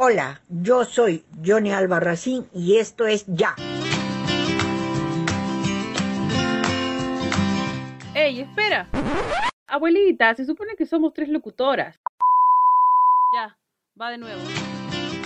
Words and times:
Hola, 0.00 0.40
yo 0.48 0.84
soy 0.84 1.24
Johnny 1.44 1.72
Albarracín 1.72 2.46
y 2.54 2.76
esto 2.76 3.08
es 3.08 3.26
Ya. 3.26 3.56
¡Ey, 8.14 8.42
espera! 8.42 8.86
Abuelita, 9.66 10.36
se 10.36 10.44
supone 10.44 10.76
que 10.76 10.86
somos 10.86 11.14
tres 11.14 11.28
locutoras. 11.28 11.98
Ya, 13.34 13.58
va 14.00 14.12
de 14.12 14.18
nuevo. 14.18 14.40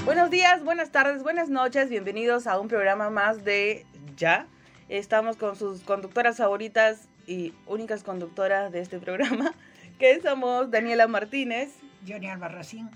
Buenos 0.06 0.30
días, 0.30 0.64
buenas 0.64 0.90
tardes, 0.90 1.22
buenas 1.22 1.50
noches, 1.50 1.90
bienvenidos 1.90 2.46
a 2.46 2.58
un 2.58 2.68
programa 2.68 3.10
más 3.10 3.44
de 3.44 3.84
Ya. 4.16 4.46
Estamos 4.88 5.36
con 5.36 5.54
sus 5.54 5.82
conductoras 5.82 6.38
favoritas 6.38 7.10
y 7.26 7.52
únicas 7.66 8.02
conductoras 8.04 8.72
de 8.72 8.80
este 8.80 8.98
programa, 8.98 9.52
que 9.98 10.18
somos 10.22 10.70
Daniela 10.70 11.08
Martínez, 11.08 11.74
Johnny 12.08 12.28
Albarracín. 12.28 12.88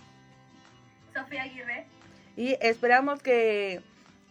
Sofía 1.16 1.44
Aguirre. 1.44 1.86
Y 2.36 2.56
esperamos 2.60 3.22
que, 3.22 3.80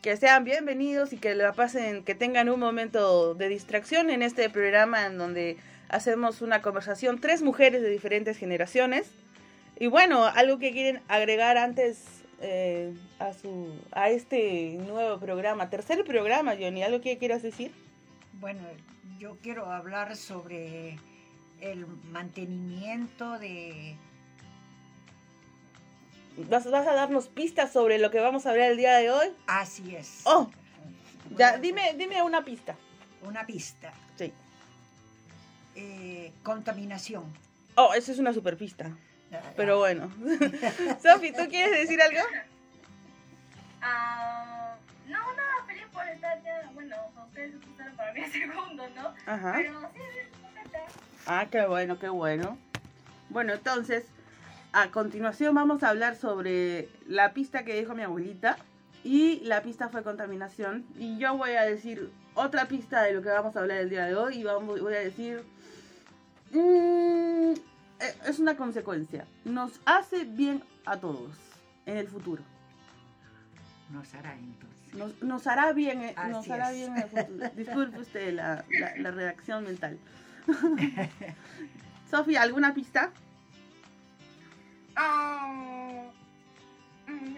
que, 0.04 0.16
sean 0.18 0.44
bienvenidos 0.44 1.14
y 1.14 1.18
que 1.18 1.34
la 1.34 1.54
pasen, 1.54 2.04
que 2.04 2.14
tengan 2.14 2.50
un 2.50 2.60
momento 2.60 3.34
de 3.34 3.50
distracción 3.50 4.12
en 4.12 4.22
este 4.22 4.50
programa 4.52 5.08
en 5.08 5.18
donde 5.18 5.58
hacemos 5.90 6.42
una 6.42 6.62
conversación, 6.62 7.20
tres 7.20 7.42
mujeres 7.42 7.82
de 7.82 7.90
diferentes 7.90 8.38
generaciones. 8.38 9.12
Y 9.80 9.88
bueno, 9.88 10.26
algo 10.26 10.60
que 10.60 10.72
quieren 10.72 11.02
agregar 11.08 11.58
antes 11.58 12.24
eh, 12.42 12.94
a, 13.18 13.34
su, 13.34 13.82
a 13.92 14.10
este 14.10 14.78
nuevo 14.88 15.20
programa, 15.20 15.70
tercer 15.72 16.04
programa, 16.06 16.54
Johnny, 16.60 16.84
¿algo 16.84 17.02
que 17.02 17.18
quieras 17.18 17.42
decir? 17.42 17.72
Bueno, 18.34 18.62
yo 19.18 19.38
quiero 19.42 19.72
hablar 19.72 20.16
sobre 20.16 21.00
el 21.62 21.88
mantenimiento 22.12 23.40
de 23.40 23.98
¿Vas, 26.38 26.70
¿Vas, 26.70 26.88
a 26.88 26.94
darnos 26.94 27.28
pistas 27.30 27.72
sobre 27.72 27.98
lo 27.98 28.12
que 28.12 28.20
vamos 28.20 28.46
a 28.46 28.52
hablar 28.52 28.72
el 28.72 28.78
día 28.78 28.96
de 28.98 29.10
hoy? 29.10 29.28
Así 29.48 29.96
es. 29.96 30.22
Oh, 30.26 30.50
ya, 31.38 31.58
dime, 31.58 31.94
dime 31.98 32.22
una 32.22 32.44
pista. 32.44 32.76
Una 33.22 33.46
pista. 33.46 33.94
Sí. 34.18 34.34
Eh, 35.76 36.34
contaminación. 36.44 37.24
Oh, 37.76 37.94
esa 37.94 38.12
es 38.12 38.20
una 38.20 38.34
super 38.34 38.58
pista. 38.58 38.92
Pero 39.56 39.80
bueno. 39.80 40.12
Sofi, 41.02 41.32
¿tú 41.32 41.48
quieres 41.50 41.72
decir 41.72 42.02
algo? 42.02 42.20
Uh, 43.82 45.10
no, 45.10 45.34
nada, 45.34 45.66
feliz 45.68 45.86
por 45.94 46.08
estar 46.08 46.42
ya. 46.44 46.70
Bueno, 46.74 46.96
ustedes 47.28 47.56
escucharon 47.56 47.96
para 47.96 48.14
mí 48.14 48.22
el 48.22 48.32
segundo, 48.32 48.90
¿no? 48.90 49.14
Ajá. 49.26 49.54
Pero 49.58 49.82
sí, 49.94 50.00
sí, 50.14 50.80
Ah, 51.28 51.48
qué 51.50 51.66
bueno, 51.66 51.98
qué 51.98 52.10
bueno. 52.10 52.58
Bueno, 53.30 53.54
entonces, 53.54 54.06
a 54.76 54.92
continuación 54.92 55.56
vamos 55.56 55.84
a 55.84 55.90
hablar 55.90 56.18
sobre 56.18 56.90
la 57.08 57.34
pista 57.34 57.64
que 57.64 57.80
dijo 57.80 57.96
mi 57.96 58.04
abuelita. 58.04 58.58
Y 59.06 59.40
la 59.42 59.62
pista 59.62 59.88
fue 59.88 60.04
contaminación. 60.04 60.86
Y 61.00 61.18
yo 61.18 61.38
voy 61.38 61.52
a 61.52 61.62
decir 61.62 62.12
otra 62.34 62.68
pista 62.68 63.04
de 63.04 63.14
lo 63.14 63.22
que 63.22 63.30
vamos 63.30 63.56
a 63.56 63.62
hablar 63.62 63.78
el 63.78 63.90
día 63.90 64.06
de 64.06 64.16
hoy. 64.16 64.40
Y 64.40 64.44
vamos, 64.44 64.82
voy 64.82 64.94
a 64.94 65.00
decir... 65.00 65.44
Mmm, 66.52 67.54
es 68.28 68.40
una 68.40 68.58
consecuencia. 68.58 69.26
Nos 69.46 69.80
hace 69.86 70.26
bien 70.26 70.62
a 70.86 70.98
todos 70.98 71.32
en 71.86 71.96
el 71.98 72.08
futuro. 72.10 72.44
Nos 73.92 74.14
hará 74.14 74.34
entonces. 74.34 74.94
Nos, 74.94 75.24
nos 75.24 75.48
hará 75.48 75.72
bien, 75.72 76.02
eh, 76.02 76.16
nos 76.30 76.50
hará 76.50 76.72
es. 76.72 76.78
bien 76.78 76.98
en 76.98 77.04
el 77.04 77.10
futuro. 77.10 77.50
Disculpe 77.56 78.00
usted 78.00 78.34
la, 78.34 78.66
la, 78.70 78.98
la 78.98 79.12
redacción 79.12 79.64
mental. 79.64 79.98
Sofía, 82.12 82.42
¿alguna 82.42 82.74
pista? 82.74 83.12
Um, 84.98 86.12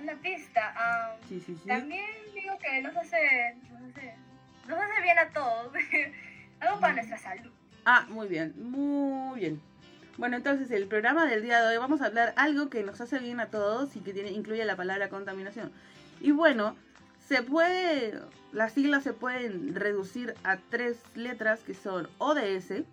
una 0.01 0.15
pista. 0.21 0.73
um, 0.77 1.27
Sí, 1.27 1.39
sí, 1.39 1.55
sí. 1.55 1.67
También 1.67 2.05
digo 2.33 2.57
que 2.59 2.81
nos 2.81 2.95
hace, 2.95 3.55
nos 3.69 3.81
hace, 3.91 4.15
nos 4.67 4.79
hace 4.79 5.01
bien 5.01 5.19
a 5.19 5.29
todos. 5.29 5.73
Algo 6.59 6.79
para 6.79 6.93
nuestra 6.93 7.17
salud. 7.17 7.51
Ah, 7.85 8.05
muy 8.09 8.27
bien, 8.27 8.53
muy 8.57 9.39
bien. 9.39 9.61
Bueno, 10.17 10.35
entonces 10.35 10.71
el 10.71 10.87
programa 10.87 11.27
del 11.27 11.43
día 11.43 11.61
de 11.61 11.67
hoy 11.67 11.77
vamos 11.77 12.01
a 12.01 12.07
hablar 12.07 12.33
algo 12.37 12.69
que 12.69 12.83
nos 12.83 12.99
hace 13.01 13.19
bien 13.19 13.39
a 13.39 13.47
todos 13.47 13.95
y 13.95 13.99
que 13.99 14.13
tiene, 14.13 14.31
incluye 14.31 14.65
la 14.65 14.75
palabra 14.75 15.09
contaminación. 15.09 15.71
Y 16.19 16.31
bueno, 16.31 16.75
se 17.27 17.43
puede, 17.43 18.19
las 18.51 18.73
siglas 18.73 19.03
se 19.03 19.13
pueden 19.13 19.75
reducir 19.75 20.33
a 20.43 20.57
tres 20.57 20.97
letras 21.13 21.59
que 21.59 21.75
son 21.75 22.09
ODS 22.17 22.83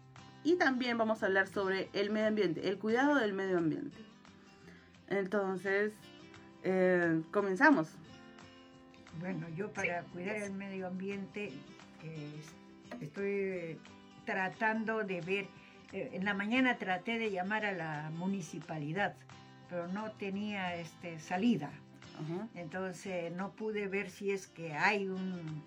y 0.45 0.57
también 0.57 0.99
vamos 0.99 1.23
a 1.23 1.27
hablar 1.27 1.49
sobre 1.49 1.89
el 1.95 2.11
medio 2.11 2.29
ambiente, 2.29 2.69
el 2.69 2.79
cuidado 2.79 3.15
del 3.15 3.33
medio 3.33 3.57
ambiente. 3.57 3.97
Entonces, 5.09 5.93
eh, 6.63 7.23
comenzamos. 7.31 7.89
Bueno, 9.21 9.49
yo 9.51 9.73
para 9.73 10.03
cuidar 10.05 10.37
el 10.37 10.53
medio 10.53 10.89
ambiente 10.89 11.53
eh, 12.03 12.41
estoy 13.01 13.79
tratando 14.25 15.05
de 15.05 15.21
ver, 15.21 15.47
eh, 15.93 16.11
en 16.13 16.25
la 16.25 16.35
mañana 16.35 16.79
traté 16.79 17.19
de 17.19 17.31
llamar 17.31 17.65
a 17.65 17.73
la 17.73 18.11
municipalidad, 18.15 19.15
pero 19.69 19.89
no 19.89 20.11
tenía 20.13 20.75
este, 20.77 21.19
salida. 21.21 21.71
Entonces 22.55 23.33
no 23.33 23.51
pude 23.53 23.89
ver 23.89 24.09
si 24.09 24.31
es 24.31 24.47
que 24.47 24.73
hay 24.73 25.09
un, 25.09 25.65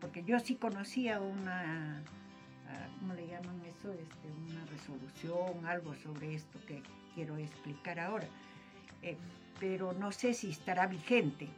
porque 0.00 0.24
yo 0.24 0.40
sí 0.40 0.54
conocía 0.54 1.20
una, 1.20 2.02
ah, 2.68 2.88
¿cómo 2.98 3.12
le 3.12 3.26
llaman 3.26 3.60
eso? 3.66 3.92
Este, 3.92 4.28
una 4.48 4.64
resolución, 4.64 5.66
algo 5.66 5.94
sobre 5.96 6.34
esto 6.34 6.58
que 6.66 6.82
quiero 7.14 7.36
explicar 7.36 8.00
ahora. 8.00 8.26
Eh, 9.02 9.16
pero 9.58 9.92
no 9.92 10.10
sé 10.12 10.32
si 10.34 10.50
estará 10.50 10.86
vigente, 10.86 11.48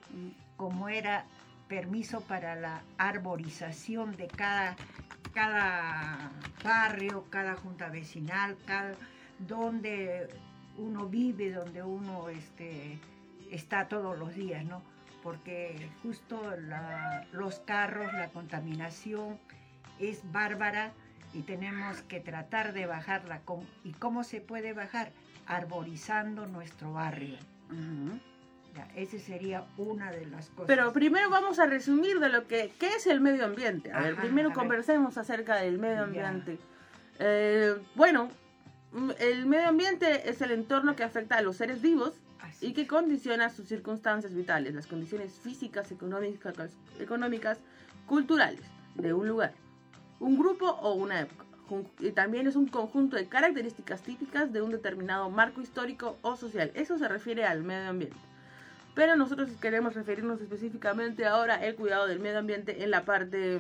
como 0.57 0.89
era 0.89 1.25
permiso 1.69 2.21
para 2.23 2.57
la 2.57 2.83
arborización 2.99 4.17
de 4.17 4.27
cada, 4.29 4.77
cada 5.33 6.31
barrio, 6.65 7.27
cada 7.31 7.55
junta 7.57 7.89
vecinal, 7.89 8.57
cada, 8.67 8.95
donde 9.39 10.29
uno 10.79 11.07
vive, 11.09 11.53
donde 11.53 11.83
uno 11.83 12.29
este, 12.29 12.99
está 13.51 13.89
todos 13.89 14.19
los 14.19 14.35
días, 14.35 14.65
¿no? 14.65 14.83
Porque 15.23 15.89
justo 16.03 16.57
la- 16.57 17.25
los 17.33 17.61
carros, 17.61 18.13
la 18.13 18.29
contaminación 18.29 19.39
es 20.01 20.21
bárbara 20.33 20.93
y 21.33 21.43
tenemos 21.43 22.03
que 22.03 22.19
tratar 22.21 22.73
de 22.73 22.87
bajarla. 22.87 23.41
¿Cómo- 23.45 23.65
¿Y 23.85 23.93
cómo 23.93 24.25
se 24.25 24.41
puede 24.41 24.73
bajar? 24.73 25.13
Arborizando 25.47 26.47
nuestro 26.47 26.93
barrio. 26.93 27.37
Ya, 28.75 28.89
esa 28.97 29.19
sería 29.19 29.65
una 29.77 30.11
de 30.11 30.27
las 30.27 30.49
cosas. 30.49 30.67
Pero 30.67 30.93
primero 30.93 31.29
vamos 31.29 31.59
a 31.59 31.67
resumir 31.67 32.21
de 32.21 32.31
lo 32.31 32.47
que 32.47 32.73
¿qué 32.79 32.89
es 32.97 33.07
el 33.07 33.21
medio 33.21 33.45
ambiente. 33.45 33.93
A 33.93 34.01
ver, 34.01 34.17
primero 34.17 34.49
a 34.49 34.51
ver. 34.51 34.59
conversemos 34.59 35.19
acerca 35.19 35.57
del 35.57 35.79
medio 35.79 36.05
ambiente. 36.05 36.59
Eh, 37.19 37.75
bueno, 37.95 38.31
mm, 38.93 39.11
el 39.19 39.47
medio 39.47 39.69
ambiente 39.69 40.29
es 40.31 40.41
el 40.41 40.53
entorno 40.53 40.97
que 40.97 41.03
afecta 41.05 41.37
a 41.37 41.43
los 41.43 41.57
seres 41.57 41.83
vivos 41.83 42.15
Así 42.41 42.69
y 42.69 42.73
que 42.73 42.83
es. 42.83 42.89
condiciona 42.89 43.51
sus 43.51 43.69
circunstancias 43.69 44.35
vitales, 44.35 44.75
las 44.75 44.87
condiciones 44.87 45.33
físicas, 45.35 45.93
económicas, 45.93 46.55
económicas, 46.99 47.59
culturales 48.07 48.65
de 48.95 49.13
un 49.13 49.29
lugar, 49.29 49.53
un 50.19 50.39
grupo 50.39 50.67
o 50.67 50.95
una 50.95 51.21
época. 51.21 51.45
Y 52.01 52.11
también 52.11 52.47
es 52.47 52.57
un 52.57 52.67
conjunto 52.67 53.17
de 53.17 53.29
características 53.29 54.03
típicas 54.03 54.53
de 54.53 54.61
un 54.61 54.71
determinado 54.71 55.31
marco 55.31 55.63
histórico 55.63 56.19
o 56.23 56.37
social. 56.37 56.71
Eso 56.75 56.99
se 56.99 57.09
refiere 57.09 57.45
al 57.45 57.63
medio 57.63 57.89
ambiente. 57.89 58.17
Pero 58.95 59.17
nosotros 59.17 59.49
queremos 59.61 59.95
referirnos 59.95 60.41
específicamente 60.41 61.25
ahora 61.25 61.55
al 61.55 61.75
cuidado 61.77 62.07
del 62.07 62.21
medio 62.21 62.39
ambiente 62.39 62.83
en 62.83 62.91
la 62.91 63.05
parte... 63.05 63.59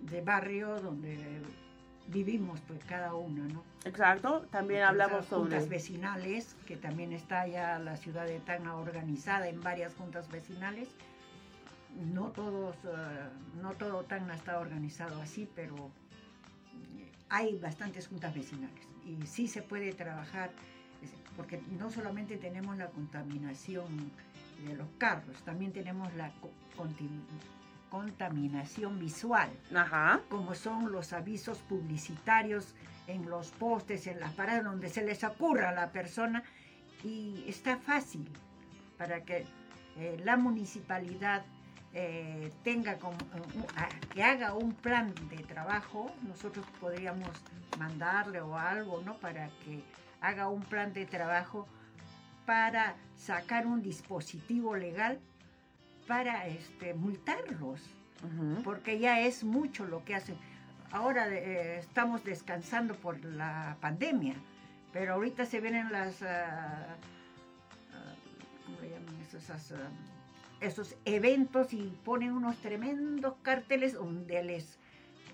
de 0.00 0.20
barrio 0.22 0.80
donde 0.80 1.40
vivimos 2.08 2.60
pues 2.66 2.84
cada 2.84 3.14
uno, 3.14 3.44
¿no? 3.44 3.62
Exacto, 3.84 4.46
también 4.50 4.80
Porque 4.80 5.02
hablamos 5.02 5.26
esas 5.26 5.38
juntas 5.38 5.62
sobre... 5.62 5.76
vecinales, 5.76 6.56
que 6.66 6.76
también 6.76 7.12
está 7.12 7.46
ya 7.46 7.78
la 7.78 7.96
ciudad 7.96 8.26
de 8.26 8.40
Tacna 8.40 8.74
organizada 8.76 9.48
en 9.48 9.62
varias 9.62 9.94
juntas 9.94 10.28
vecinales. 10.30 10.88
No 12.12 12.28
todos, 12.32 12.74
eh, 12.84 13.28
no 13.60 13.72
todo 13.74 14.02
Tacna 14.02 14.34
está 14.34 14.58
organizado 14.58 15.20
así, 15.22 15.48
pero 15.54 15.92
hay 17.32 17.56
bastantes 17.56 18.08
juntas 18.08 18.34
vecinales 18.34 18.86
y 19.06 19.26
sí 19.26 19.48
se 19.48 19.62
puede 19.62 19.92
trabajar, 19.94 20.50
porque 21.34 21.60
no 21.78 21.90
solamente 21.90 22.36
tenemos 22.36 22.76
la 22.76 22.88
contaminación 22.90 24.12
de 24.66 24.74
los 24.74 24.86
carros, 24.98 25.42
también 25.42 25.72
tenemos 25.72 26.12
la 26.14 26.30
contaminación 27.90 28.98
visual 28.98 29.48
Ajá. 29.74 30.20
como 30.28 30.54
son 30.54 30.92
los 30.92 31.14
avisos 31.14 31.58
publicitarios 31.60 32.74
en 33.06 33.28
los 33.28 33.50
postes, 33.52 34.06
en 34.06 34.20
las 34.20 34.32
paradas, 34.34 34.64
donde 34.64 34.90
se 34.90 35.02
les 35.02 35.24
ocurra 35.24 35.70
a 35.70 35.72
la 35.72 35.90
persona 35.90 36.42
y 37.02 37.44
está 37.48 37.78
fácil 37.78 38.28
para 38.98 39.24
que 39.24 39.46
eh, 39.96 40.20
la 40.22 40.36
municipalidad 40.36 41.44
eh, 41.94 42.50
tenga 42.64 42.98
como, 42.98 43.16
a- 43.76 43.88
que 44.12 44.22
haga 44.22 44.54
un 44.54 44.72
plan 44.74 45.14
de 45.28 45.42
trabajo, 45.44 46.10
nosotros 46.26 46.64
podríamos 46.80 47.28
mandarle 47.78 48.40
o 48.40 48.56
algo, 48.56 49.02
¿no? 49.04 49.16
Para 49.18 49.48
que 49.64 49.82
haga 50.20 50.48
un 50.48 50.62
plan 50.62 50.92
de 50.92 51.04
trabajo 51.06 51.66
para 52.46 52.94
sacar 53.16 53.66
un 53.66 53.82
dispositivo 53.82 54.74
legal 54.76 55.20
para 56.08 56.46
este, 56.46 56.94
multarlos, 56.94 57.80
porque 58.64 58.98
ya 58.98 59.20
es 59.20 59.44
mucho 59.44 59.84
lo 59.86 60.04
que 60.04 60.14
hacen. 60.14 60.36
Ahora 60.92 61.28
eh, 61.28 61.78
estamos 61.78 62.22
descansando 62.24 62.94
por 62.94 63.24
la 63.24 63.76
pandemia, 63.80 64.34
pero 64.92 65.14
ahorita 65.14 65.46
se 65.46 65.60
vienen 65.60 65.90
las, 65.90 66.22
ah, 66.22 66.96
¿cómo 68.66 68.80
le 68.80 68.90
llaman? 68.90 69.14
Esas, 69.22 69.72
ah, 69.72 69.88
esos 70.62 70.96
eventos 71.04 71.72
y 71.72 71.92
ponen 72.04 72.32
unos 72.32 72.56
tremendos 72.58 73.34
carteles 73.42 73.94
donde 73.94 74.42
les 74.42 74.78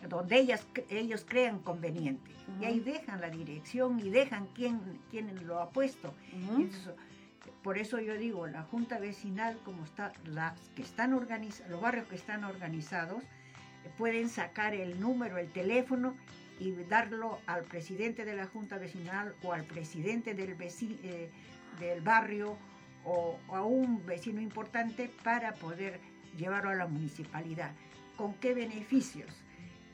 donde 0.08 0.38
ellas, 0.38 0.64
ellos 0.90 1.24
crean 1.28 1.58
conveniente. 1.58 2.30
Y 2.60 2.64
ahí 2.66 2.78
dejan 2.78 3.20
la 3.20 3.30
dirección 3.30 3.98
y 3.98 4.10
dejan 4.10 4.46
quién, 4.54 4.80
quién 5.10 5.44
lo 5.44 5.58
ha 5.60 5.70
puesto. 5.70 6.14
Eso- 6.70 6.94
por 7.64 7.78
eso 7.78 7.98
yo 7.98 8.14
digo, 8.16 8.46
la 8.46 8.62
junta 8.62 8.98
vecinal, 9.00 9.58
como 9.64 9.82
está, 9.84 10.12
las 10.24 10.56
que 10.76 10.82
están 10.82 11.14
organizados, 11.14 11.70
los 11.72 11.80
barrios 11.80 12.06
que 12.06 12.14
están 12.14 12.44
organizados, 12.44 13.24
pueden 13.96 14.28
sacar 14.28 14.72
el 14.74 15.00
número, 15.00 15.36
el 15.38 15.50
teléfono 15.50 16.14
y 16.60 16.70
darlo 16.84 17.40
al 17.46 17.64
presidente 17.64 18.24
de 18.24 18.36
la 18.36 18.46
junta 18.46 18.78
vecinal 18.78 19.34
o 19.42 19.52
al 19.52 19.64
presidente 19.64 20.34
del, 20.34 20.56
veci- 20.56 20.98
eh, 21.02 21.28
del 21.80 22.00
barrio 22.02 22.56
o, 23.08 23.38
a 23.48 23.62
un 23.62 24.04
vecino 24.04 24.40
importante 24.40 25.10
para 25.24 25.54
poder 25.54 26.00
llevarlo 26.36 26.70
a 26.70 26.74
la 26.74 26.86
municipalidad. 26.86 27.72
¿Con 28.16 28.34
qué 28.34 28.54
beneficios? 28.54 29.30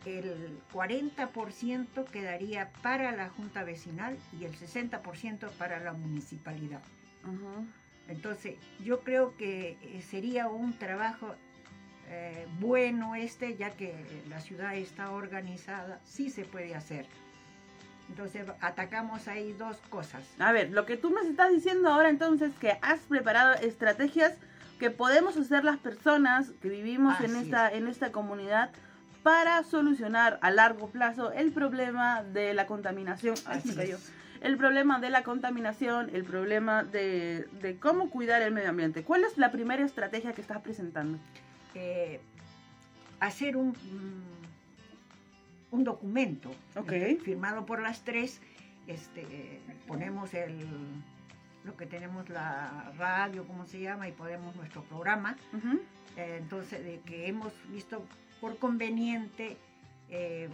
El 0.04 0.58
40% 0.72 2.04
quedaría 2.10 2.70
para 2.82 3.12
la 3.12 3.30
junta 3.30 3.64
vecinal 3.64 4.18
y 4.38 4.44
el 4.44 4.52
60% 4.54 5.50
para 5.52 5.80
la 5.80 5.92
municipalidad. 5.92 6.82
Entonces, 8.08 8.56
yo 8.84 9.00
creo 9.00 9.34
que 9.36 9.78
eh, 9.80 10.02
sería 10.02 10.48
un 10.48 10.74
trabajo 10.74 11.34
eh, 12.10 12.46
bueno 12.60 13.14
este, 13.14 13.56
ya 13.56 13.70
que 13.70 13.94
la 14.28 14.40
ciudad 14.40 14.76
está 14.76 15.10
organizada, 15.10 16.00
sí 16.04 16.28
se 16.28 16.44
puede 16.44 16.74
hacer. 16.74 17.06
Entonces, 18.08 18.46
atacamos 18.60 19.28
ahí 19.28 19.52
dos 19.54 19.76
cosas. 19.90 20.22
A 20.38 20.52
ver, 20.52 20.70
lo 20.70 20.86
que 20.86 20.96
tú 20.96 21.10
me 21.10 21.22
estás 21.22 21.50
diciendo 21.50 21.88
ahora 21.88 22.10
entonces 22.10 22.52
es 22.52 22.58
que 22.58 22.78
has 22.82 23.00
preparado 23.00 23.54
estrategias 23.54 24.34
que 24.78 24.90
podemos 24.90 25.36
hacer 25.36 25.64
las 25.64 25.78
personas 25.78 26.50
que 26.60 26.68
vivimos 26.68 27.18
en 27.20 27.36
Así 27.36 27.44
esta, 27.44 27.72
en 27.72 27.86
esta 27.86 28.12
comunidad 28.12 28.70
para 29.22 29.62
solucionar 29.64 30.38
a 30.42 30.50
largo 30.50 30.88
plazo 30.90 31.32
el 31.32 31.52
problema 31.52 32.22
de 32.22 32.52
la 32.54 32.66
contaminación. 32.66 33.36
Ay, 33.46 33.58
Así 33.58 33.68
me 33.70 33.74
cayó. 33.76 33.96
es. 33.96 34.12
El 34.42 34.58
problema 34.58 35.00
de 35.00 35.08
la 35.08 35.22
contaminación, 35.22 36.10
el 36.12 36.24
problema 36.24 36.84
de, 36.84 37.48
de 37.62 37.78
cómo 37.78 38.10
cuidar 38.10 38.42
el 38.42 38.52
medio 38.52 38.68
ambiente. 38.68 39.02
¿Cuál 39.02 39.24
es 39.24 39.38
la 39.38 39.50
primera 39.50 39.82
estrategia 39.82 40.34
que 40.34 40.42
estás 40.42 40.60
presentando? 40.60 41.18
Eh, 41.74 42.20
hacer 43.20 43.56
un, 43.56 43.74
un 45.74 45.82
documento 45.82 46.50
eh, 46.90 47.18
firmado 47.22 47.66
por 47.66 47.82
las 47.82 48.04
tres. 48.04 48.40
Este, 48.86 49.60
ponemos 49.88 50.32
el, 50.34 50.66
lo 51.64 51.76
que 51.76 51.86
tenemos 51.86 52.28
la 52.28 52.92
radio, 52.96 53.44
¿cómo 53.46 53.66
se 53.66 53.80
llama? 53.80 54.08
Y 54.08 54.12
ponemos 54.12 54.54
nuestro 54.54 54.82
programa. 54.84 55.36
Eh, 56.16 56.36
entonces, 56.40 56.84
de 56.84 57.00
que 57.00 57.26
hemos 57.26 57.52
visto 57.70 58.04
por 58.40 58.58
conveniente 58.58 59.56
eh, 60.10 60.48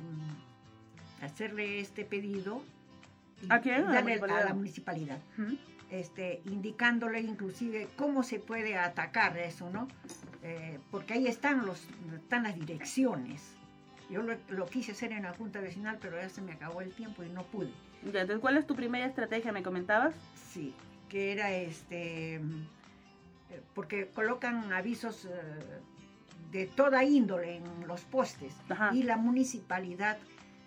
hacerle 1.23 1.81
este 1.81 2.05
pedido. 2.05 2.63
y 3.43 3.47
¿A 3.51 3.61
quién? 3.61 3.85
A 3.85 3.93
la 3.93 4.03
municipalidad. 4.03 4.43
a 4.43 4.45
la 4.45 4.55
municipalidad. 4.55 5.19
Ujú. 5.39 5.57
Este, 5.91 6.41
indicándole 6.45 7.21
inclusive 7.21 7.89
cómo 7.97 8.23
se 8.23 8.39
puede 8.39 8.79
atacar 8.79 9.37
eso, 9.37 9.69
¿no? 9.71 9.89
Eh, 10.43 10.79
porque 10.91 11.15
ahí 11.15 11.27
están, 11.27 11.67
los, 11.67 11.85
están 12.15 12.45
las 12.45 12.55
direcciones. 12.55 13.57
Yo 14.11 14.23
lo, 14.23 14.37
lo 14.49 14.67
quise 14.67 14.93
hacer 14.93 15.13
en 15.13 15.23
la 15.23 15.33
Junta 15.35 15.61
Vecinal, 15.61 15.99
pero 16.01 16.21
ya 16.21 16.29
se 16.29 16.43
me 16.43 16.53
acabó 16.53 16.81
el 16.81 16.93
tiempo 16.93 17.23
y 17.23 17.29
no 17.29 17.45
pude. 17.45 17.71
Ya, 18.03 18.23
entonces, 18.23 18.39
¿cuál 18.41 18.57
es 18.57 18.67
tu 18.67 18.75
primera 18.75 19.07
estrategia? 19.07 19.53
¿Me 19.53 19.63
comentabas? 19.63 20.15
Sí, 20.53 20.75
que 21.09 21.33
era 21.33 21.51
este, 21.53 22.41
porque 23.75 24.09
colocan 24.09 24.73
avisos 24.73 25.27
eh, 25.27 25.31
de 26.51 26.67
toda 26.67 27.05
índole 27.05 27.57
en 27.57 27.87
los 27.87 28.01
postes 28.03 28.55
Ajá. 28.69 28.91
y 28.95 29.03
la 29.05 29.17
municipalidad 29.17 30.19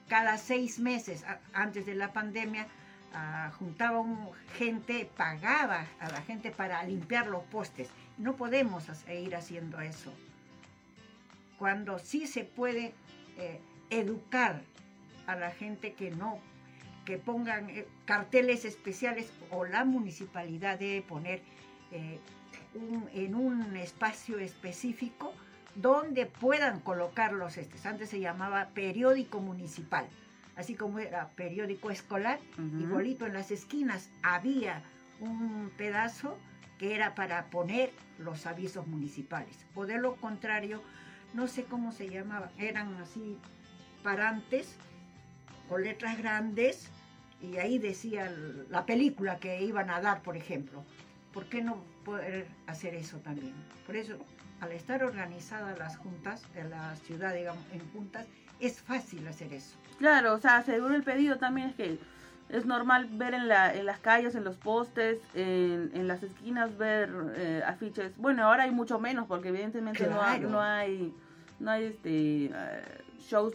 cada 0.08 0.38
seis 0.38 0.80
meses 0.80 1.26
antes 1.54 1.86
de 1.86 1.96
la 1.96 2.14
pandemia 2.14 2.68
ah, 3.14 3.52
juntaba 3.58 4.00
un- 4.00 4.30
gente, 4.58 5.10
pagaba 5.18 5.86
a 6.00 6.10
la 6.12 6.22
gente 6.22 6.52
para 6.52 6.84
limpiar 6.84 7.28
los 7.28 7.44
postes. 7.46 7.90
No 8.18 8.36
podemos 8.36 8.86
ir 9.10 9.36
haciendo 9.36 9.80
eso. 9.82 10.14
Cuando 11.58 12.00
sí 12.00 12.28
se 12.28 12.44
puede 12.44 12.94
eh, 13.38 13.60
educar 13.90 14.62
a 15.28 15.36
la 15.36 15.52
gente 15.52 15.94
que 15.94 16.12
no, 16.12 16.40
que 17.06 17.18
pongan 17.18 17.70
eh, 17.70 17.88
carteles 18.06 18.66
especiales 18.66 19.32
o 19.52 19.66
la 19.66 19.86
municipalidad 19.86 20.80
debe 20.80 21.02
poner 21.02 21.42
eh, 21.92 22.20
un- 22.76 23.10
en 23.14 23.36
un 23.36 23.76
espacio 23.78 24.40
específico 24.40 25.34
donde 25.76 26.26
puedan 26.26 26.80
colocar 26.80 27.34
los 27.34 27.58
estes. 27.58 27.86
Antes 27.86 28.10
se 28.10 28.20
llamaba 28.20 28.70
periódico 28.70 29.40
municipal, 29.42 30.06
así 30.56 30.76
como 30.76 31.00
era 31.00 31.30
periódico 31.30 31.90
escolar, 31.90 32.40
Ujú. 32.58 32.82
igualito 32.84 33.26
en 33.26 33.34
las 33.34 33.52
esquinas 33.52 34.10
había 34.22 34.84
un 35.20 35.72
pedazo 35.78 36.38
que 36.78 36.96
era 36.96 37.16
para 37.16 37.46
poner 37.50 37.92
los 38.20 38.46
avisos 38.46 38.86
municipales. 38.88 39.66
O 39.76 39.86
de 39.86 39.98
lo 39.98 40.16
contrario, 40.16 40.82
no 41.34 41.48
sé 41.48 41.64
cómo 41.66 41.92
se 41.92 42.10
llamaba, 42.10 42.52
eran 42.58 42.96
así 43.02 43.38
parantes 44.04 44.76
con 45.70 45.84
letras 45.84 46.18
grandes 46.18 46.90
y 47.42 47.58
ahí 47.58 47.80
decía 47.80 48.32
la 48.70 48.86
película 48.86 49.38
que 49.38 49.62
iban 49.64 49.90
a 49.90 50.02
dar, 50.02 50.22
por 50.22 50.38
ejemplo. 50.38 50.84
¿Por 51.34 51.46
qué 51.46 51.62
no 51.62 51.84
poder 52.06 52.48
hacer 52.68 52.94
eso 52.94 53.18
también? 53.18 53.54
Por 53.86 53.96
eso, 53.96 54.18
al 54.62 54.72
estar 54.72 55.04
organizadas 55.04 55.78
las 55.80 55.98
juntas, 55.98 56.44
la 56.70 56.96
ciudad, 56.98 57.34
digamos, 57.34 57.64
en 57.74 57.82
juntas, 57.92 58.28
es 58.60 58.82
fácil 58.82 59.28
hacer 59.28 59.52
eso. 59.52 59.76
Claro, 59.98 60.36
o 60.36 60.40
sea, 60.40 60.62
seguro 60.62 60.96
el 60.96 61.04
pedido 61.04 61.38
también 61.38 61.70
es 61.70 61.76
que 61.76 62.00
es 62.50 62.66
normal 62.66 63.08
ver 63.12 63.34
en, 63.34 63.48
la, 63.48 63.74
en 63.74 63.86
las 63.86 64.00
calles, 64.00 64.36
en 64.36 64.44
los 64.44 64.58
postes, 64.58 65.20
en, 65.34 65.92
en 65.94 66.08
las 66.08 66.22
esquinas, 66.22 66.78
ver 66.78 67.12
eh, 67.36 67.64
afiches. 67.66 68.16
Bueno, 68.18 68.44
ahora 68.44 68.64
hay 68.64 68.72
mucho 68.72 69.00
menos 69.00 69.28
porque 69.28 69.50
evidentemente 69.50 70.08
no, 70.08 70.22
hay, 70.22 70.40
no 70.42 70.62
hay, 70.62 71.14
no 71.64 71.72
hay 71.72 71.86
este, 71.86 72.46
eh, 72.46 72.52
shows 73.30 73.54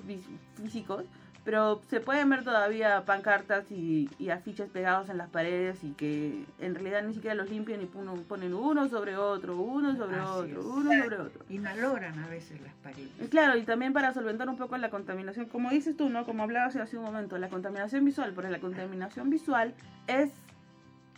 físicos, 0.56 1.04
pero 1.44 1.80
se 1.88 2.00
pueden 2.00 2.28
ver 2.28 2.44
todavía 2.44 3.04
pancartas 3.06 3.70
y, 3.70 4.10
y 4.18 4.28
afiches 4.30 4.68
pegados 4.68 5.08
en 5.08 5.16
las 5.16 5.30
paredes 5.30 5.82
y 5.82 5.92
que 5.92 6.44
en 6.58 6.74
realidad 6.74 7.02
ni 7.04 7.14
siquiera 7.14 7.34
los 7.34 7.48
limpian 7.48 7.80
y 7.80 7.86
ponen, 7.86 8.52
uno 8.54 8.88
sobre 8.88 9.16
otro, 9.16 9.56
uno 9.56 9.96
sobre 9.96 10.16
Así 10.16 10.28
otro, 10.30 10.60
es. 10.60 10.66
uno 10.66 10.92
sobre 11.02 11.16
otro. 11.20 11.44
Y 11.48 11.58
malogran 11.58 12.18
a 12.18 12.26
veces 12.28 12.60
las 12.60 12.74
paredes. 12.82 13.08
Y 13.22 13.28
Claro, 13.28 13.56
y 13.56 13.62
también 13.62 13.92
para 13.94 14.12
solventar 14.12 14.48
un 14.48 14.56
poco 14.58 14.76
la 14.76 14.90
contaminación, 14.90 15.46
como 15.46 15.70
dices 15.70 15.96
tú, 15.96 16.10
¿no? 16.10 16.26
Como 16.26 16.42
hablabas 16.42 16.76
hace 16.76 16.98
un 16.98 17.04
momento, 17.04 17.38
la 17.38 17.48
contaminación 17.48 18.04
visual, 18.04 18.32
porque 18.34 18.50
la 18.50 18.58
contaminación 18.60 19.30
visual 19.30 19.74
es 20.06 20.30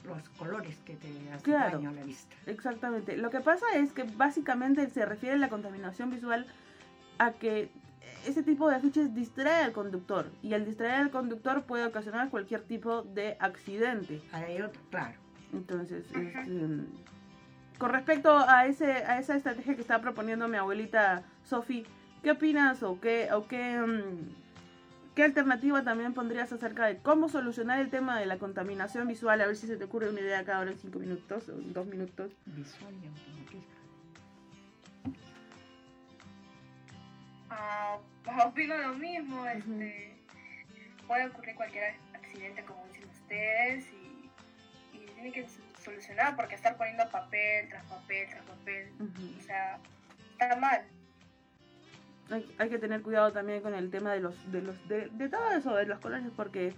Los 0.04 0.28
colores 0.38 0.76
que 0.84 0.94
te 0.94 1.08
hacen 1.30 1.40
Claro. 1.42 1.78
daño 1.78 1.90
a 1.90 1.92
la 1.92 2.04
vista. 2.04 2.36
exactamente. 2.46 3.16
Lo 3.16 3.30
que 3.30 3.40
pasa 3.40 3.66
es 3.74 3.92
que 3.92 4.04
básicamente 4.04 4.88
se 4.90 5.04
refiere 5.04 5.36
la 5.38 5.48
contaminación 5.48 6.10
visual 6.10 6.46
a 7.20 7.32
que 7.32 7.68
ese 8.26 8.42
tipo 8.42 8.68
de 8.68 8.76
afiches 8.76 9.14
distrae 9.14 9.62
al 9.62 9.72
conductor 9.72 10.30
y 10.42 10.54
al 10.54 10.64
distraer 10.64 11.02
al 11.02 11.10
conductor 11.10 11.64
puede 11.64 11.84
ocasionar 11.84 12.30
cualquier 12.30 12.62
tipo 12.62 13.02
de 13.02 13.36
accidente. 13.40 14.22
Claro. 14.90 15.18
Entonces, 15.52 16.06
este, 16.06 16.46
con 17.78 17.90
respecto 17.90 18.36
a 18.38 18.66
ese 18.66 18.92
a 19.04 19.18
esa 19.18 19.36
estrategia 19.36 19.74
que 19.74 19.82
está 19.82 20.00
proponiendo 20.00 20.48
mi 20.48 20.56
abuelita 20.56 21.22
Sofi, 21.44 21.84
¿qué 22.22 22.30
opinas 22.30 22.82
o 22.82 22.98
qué 23.00 23.28
o 23.32 23.46
qué 23.46 23.78
mm, 23.78 25.14
qué 25.14 25.24
alternativa 25.24 25.84
también 25.84 26.14
pondrías 26.14 26.52
acerca 26.52 26.86
de 26.86 26.98
cómo 26.98 27.28
solucionar 27.28 27.80
el 27.80 27.90
tema 27.90 28.18
de 28.18 28.24
la 28.24 28.38
contaminación 28.38 29.08
visual? 29.08 29.42
A 29.42 29.46
ver 29.46 29.56
si 29.56 29.66
se 29.66 29.76
te 29.76 29.84
ocurre 29.84 30.08
una 30.08 30.20
idea 30.20 30.42
cada 30.44 30.60
hora 30.60 30.70
en 30.70 30.78
cinco 30.78 31.00
minutos 31.00 31.50
o 31.50 31.52
en 31.52 31.72
dos 31.74 31.86
minutos. 31.86 32.32
Visual 32.46 32.94
y 33.02 33.06
automotriz. 33.08 33.79
Ah, 37.62 37.98
opino 38.46 38.76
lo 38.78 38.94
mismo, 38.94 39.46
este, 39.46 40.16
puede 41.06 41.26
ocurrir 41.26 41.54
cualquier 41.56 41.94
accidente 42.14 42.64
como 42.64 42.86
dicen 42.86 43.08
ustedes 43.10 43.84
y, 43.92 44.96
y 44.96 45.06
tiene 45.14 45.32
que 45.32 45.46
solucionar 45.84 46.36
porque 46.36 46.54
estar 46.54 46.76
poniendo 46.76 47.06
papel 47.10 47.68
tras 47.68 47.84
papel 47.84 48.28
tras 48.30 48.44
papel, 48.44 48.88
o 49.38 49.42
sea, 49.42 49.78
está 50.32 50.56
mal. 50.56 50.82
Hay, 52.30 52.54
hay 52.58 52.68
que 52.70 52.78
tener 52.78 53.02
cuidado 53.02 53.32
también 53.32 53.60
con 53.60 53.74
el 53.74 53.90
tema 53.90 54.12
de 54.12 54.20
los 54.20 54.52
de 54.52 54.62
los 54.62 54.88
de, 54.88 55.08
de 55.08 55.28
todo 55.28 55.50
eso 55.52 55.74
de 55.74 55.84
los 55.86 55.98
colores 55.98 56.28
porque 56.36 56.72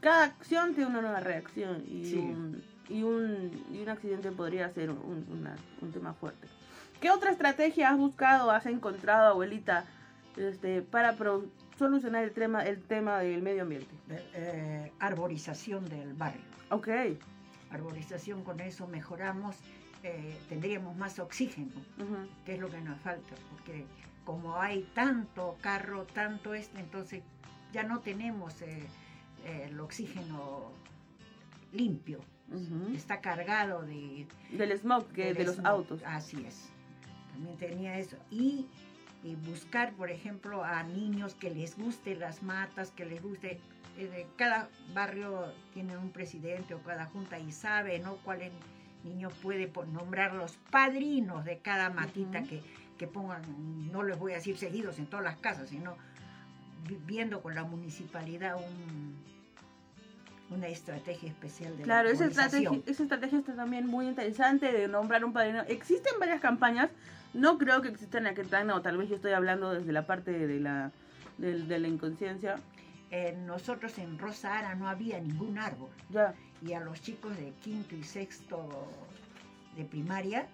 cada 0.00 0.24
acción 0.24 0.74
tiene 0.74 0.90
una 0.90 1.02
nueva 1.02 1.20
reacción 1.20 1.84
y 1.86 2.04
Sí. 2.06 2.18
un- 2.18 2.74
y 2.88 3.02
un, 3.02 3.66
y 3.72 3.80
un 3.80 3.88
accidente 3.88 4.30
podría 4.30 4.68
ser 4.68 4.90
un, 4.90 5.26
una- 5.30 5.56
un 5.80 5.90
tema 5.92 6.12
fuerte. 6.12 6.46
¿Qué 7.00 7.10
otra 7.10 7.30
estrategia 7.30 7.88
has 7.90 7.96
buscado, 7.96 8.50
has 8.50 8.66
encontrado, 8.66 9.28
abuelita, 9.30 9.84
este, 10.36 10.82
para 10.82 11.14
pro- 11.16 11.44
solucionar 11.78 12.24
el 12.24 12.32
tema, 12.32 12.64
el 12.64 12.82
tema 12.82 13.18
del 13.20 13.42
medio 13.42 13.62
ambiente? 13.62 13.88
De- 14.08 14.22
eh, 14.34 14.92
arborización 15.00 15.88
del 15.88 16.12
barrio. 16.14 16.40
Ok, 16.70 16.88
Arborización, 17.70 18.44
con 18.44 18.60
eso 18.60 18.86
mejoramos, 18.86 19.56
eh, 20.04 20.36
tendríamos 20.48 20.96
más 20.96 21.18
oxígeno, 21.18 21.72
ujú, 21.98 22.28
que 22.44 22.54
es 22.54 22.60
lo 22.60 22.70
que 22.70 22.80
nos 22.80 23.00
falta, 23.00 23.34
porque 23.50 23.84
como 24.24 24.60
hay 24.60 24.88
tanto 24.94 25.56
carro, 25.60 26.04
tanto 26.14 26.54
este, 26.54 26.78
entonces 26.78 27.22
ya 27.72 27.82
no 27.82 27.98
tenemos 28.00 28.62
eh, 28.62 28.86
el 29.44 29.78
oxígeno 29.80 30.70
limpio, 31.72 32.20
está 32.94 33.20
cargado 33.20 33.82
de, 33.82 34.26
del 34.52 34.72
smog 34.78 35.08
que 35.08 35.24
del 35.26 35.36
de 35.36 35.44
los 35.44 35.56
smog. 35.56 35.66
autos. 35.66 36.02
Así 36.04 36.44
es. 36.46 36.68
También 37.32 37.56
tenía 37.56 37.98
eso. 37.98 38.16
Y, 38.30 38.66
y 39.24 39.34
buscar, 39.36 39.94
por 39.94 40.10
ejemplo, 40.10 40.62
a 40.62 40.82
niños 40.82 41.34
que 41.34 41.48
les 41.50 41.76
guste 41.78 42.14
las 42.14 42.42
matas, 42.42 42.90
que 42.92 43.04
les 43.06 43.20
guste. 43.22 43.58
eh, 43.96 44.26
cada 44.36 44.68
barrio 44.92 45.52
tiene 45.72 45.96
un 45.96 46.10
presidente 46.10 46.74
o 46.74 46.82
cada 46.82 47.06
junta 47.06 47.38
y 47.38 47.52
sabe, 47.52 48.00
¿no? 48.00 48.16
Cuál 48.24 48.42
es- 48.42 48.52
niño 49.04 49.30
puede 49.40 49.70
nombrar 49.92 50.34
los 50.34 50.56
padrinos 50.72 51.44
de 51.44 51.58
cada 51.58 51.90
matita 51.90 52.42
que, 52.42 52.60
que 52.98 53.06
pongan, 53.06 53.42
no 53.92 54.02
les 54.02 54.18
voy 54.18 54.32
a 54.32 54.36
decir 54.36 54.56
seguidos 54.58 54.98
en 54.98 55.06
todas 55.06 55.24
las 55.24 55.36
casas, 55.36 55.68
sino 55.68 55.96
vi- 56.88 56.98
viendo 57.06 57.40
con 57.40 57.54
la 57.54 57.62
municipalidad 57.62 58.56
un- 58.56 59.14
una 60.50 60.66
estrategia 60.66 61.28
especial 61.30 61.76
de 61.76 61.84
Claro, 61.84 62.08
la 62.08 62.14
esa 62.14 62.26
estrategia, 62.26 62.70
esa 62.86 63.02
estrategia 63.04 63.38
está 63.38 63.54
también 63.54 63.86
muy 63.86 64.06
interesante 64.08 64.72
de 64.72 64.88
nombrar 64.88 65.24
un 65.24 65.32
padrino. 65.32 65.62
Existen 65.68 66.14
varias 66.18 66.40
campañas, 66.40 66.90
no 67.34 67.58
creo 67.58 67.82
que 67.82 67.88
existan 67.88 68.26
aquí 68.26 68.40
en 68.50 68.70
o 68.70 68.80
tal 68.82 68.96
vez 68.96 69.08
yo 69.08 69.16
estoy 69.16 69.32
hablando 69.32 69.72
desde 69.72 69.92
la 69.92 70.06
parte 70.06 70.30
de 70.46 70.60
la, 70.60 70.92
del- 71.38 71.68
de, 71.68 71.78
la 71.78 71.88
inconsciencia. 71.88 72.56
Eh, 73.10 73.36
nosotros 73.46 73.98
en 73.98 74.18
Rosa 74.18 74.58
Ara 74.58 74.74
no 74.74 74.88
había 74.88 75.20
ningún 75.20 75.58
árbol 75.58 75.90
Ya, 76.10 76.34
y 76.62 76.72
a 76.72 76.80
los 76.80 77.00
chicos 77.00 77.36
de 77.36 77.52
quinto 77.62 77.94
y 77.94 78.02
sexto 78.02 78.68
de 79.76 79.84
primaria 79.84 80.46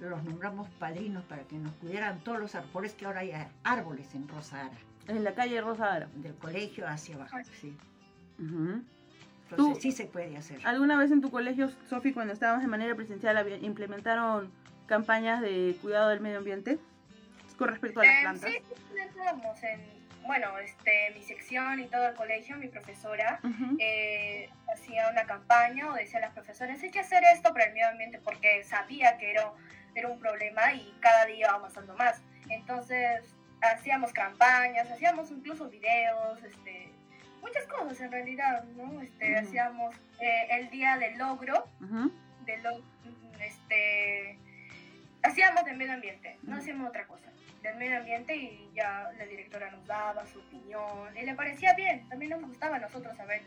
los 0.00 0.22
nombramos 0.24 0.68
padrinos 0.78 1.24
para 1.24 1.42
que 1.42 1.56
nos 1.58 1.72
cuidaran 1.74 2.20
todos 2.20 2.38
los 2.38 2.54
árboles, 2.54 2.94
que 2.94 3.04
ahora 3.04 3.20
hay 3.20 3.32
árboles 3.64 4.14
en 4.14 4.26
Rosa 4.28 4.60
Ara, 4.66 4.76
en 5.08 5.24
la 5.24 5.34
calle 5.34 5.60
Rosa 5.60 5.92
Ara. 5.92 6.08
del 6.16 6.34
colegio 6.36 6.88
hacia 6.88 7.16
abajo. 7.16 7.36
Sí. 7.60 7.76
Entonces 8.38 9.56
Tú- 9.56 9.76
sí 9.80 9.92
se 9.92 10.06
puede 10.06 10.36
hacer. 10.36 10.64
¿Alguna 10.66 10.96
vez 10.96 11.10
en 11.10 11.20
tu 11.20 11.30
colegio, 11.30 11.70
Sofi, 11.88 12.12
cuando 12.12 12.32
estábamos 12.32 12.62
de 12.62 12.68
manera 12.68 12.94
presencial, 12.94 13.36
implementaron 13.62 14.50
campañas 15.00 15.40
de 15.40 15.76
cuidado 15.80 16.08
del 16.08 16.20
medio 16.20 16.38
ambiente 16.38 16.76
con 17.56 17.68
respecto 17.68 18.00
a 18.00 18.04
las 18.04 18.14
Eh, 18.16 18.20
plantas? 18.22 18.50
sí, 18.50 18.58
implementamos 18.76 19.62
en, 19.62 19.80
bueno, 20.26 20.58
este, 20.58 21.12
mi 21.14 21.22
sección 21.22 21.78
y 21.78 21.86
todo 21.86 22.08
el 22.08 22.14
colegio, 22.16 22.56
mi 22.56 22.66
profesora 22.66 23.38
Ujú. 23.44 23.76
eh, 23.78 24.50
hacía 24.74 25.08
una 25.08 25.24
campaña 25.26 25.88
o 25.90 25.94
decía 25.94 26.18
a 26.18 26.22
las 26.22 26.32
profesoras, 26.32 26.82
hay 26.82 26.90
que 26.90 26.98
hacer 26.98 27.22
esto 27.32 27.52
para 27.52 27.66
el 27.66 27.72
medio 27.72 27.88
ambiente 27.88 28.18
porque 28.18 28.64
sabía 28.64 29.16
que 29.16 29.30
era, 29.30 29.52
era 29.94 30.08
un 30.08 30.18
problema 30.18 30.74
y 30.74 30.92
cada 31.00 31.24
día 31.26 31.46
iba 31.46 31.50
avanzando 31.50 31.94
más. 31.94 32.20
Entonces 32.48 33.22
hacíamos 33.62 34.12
campañas, 34.12 34.90
hacíamos 34.90 35.30
incluso 35.30 35.68
videos, 35.70 36.42
este, 36.42 36.90
muchas 37.40 37.64
cosas 37.66 38.00
en 38.00 38.10
realidad, 38.10 38.64
¿no? 38.76 39.00
Este, 39.00 39.34
Ujú. 39.38 39.38
Hacíamos 39.46 39.94
eh, 40.18 40.46
el 40.50 40.68
día 40.70 40.96
del 40.98 41.16
logro, 41.16 41.68
Ujú. 41.80 42.10
de 42.44 42.56
lo, 42.58 42.82
este, 43.40 44.36
hacíamos 45.22 45.64
del 45.64 45.76
medio 45.76 45.92
ambiente, 45.92 46.38
no 46.42 46.56
hacíamos 46.56 46.88
otra 46.88 47.06
cosa, 47.06 47.30
del 47.62 47.76
medio 47.76 47.98
ambiente 47.98 48.34
y 48.36 48.70
ya 48.74 49.10
la 49.18 49.24
directora 49.26 49.70
nos 49.70 49.86
daba 49.86 50.26
su 50.26 50.38
opinión 50.40 51.16
y 51.16 51.24
le 51.24 51.34
parecía 51.34 51.74
bien, 51.74 52.08
también 52.08 52.30
nos 52.30 52.42
gustaba 52.42 52.76
a 52.76 52.80
nosotros 52.80 53.16
saber 53.16 53.42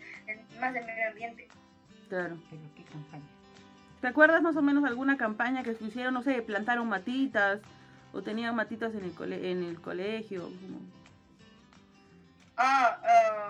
más 0.60 0.74
del 0.74 0.86
medio 0.86 1.08
ambiente. 1.10 1.48
Claro. 2.10 2.38
Pero 2.50 2.62
qué 2.76 2.84
campaña. 2.84 3.24
¿Te 4.02 4.08
acuerdas 4.08 4.42
más 4.42 4.56
o 4.58 4.62
menos 4.62 4.84
alguna 4.84 5.18
campaña 5.18 5.64
que 5.64 5.74
se 5.76 5.86
hicieron, 5.86 6.14
no 6.14 6.22
sé, 6.24 6.42
plantaron 6.42 6.88
matitas 6.90 7.62
o 8.12 8.22
tenían 8.22 8.54
matitas 8.56 8.94
en 8.94 9.06
el, 9.06 9.16
cole- 9.16 9.50
en 9.52 9.64
el 9.64 9.80
colegio? 9.82 10.50
Ah, 12.58 13.00
ah, 13.04 13.50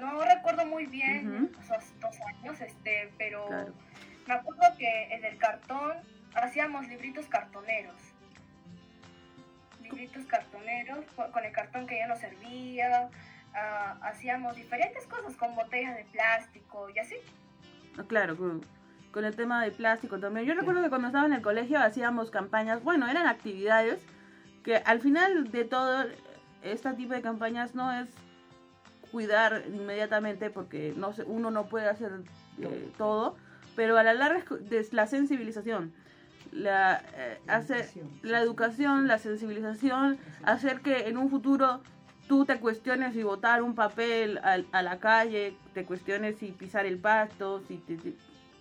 no 0.00 0.24
recuerdo 0.24 0.64
muy 0.66 0.86
bien 0.86 1.50
esos 1.60 2.00
dos 2.00 2.16
años, 2.28 2.60
este, 2.60 3.12
pero 3.18 3.46
Claro. 3.46 3.74
me 4.26 4.34
acuerdo 4.34 4.62
que 4.78 5.02
en 5.14 5.24
el 5.24 5.36
cartón 5.36 5.92
hacíamos 6.34 6.86
libritos 6.88 7.26
cartoneros. 7.26 7.94
Libritos 9.82 10.24
cartoneros 10.26 11.04
con 11.32 11.44
el 11.44 11.52
cartón 11.52 11.86
que 11.86 11.96
ya 11.98 12.06
no 12.06 12.16
servía. 12.16 13.10
ah, 13.54 13.98
hacíamos 14.02 14.56
diferentes 14.56 15.06
cosas 15.06 15.36
con 15.36 15.54
botellas 15.54 15.96
de 15.96 16.04
plástico 16.04 16.88
y 16.94 16.98
así. 16.98 17.16
Ah, 17.98 18.04
Claro, 18.06 18.36
con, 18.36 18.62
con 19.12 19.24
el 19.24 19.36
tema 19.36 19.62
de 19.62 19.70
plástico 19.72 20.18
también. 20.18 20.46
Yo 20.46 20.54
recuerdo 20.54 20.82
que 20.82 20.88
cuando 20.88 21.08
estaba 21.08 21.26
en 21.26 21.34
el 21.34 21.42
colegio 21.42 21.78
hacíamos 21.80 22.30
campañas, 22.30 22.82
bueno, 22.82 23.08
eran 23.08 23.26
actividades 23.26 24.00
que 24.64 24.76
al 24.76 25.00
final 25.00 25.50
de 25.50 25.64
todo, 25.64 26.06
este 26.62 26.92
tipo 26.94 27.12
de 27.12 27.20
campañas 27.20 27.74
no 27.74 27.92
es 27.92 28.08
cuidar 29.10 29.64
inmediatamente 29.68 30.48
porque 30.48 30.94
no 30.96 31.12
se- 31.12 31.24
uno 31.24 31.50
no 31.50 31.66
puede 31.66 31.88
hacer 31.90 32.12
eh, 32.62 32.90
todo, 32.96 33.36
pero 33.76 33.98
a 33.98 34.02
la 34.02 34.14
larga 34.14 34.42
es 34.70 34.92
la 34.94 35.06
sensibilización, 35.06 35.92
la, 36.52 37.02
eh, 37.16 37.40
hacer 37.48 37.88
la 38.22 38.40
educación, 38.40 39.08
la 39.08 39.18
sensibilización, 39.18 40.18
hacer 40.44 40.80
que 40.80 41.08
en 41.08 41.16
un 41.16 41.30
futuro 41.30 41.80
tú 42.28 42.44
te 42.44 42.60
cuestiones 42.60 43.14
si 43.14 43.22
botar 43.22 43.62
un 43.62 43.74
papel 43.74 44.38
al- 44.42 44.66
a, 44.72 44.82
la 44.82 44.98
calle, 44.98 45.56
te 45.74 45.84
cuestiones 45.84 46.36
si 46.38 46.52
pisar 46.52 46.86
el 46.86 46.98
pasto, 46.98 47.62
si 47.66 47.78
te, 47.78 47.96
te 47.96 48.14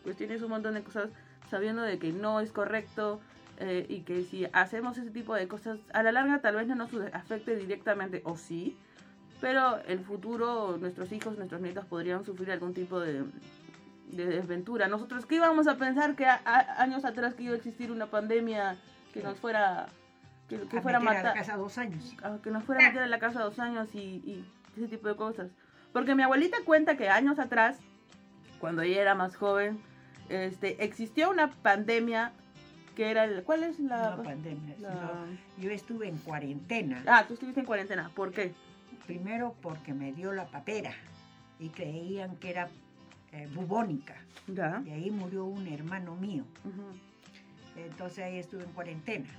cuestiones 0.04 0.42
un 0.42 0.50
montón 0.50 0.74
de 0.74 0.84
cosas 0.84 1.10
sabiendo 1.50 1.82
de 1.82 2.00
que 2.00 2.12
no 2.12 2.40
es 2.40 2.52
correcto 2.52 3.20
eh, 3.60 3.86
y 3.90 4.00
que 4.02 4.24
si 4.24 4.48
hacemos 4.54 4.98
ese 4.98 5.12
tipo 5.12 5.36
de 5.36 5.48
cosas 5.48 5.78
a 5.94 6.02
la 6.02 6.12
larga 6.12 6.40
tal 6.40 6.56
vez 6.56 6.68
no 6.68 6.76
nos 6.76 6.90
afecte 7.14 7.56
directamente 7.56 8.22
o 8.24 8.36
sí, 8.38 8.76
pero 9.42 9.80
el 9.88 10.00
futuro, 10.00 10.78
nuestros 10.80 11.12
hijos, 11.12 11.38
nuestros 11.38 11.62
nietos 11.62 11.86
podrían 11.86 12.24
sufrir 12.24 12.52
algún 12.52 12.74
tipo 12.74 13.00
de, 13.00 13.24
de 14.12 14.26
desventura. 14.26 14.88
Nosotros, 14.88 15.26
¿qué 15.26 15.36
íbamos 15.36 15.68
a 15.68 15.78
pensar 15.78 16.16
que 16.16 16.26
a- 16.26 16.42
a- 16.46 16.82
años 16.82 17.06
atrás 17.06 17.34
que 17.34 17.44
iba 17.44 17.54
a 17.54 17.58
existir 17.58 17.92
una 17.92 18.08
pandemia 18.08 18.78
que 19.14 19.22
nos 19.24 19.38
fuera 19.40 19.88
que, 20.50 20.60
que 20.68 20.78
A 20.80 20.82
fuera 20.82 20.98
a 20.98 21.02
meter 21.02 21.18
a 21.18 21.24
la 21.24 21.30
matar 21.30 21.38
casa 21.46 21.58
dos 21.58 21.78
años. 21.78 22.16
a 22.24 22.38
que 22.44 22.52
nos 22.52 22.64
fuera 22.64 22.84
a 22.86 22.88
meter 22.90 23.04
en 23.04 23.10
la 23.12 23.20
casa 23.20 23.42
dos 23.42 23.58
años 23.60 23.94
y, 23.96 24.00
y 24.00 24.46
ese 24.76 24.88
tipo 24.90 25.08
de 25.08 25.16
cosas. 25.16 25.50
Porque 25.94 26.14
mi 26.16 26.24
abuelita 26.24 26.58
cuenta 26.66 26.98
que 26.98 27.10
años 27.10 27.40
atrás, 27.40 27.78
cuando 28.60 28.82
ella 28.82 29.02
era 29.02 29.16
más 29.16 29.36
joven, 29.38 29.80
este, 30.30 30.84
existió 30.84 31.30
una 31.30 31.50
pandemia 31.52 32.32
que 32.96 33.10
era 33.12 33.24
el... 33.24 33.44
¿Cuál 33.44 33.64
es 33.64 33.80
la...? 33.80 34.16
No 34.18 34.24
pandemia. 34.24 34.76
la- 34.80 35.24
Yo 35.58 35.72
estuve 35.72 36.08
en 36.10 36.18
cuarentena. 36.18 37.02
Ah, 37.08 37.24
tú 37.28 37.34
estuviste 37.36 37.62
en 37.62 37.66
cuarentena. 37.66 38.12
¿Por 38.14 38.32
qué? 38.34 38.54
Primero 39.06 39.56
porque 39.62 39.94
me 39.94 40.12
dio 40.14 40.32
la 40.34 40.46
papera 40.48 40.92
y 41.60 41.70
creían 41.70 42.36
que 42.38 42.50
era 42.50 42.68
eh, 43.32 43.48
bubónica. 43.54 44.16
Ya. 44.48 44.82
Y 44.86 44.92
ahí 44.92 45.12
murió 45.12 45.46
un 45.46 45.68
hermano 45.68 46.16
mío. 46.16 46.44
Entonces 47.76 48.26
ahí 48.26 48.38
estuve 48.38 48.64
en 48.64 48.72
cuarentena. 48.72 49.30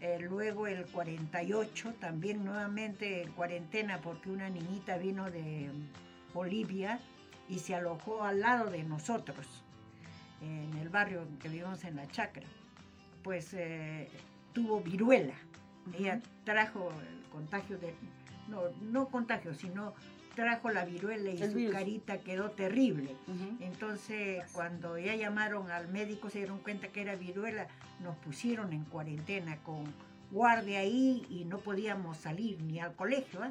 Eh, 0.00 0.18
luego 0.20 0.66
el 0.66 0.84
48, 0.86 1.94
también 1.94 2.44
nuevamente 2.44 3.22
en 3.22 3.32
cuarentena 3.32 3.98
porque 4.02 4.30
una 4.30 4.50
niñita 4.50 4.98
vino 4.98 5.30
de 5.30 5.70
Bolivia 6.34 7.00
y 7.48 7.60
se 7.60 7.74
alojó 7.74 8.22
al 8.22 8.40
lado 8.40 8.70
de 8.70 8.82
nosotros, 8.82 9.46
en 10.42 10.76
el 10.78 10.90
barrio 10.90 11.26
que 11.40 11.48
vivimos 11.48 11.82
en 11.84 11.96
la 11.96 12.06
chacra. 12.08 12.44
Pues 13.22 13.54
eh, 13.54 14.08
tuvo 14.52 14.80
viruela. 14.80 15.34
Ella 15.98 16.20
trajo 16.44 16.90
el 16.90 17.30
contagio 17.30 17.78
de, 17.78 17.94
no, 18.48 18.62
no 18.82 19.08
contagio, 19.08 19.54
sino 19.54 19.94
trajo 20.36 20.70
la 20.70 20.84
viruela 20.84 21.30
y 21.30 21.42
El 21.42 21.50
su 21.50 21.56
virus. 21.56 21.74
carita 21.74 22.18
quedó 22.18 22.50
terrible. 22.52 23.16
Entonces, 23.60 24.44
cuando 24.52 24.96
ya 24.98 25.16
llamaron 25.16 25.70
al 25.72 25.88
médico, 25.88 26.30
se 26.30 26.38
dieron 26.38 26.58
cuenta 26.60 26.88
que 26.88 27.02
era 27.02 27.16
viruela, 27.16 27.66
nos 28.00 28.14
pusieron 28.18 28.72
en 28.72 28.84
cuarentena 28.84 29.56
con 29.64 29.84
guardia 30.30 30.80
ahí 30.80 31.26
y 31.30 31.44
no 31.46 31.58
podíamos 31.58 32.16
salir 32.18 32.60
ni 32.62 32.78
al 32.78 32.94
colegio, 32.94 33.44
¿eh? 33.44 33.50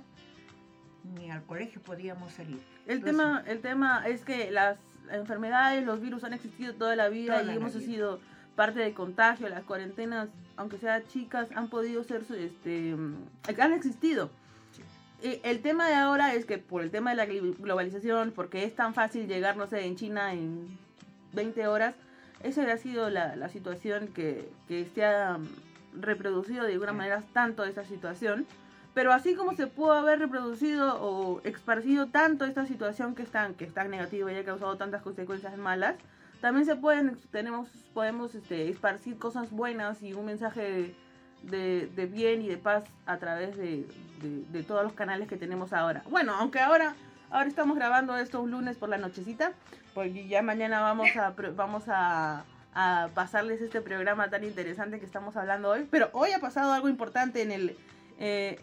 ni 1.16 1.30
al 1.32 1.44
colegio 1.44 1.82
podíamos 1.82 2.32
salir. 2.32 2.60
El 2.86 2.98
Entonces, 3.00 3.18
tema, 3.18 3.44
el 3.48 3.60
tema 3.62 4.08
es 4.08 4.24
que 4.24 4.52
las 4.52 4.78
enfermedades, 5.12 5.84
los 5.84 6.00
virus 6.02 6.24
han 6.24 6.34
existido 6.34 6.74
toda 6.76 6.96
la 6.96 7.10
vida 7.10 7.34
Toda 7.40 7.44
y 7.44 7.48
la 7.48 7.54
hemos 7.56 7.76
vida. 7.76 7.86
sido 7.86 8.20
parte 8.56 8.80
del 8.80 8.94
contagio. 8.94 9.50
Las 9.50 9.64
cuarentenas, 9.64 10.30
aunque 10.56 10.78
sean 10.78 11.04
chicas, 11.08 11.50
han 11.56 11.68
podido 11.70 12.04
ser, 12.04 12.24
este, 12.38 12.96
mm, 12.96 13.16
han 13.60 13.74
existido. 13.74 14.30
El 15.26 15.62
tema 15.62 15.88
de 15.88 15.96
ahora 15.96 16.36
es 16.36 16.46
que 16.46 16.60
por 16.60 16.84
el 16.84 16.92
tema 16.92 17.10
de 17.10 17.16
la 17.16 17.26
globalización, 17.26 18.32
porque 18.32 18.64
es 18.64 18.76
tan 18.76 18.94
fácil 18.94 19.28
llegar, 19.28 19.58
no 19.58 19.66
sé, 19.66 19.84
en 19.86 19.96
China 19.96 20.34
en 20.34 20.78
20 21.34 21.66
horas. 21.68 21.96
Esa 22.44 22.62
ha 22.72 22.78
sido 22.78 23.10
la, 23.10 23.36
la 23.36 23.50
situación 23.50 24.08
que, 24.10 24.48
que 24.68 24.86
se 24.94 25.04
ha 25.04 25.40
mm, 25.40 26.02
reproducido 26.02 26.64
de 26.66 26.74
alguna 26.74 26.94
manera 26.94 27.24
tanto 27.34 27.64
esta 27.64 27.84
situación. 27.86 28.46
Pero 28.94 29.12
así 29.12 29.34
como 29.34 29.56
se 29.56 29.66
pudo 29.66 29.94
haber 29.94 30.20
reproducido 30.20 31.02
o 31.02 31.42
esparcido 31.44 32.06
tanto 32.06 32.46
esta 32.46 32.68
situación 32.68 33.16
que 33.16 33.24
es 33.24 33.32
tan, 33.32 33.56
que 33.56 33.66
es 33.66 33.74
tan 33.74 33.90
negativa 33.90 34.32
y 34.32 34.36
ha 34.36 34.46
causado 34.46 34.78
tantas 34.78 35.02
consecuencias 35.02 35.58
malas, 35.58 35.96
también 36.40 36.68
se 36.68 36.76
pueden, 36.76 37.18
tenemos, 37.32 37.68
podemos 37.96 38.36
este, 38.36 38.70
esparcir 38.70 39.18
cosas 39.18 39.50
buenas 39.50 40.04
y 40.04 40.14
un 40.14 40.28
mensaje 40.28 40.94
de, 41.50 41.88
de 41.96 42.06
bien 42.06 42.42
y 42.42 42.48
de 42.48 42.58
paz 42.58 42.84
a 43.06 43.18
través 43.18 43.56
de, 43.58 43.86
de- 44.22 44.44
de 44.50 44.64
todos 44.64 44.84
los 44.84 44.94
canales 44.94 45.28
que 45.28 45.38
tenemos 45.38 45.74
ahora. 45.74 46.02
Bueno, 46.10 46.34
aunque 46.36 46.60
ahora, 46.60 46.96
ahora 47.32 47.48
estamos 47.48 47.76
grabando 47.78 48.16
esto 48.18 48.42
un 48.42 48.52
lunes 48.52 48.78
por 48.78 48.90
la 48.90 48.98
nochecita, 48.98 49.52
porque 49.94 50.28
ya 50.28 50.42
mañana 50.42 50.82
vamos 50.82 51.10
a, 51.16 51.34
vamos 51.56 51.84
a, 51.88 52.44
a 52.74 53.10
pasarles 53.14 53.62
este 53.62 53.82
programa 53.82 54.30
tan 54.30 54.44
interesante 54.44 55.00
que 55.00 55.06
estamos 55.06 55.36
hablando 55.38 55.70
hoy. 55.70 55.88
Pero 55.90 56.10
hoy 56.14 56.32
ha 56.32 56.40
pasado 56.40 56.74
algo 56.74 56.90
importante 56.90 57.42
en 57.42 57.52
el, 57.52 57.78
eh, 58.20 58.58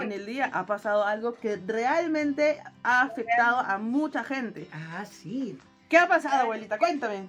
en 0.00 0.12
el 0.12 0.26
día, 0.26 0.50
ha 0.52 0.66
pasado 0.66 1.04
algo 1.04 1.34
que 1.34 1.56
realmente 1.56 2.58
ha 2.82 3.02
afectado 3.02 3.58
a 3.60 3.78
mucha 3.78 4.24
gente. 4.24 4.68
Ah, 4.72 5.04
sí. 5.04 5.58
¿Qué 5.88 5.98
ha 5.98 6.08
pasado, 6.08 6.42
abuelita? 6.42 6.78
Cuéntame. 6.78 7.28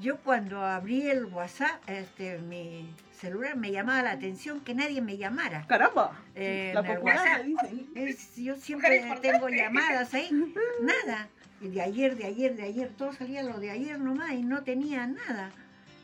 Yo 0.00 0.16
cuando 0.18 0.64
abrí 0.64 1.08
el 1.08 1.26
WhatsApp, 1.26 1.80
este, 1.86 2.38
mi 2.38 2.92
celular 3.18 3.56
me 3.56 3.70
llamaba 3.72 4.02
la 4.02 4.12
atención 4.12 4.60
que 4.60 4.74
nadie 4.74 5.00
me 5.02 5.16
llamara. 5.16 5.66
Caramba. 5.66 6.12
Eh, 6.34 6.72
la 6.74 6.82
popular 6.82 7.44
dicen. 7.44 7.90
Es- 7.94 8.36
yo 8.36 8.56
siempre 8.56 9.02
tengo 9.20 9.48
llamadas 9.48 10.14
ahí, 10.14 10.28
nada. 10.82 11.28
Y 11.60 11.68
de 11.68 11.82
ayer, 11.82 12.16
de 12.16 12.24
ayer, 12.26 12.54
de 12.56 12.62
ayer, 12.62 12.88
todo 12.96 13.12
salía 13.12 13.42
lo 13.42 13.58
de 13.58 13.70
ayer 13.70 13.98
nomás 13.98 14.32
y 14.32 14.42
no 14.42 14.62
tenía 14.62 15.06
nada. 15.06 15.50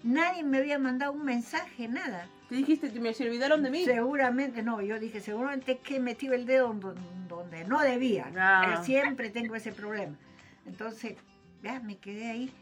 Nadie 0.03 0.43
me 0.43 0.59
había 0.59 0.79
mandado 0.79 1.13
un 1.13 1.25
mensaje, 1.25 1.89
nada. 1.89 2.27
Te 2.49 2.57
dijiste 2.57 2.93
que 2.93 3.01
me 3.01 3.11
olvidaron 3.11 3.63
de 3.63 3.71
mí. 3.71 3.85
Seguramente, 3.85 4.63
no, 4.63 4.83
yo 4.83 4.99
dije, 4.99 5.21
seguramente 5.21 5.79
que 5.79 5.97
he 5.97 6.01
metido 6.01 6.35
el 6.35 6.45
dedo 6.45 6.75
donde, 7.29 7.65
no 7.65 7.81
debía. 7.81 8.27
Ah. 8.37 8.81
Eh, 8.81 8.85
Siempre 8.85 9.31
tengo 9.31 9.55
ese 9.55 9.73
problema. 9.73 10.15
Entonces, 10.67 11.15
ya 11.63 11.81
me 11.81 11.97
quedé 11.97 12.31
ahí. 12.31 12.53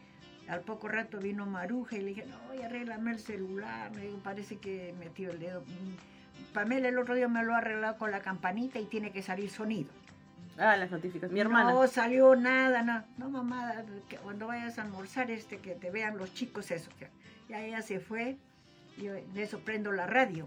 Al 0.53 0.61
poco 0.61 0.87
rato 0.87 1.19
vino 1.19 1.47
Maruja 1.47 1.97
y 1.97 2.01
le 2.01 2.07
dije, 2.09 2.27
no, 2.27 2.63
arréglame 2.63 3.13
el 3.13 3.21
celular. 3.21 3.91
Me 3.93 4.03
digo, 4.03 4.19
parece 4.19 4.59
que 4.59 4.91
he 4.91 4.93
metido 4.93 5.33
el 5.33 5.41
dedo. 5.41 5.65
Pamela 6.53 6.89
el 6.89 6.99
otro 6.99 7.15
día 7.15 7.27
me 7.27 7.43
lo 7.43 7.55
ha 7.55 7.59
arreglado 7.59 7.97
con 7.97 8.11
la 8.11 8.21
campanita 8.21 8.79
y 8.79 8.85
tiene 8.85 9.13
que 9.13 9.23
salir 9.23 9.49
sonido. 9.49 9.89
Ah, 10.59 10.77
las 10.77 10.91
notificaciones. 10.91 11.33
Mi 11.33 11.41
hermana. 11.41 11.73
No 11.73 11.87
salió 11.87 12.37
nada, 12.37 12.83
no. 12.83 13.03
No, 13.17 13.31
mamá, 13.31 13.73
que 14.11 14.17
cuando 14.19 14.47
vayas 14.47 14.79
a 14.79 14.83
almorzar, 14.83 15.31
este, 15.31 15.57
que 15.57 15.75
te 15.75 15.91
vean 15.91 16.19
los 16.19 16.35
chicos, 16.35 16.71
eso. 16.71 16.91
Ya, 17.01 17.09
ya 17.49 17.65
ella 17.65 17.81
se 17.81 17.99
fue. 17.99 18.37
Yo 18.99 19.15
de 19.15 19.43
eso 19.43 19.61
prendo 19.61 19.91
la 19.91 20.07
radio. 20.07 20.47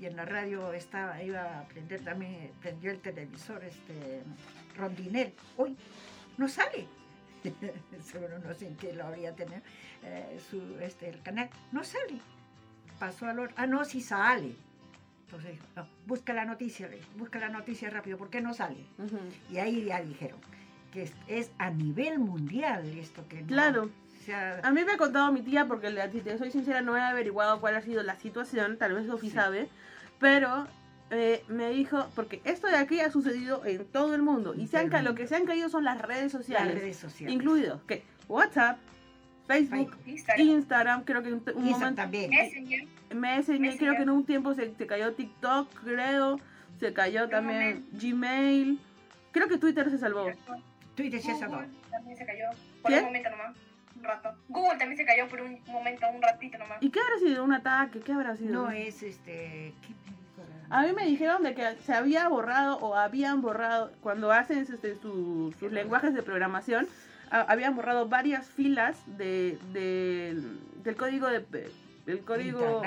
Y 0.00 0.06
en 0.06 0.14
la 0.14 0.24
radio 0.24 0.72
estaba, 0.72 1.20
iba 1.20 1.58
a 1.58 1.64
prender 1.64 2.04
también, 2.04 2.52
prendió 2.60 2.92
el 2.92 3.00
televisor, 3.00 3.64
este, 3.64 4.22
Rondinel. 4.76 5.34
Uy, 5.56 5.76
no 6.38 6.48
sale. 6.48 6.86
Seguro 8.02 8.38
no 8.38 8.54
sé 8.54 8.66
en 8.68 8.76
qué 8.76 8.92
lo 8.92 9.04
habría 9.06 9.34
tenido. 9.34 9.60
eh, 10.04 10.40
su, 10.50 10.60
este, 10.80 11.08
el 11.08 11.22
canal. 11.22 11.48
No 11.72 11.82
sale. 11.84 12.20
Pasó 12.98 13.26
al 13.26 13.38
otro. 13.40 13.54
Ah, 13.58 13.66
no, 13.66 13.84
sí 13.84 14.00
sale. 14.00 14.54
Entonces, 15.26 15.58
no, 15.76 15.86
busca 16.06 16.32
la 16.34 16.44
noticia, 16.44 16.88
busca 17.16 17.38
la 17.38 17.48
noticia 17.48 17.88
rápido. 17.90 18.18
¿Por 18.18 18.28
qué 18.30 18.40
no 18.40 18.52
sale? 18.54 18.84
Y 19.50 19.58
ahí 19.58 19.84
ya 19.86 20.00
dijeron 20.02 20.38
que 20.92 21.04
es, 21.04 21.12
es 21.26 21.50
a 21.58 21.70
nivel 21.70 22.18
mundial 22.18 22.84
esto 22.98 23.26
que 23.28 23.40
no- 23.40 23.46
Claro. 23.46 23.84
o 23.84 24.24
sea, 24.24 24.60
A 24.62 24.70
mí 24.72 24.84
me 24.84 24.92
ha 24.92 24.98
contado 24.98 25.32
mi 25.32 25.40
tía, 25.40 25.66
porque 25.66 25.88
le- 25.88 26.10
si 26.12 26.20
te 26.20 26.36
soy 26.36 26.50
sincera, 26.50 26.82
no 26.82 26.96
he 26.96 27.00
averiguado 27.00 27.60
cuál 27.62 27.76
ha 27.76 27.80
sido 27.80 28.02
la 28.02 28.16
situación, 28.16 28.76
tal 28.76 28.92
vez 28.92 29.06
Sofi 29.06 29.30
Sí. 29.30 29.34
sabe, 29.34 29.68
pero 30.20 30.66
eh, 31.14 31.44
me 31.46 31.68
dijo, 31.68 32.08
porque 32.14 32.40
esto 32.44 32.68
de 32.68 32.76
aquí 32.76 33.00
ha 33.00 33.10
sucedido 33.10 33.66
en 33.66 33.84
todo 33.84 34.14
el 34.14 34.22
mundo, 34.22 34.54
y 34.54 34.66
se 34.66 34.78
han, 34.78 35.04
lo 35.04 35.14
que 35.14 35.26
se 35.26 35.36
han 35.36 35.44
caído 35.44 35.68
son 35.68 35.84
las 35.84 36.00
redes 36.00 36.22
las 36.22 36.32
sociales, 36.32 36.74
redes 36.74 36.96
sociales. 36.96 37.34
incluidos 37.34 37.82
que 37.82 38.02
WhatsApp, 38.28 38.78
Facebook. 39.46 39.94
Instagram, 40.06 40.48
Instagram, 40.48 41.04
creo 41.04 41.22
que 41.22 41.28
en 41.28 41.34
un, 41.34 41.44
un 41.54 41.64
momento, 41.70 41.94
también. 41.96 42.30
Messenger, 42.30 42.88
Messenger, 43.14 43.76
creo 43.76 43.96
que 43.96 44.02
en 44.02 44.10
un 44.10 44.24
tiempo 44.24 44.54
se, 44.54 44.74
se 44.74 44.86
cayó 44.86 45.12
TikTok, 45.12 45.68
creo, 45.84 46.40
se 46.80 46.94
cayó 46.94 47.28
también 47.28 47.86
Gmail, 47.92 48.80
creo 49.32 49.48
que 49.48 49.58
Twitter 49.58 49.90
se 49.90 49.98
salvó. 49.98 50.30
Twitter 50.94 51.20
se 51.20 51.34
salvado. 51.36 51.66
también 51.90 52.16
se 52.16 52.24
cayó 52.24 52.46
por 52.80 52.90
¿Qué? 52.90 52.98
un 53.00 53.04
momento 53.04 53.30
nomás, 53.30 53.56
un 53.96 54.02
rato. 54.04 54.34
Google 54.48 54.78
también 54.78 54.96
se 54.96 55.04
cayó 55.04 55.28
por 55.28 55.42
un 55.42 55.60
momento, 55.66 56.06
un 56.08 56.22
ratito 56.22 56.56
nomás. 56.56 56.78
¿Y 56.80 56.88
qué 56.88 57.00
habrá 57.00 57.18
sido? 57.18 57.44
¿Un 57.44 57.52
ataque? 57.52 58.00
¿Qué 58.00 58.12
habrá 58.12 58.34
sido? 58.34 58.52
No 58.64 58.70
es 58.70 59.02
este. 59.02 59.74
¿qué 59.82 59.94
A 60.72 60.82
mí 60.84 60.92
me 60.94 61.04
dijeron 61.04 61.42
de 61.42 61.54
que 61.54 61.76
se 61.84 61.92
había 61.92 62.26
borrado 62.28 62.78
o 62.78 62.94
habían 62.96 63.42
borrado, 63.42 63.92
cuando 64.00 64.32
hacen 64.32 64.58
este, 64.60 64.96
su- 64.96 65.54
sus 65.60 65.70
lenguajes 65.70 66.14
de 66.14 66.22
programación, 66.22 66.88
habían 67.30 67.76
borrado 67.76 68.08
varias 68.08 68.46
filas 68.46 68.96
de, 69.18 69.58
de- 69.72 70.40
del 70.82 70.96
código 70.96 71.28
de... 71.28 71.44
del 72.06 72.20
código... 72.24 72.80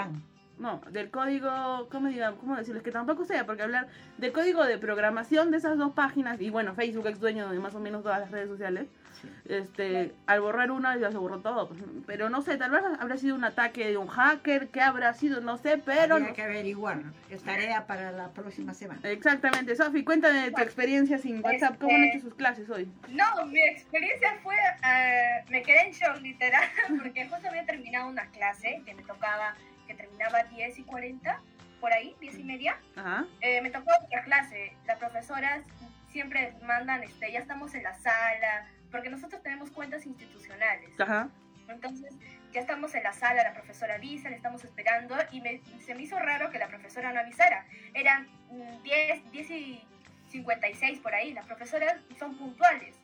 No, 0.57 0.81
del 0.89 1.09
código, 1.09 1.87
¿cómo, 1.91 2.07
digamos, 2.07 2.39
¿cómo 2.39 2.55
decirles? 2.55 2.81
Que 2.81 2.91
tampoco 2.91 3.25
sea, 3.25 3.45
porque 3.45 3.63
hablar 3.63 3.87
del 4.17 4.31
código 4.31 4.63
de 4.65 4.77
programación 4.77 5.51
de 5.51 5.57
esas 5.57 5.77
dos 5.77 5.91
páginas, 5.93 6.39
y 6.39 6.49
bueno, 6.49 6.73
Facebook 6.75 7.07
es 7.07 7.19
dueño 7.19 7.49
de 7.49 7.59
más 7.59 7.75
o 7.75 7.79
menos 7.81 8.03
todas 8.03 8.19
las 8.21 8.31
redes 8.31 8.47
sociales, 8.49 8.87
Sí. 9.21 9.29
este, 9.45 10.13
al 10.27 10.41
borrar 10.41 10.71
una 10.71 10.97
ya 10.97 11.09
se 11.09 11.17
borró 11.17 11.39
todo, 11.39 11.69
pues, 11.69 11.81
pero 12.05 12.29
no 12.29 12.41
sé, 12.41 12.57
tal 12.57 12.71
vez 12.71 12.81
habrá 12.99 13.17
sido 13.17 13.35
un 13.35 13.43
ataque 13.45 13.87
de 13.87 13.97
un 13.97 14.07
hacker, 14.07 14.67
¿qué 14.69 14.81
habrá 14.81 15.13
sido? 15.13 15.39
No 15.41 15.57
sé, 15.57 15.77
pero... 15.77 16.15
Habría 16.15 16.29
no- 16.29 16.33
que 16.35 16.41
averiguar. 16.43 17.01
Es 17.29 17.41
tarea 17.43 17.87
para 17.87 18.11
la 18.11 18.29
próxima 18.31 18.73
semana. 18.73 18.99
Exactamente, 19.03 19.75
Sofi, 19.75 20.03
cuéntame 20.03 20.41
de 20.41 20.51
tu 20.51 20.61
experiencia 20.61 21.17
sin 21.17 21.43
WhatsApp, 21.43 21.77
¿cómo 21.79 21.95
han 21.95 22.03
Este- 22.03 22.17
hecho 22.17 22.27
sus 22.27 22.35
clases 22.35 22.69
hoy? 22.69 22.89
No, 23.09 23.45
mi 23.45 23.61
experiencia 23.61 24.37
fue, 24.43 24.55
eh, 24.55 25.43
me 25.49 25.61
quedé 25.63 25.87
en 25.87 25.91
shock 25.93 26.21
literal, 26.21 26.63
porque 27.01 27.27
justo 27.27 27.47
había 27.47 27.65
terminado 27.65 28.09
una 28.09 28.25
clase 28.27 28.81
que 28.85 28.93
me 28.93 29.03
tocaba, 29.03 29.55
que 29.55 29.74
terminaba 30.17 30.43
10 30.49 30.79
y 30.79 30.83
40, 30.83 31.41
por 31.79 31.91
ahí, 31.93 32.15
10 32.19 32.39
y 32.39 32.43
media. 32.43 32.77
Ajá, 32.95 33.25
Eh, 33.41 33.61
me 33.61 33.69
tocó 33.69 33.91
otra 34.03 34.23
clase, 34.23 34.73
las 34.85 34.97
profesoras 34.97 35.61
siempre 36.09 36.53
mandan, 36.63 37.03
este, 37.03 37.31
ya 37.31 37.39
estamos 37.39 37.73
en 37.75 37.83
la 37.83 37.93
sala, 37.95 38.67
porque 38.91 39.09
nosotros 39.09 39.41
tenemos 39.43 39.71
cuentas 39.71 40.05
institucionales. 40.05 40.89
ajá, 40.99 41.29
Entonces, 41.67 42.13
ya 42.53 42.61
estamos 42.61 42.93
en 42.95 43.03
la 43.03 43.11
sala, 43.11 43.43
la 43.43 43.53
profesora 43.53 43.95
avisa, 43.95 44.29
le 44.29 44.35
estamos 44.35 44.63
esperando 44.63 45.15
y 45.31 45.41
me- 45.41 45.61
se 45.83 45.95
me 45.95 46.03
hizo 46.03 46.17
raro 46.19 46.49
que 46.51 46.59
la 46.59 46.67
profesora 46.67 47.11
no 47.11 47.19
avisara. 47.19 47.65
Eran 47.93 48.27
mm, 48.51 48.83
10, 48.83 49.31
10 49.31 49.49
y 49.49 49.83
56 50.29 50.99
por 50.99 51.13
ahí, 51.15 51.33
las 51.33 51.45
profesoras 51.45 51.95
son 52.19 52.37
puntuales. 52.37 52.95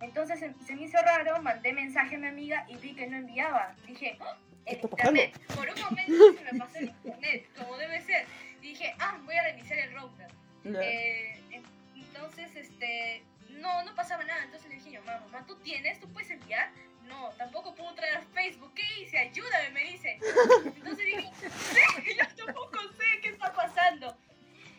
Entonces 0.00 0.38
se, 0.38 0.54
se 0.64 0.76
me 0.76 0.82
hizo 0.82 0.98
raro, 1.02 1.40
mandé 1.42 1.72
mensaje 1.72 2.16
a 2.16 2.18
mi 2.18 2.26
amiga 2.28 2.64
y 2.68 2.76
vi 2.76 2.94
que 2.94 3.06
no 3.06 3.16
enviaba. 3.16 3.74
Dije, 3.86 4.16
¡Oh! 4.20 4.36
El 4.66 4.76
¿Qué 4.80 4.86
está 4.86 4.88
pasando? 4.88 5.20
internet. 5.22 5.46
Por 5.56 5.68
un 5.68 5.80
momento 5.80 6.38
se 6.38 6.52
me 6.52 6.58
pasó 6.58 6.78
el 6.78 6.84
internet, 6.88 7.46
como 7.56 7.76
debe 7.76 8.00
ser. 8.02 8.26
Y 8.62 8.68
dije, 8.68 8.94
ah, 8.98 9.18
voy 9.24 9.34
a 9.36 9.42
reiniciar 9.42 9.78
el 9.78 9.92
router. 9.94 10.28
Eh, 10.64 11.40
en- 11.50 11.64
entonces, 11.96 12.54
este, 12.54 13.22
no, 13.50 13.82
no 13.84 13.94
pasaba 13.94 14.22
nada. 14.24 14.44
Entonces 14.44 14.68
le 14.68 14.76
dije 14.76 14.92
yo, 14.92 15.02
mamá, 15.02 15.20
mamá, 15.26 15.46
¿tú 15.46 15.56
tienes? 15.56 15.98
¿Tú 16.00 16.08
puedes 16.12 16.30
enviar? 16.30 16.70
No, 17.06 17.30
tampoco 17.38 17.74
puedo 17.74 17.92
traer 17.94 18.16
a 18.18 18.22
Facebook. 18.22 18.72
¿Qué 18.74 18.82
hice? 19.00 19.18
Ayúdame, 19.18 19.70
me 19.70 19.84
dice. 19.84 20.18
Entonces 20.64 21.06
dije, 21.06 21.30
sí, 21.40 22.16
yo 22.18 22.44
tampoco 22.46 22.78
sé 22.98 23.20
qué 23.22 23.30
está 23.30 23.52
pasando. 23.52 24.16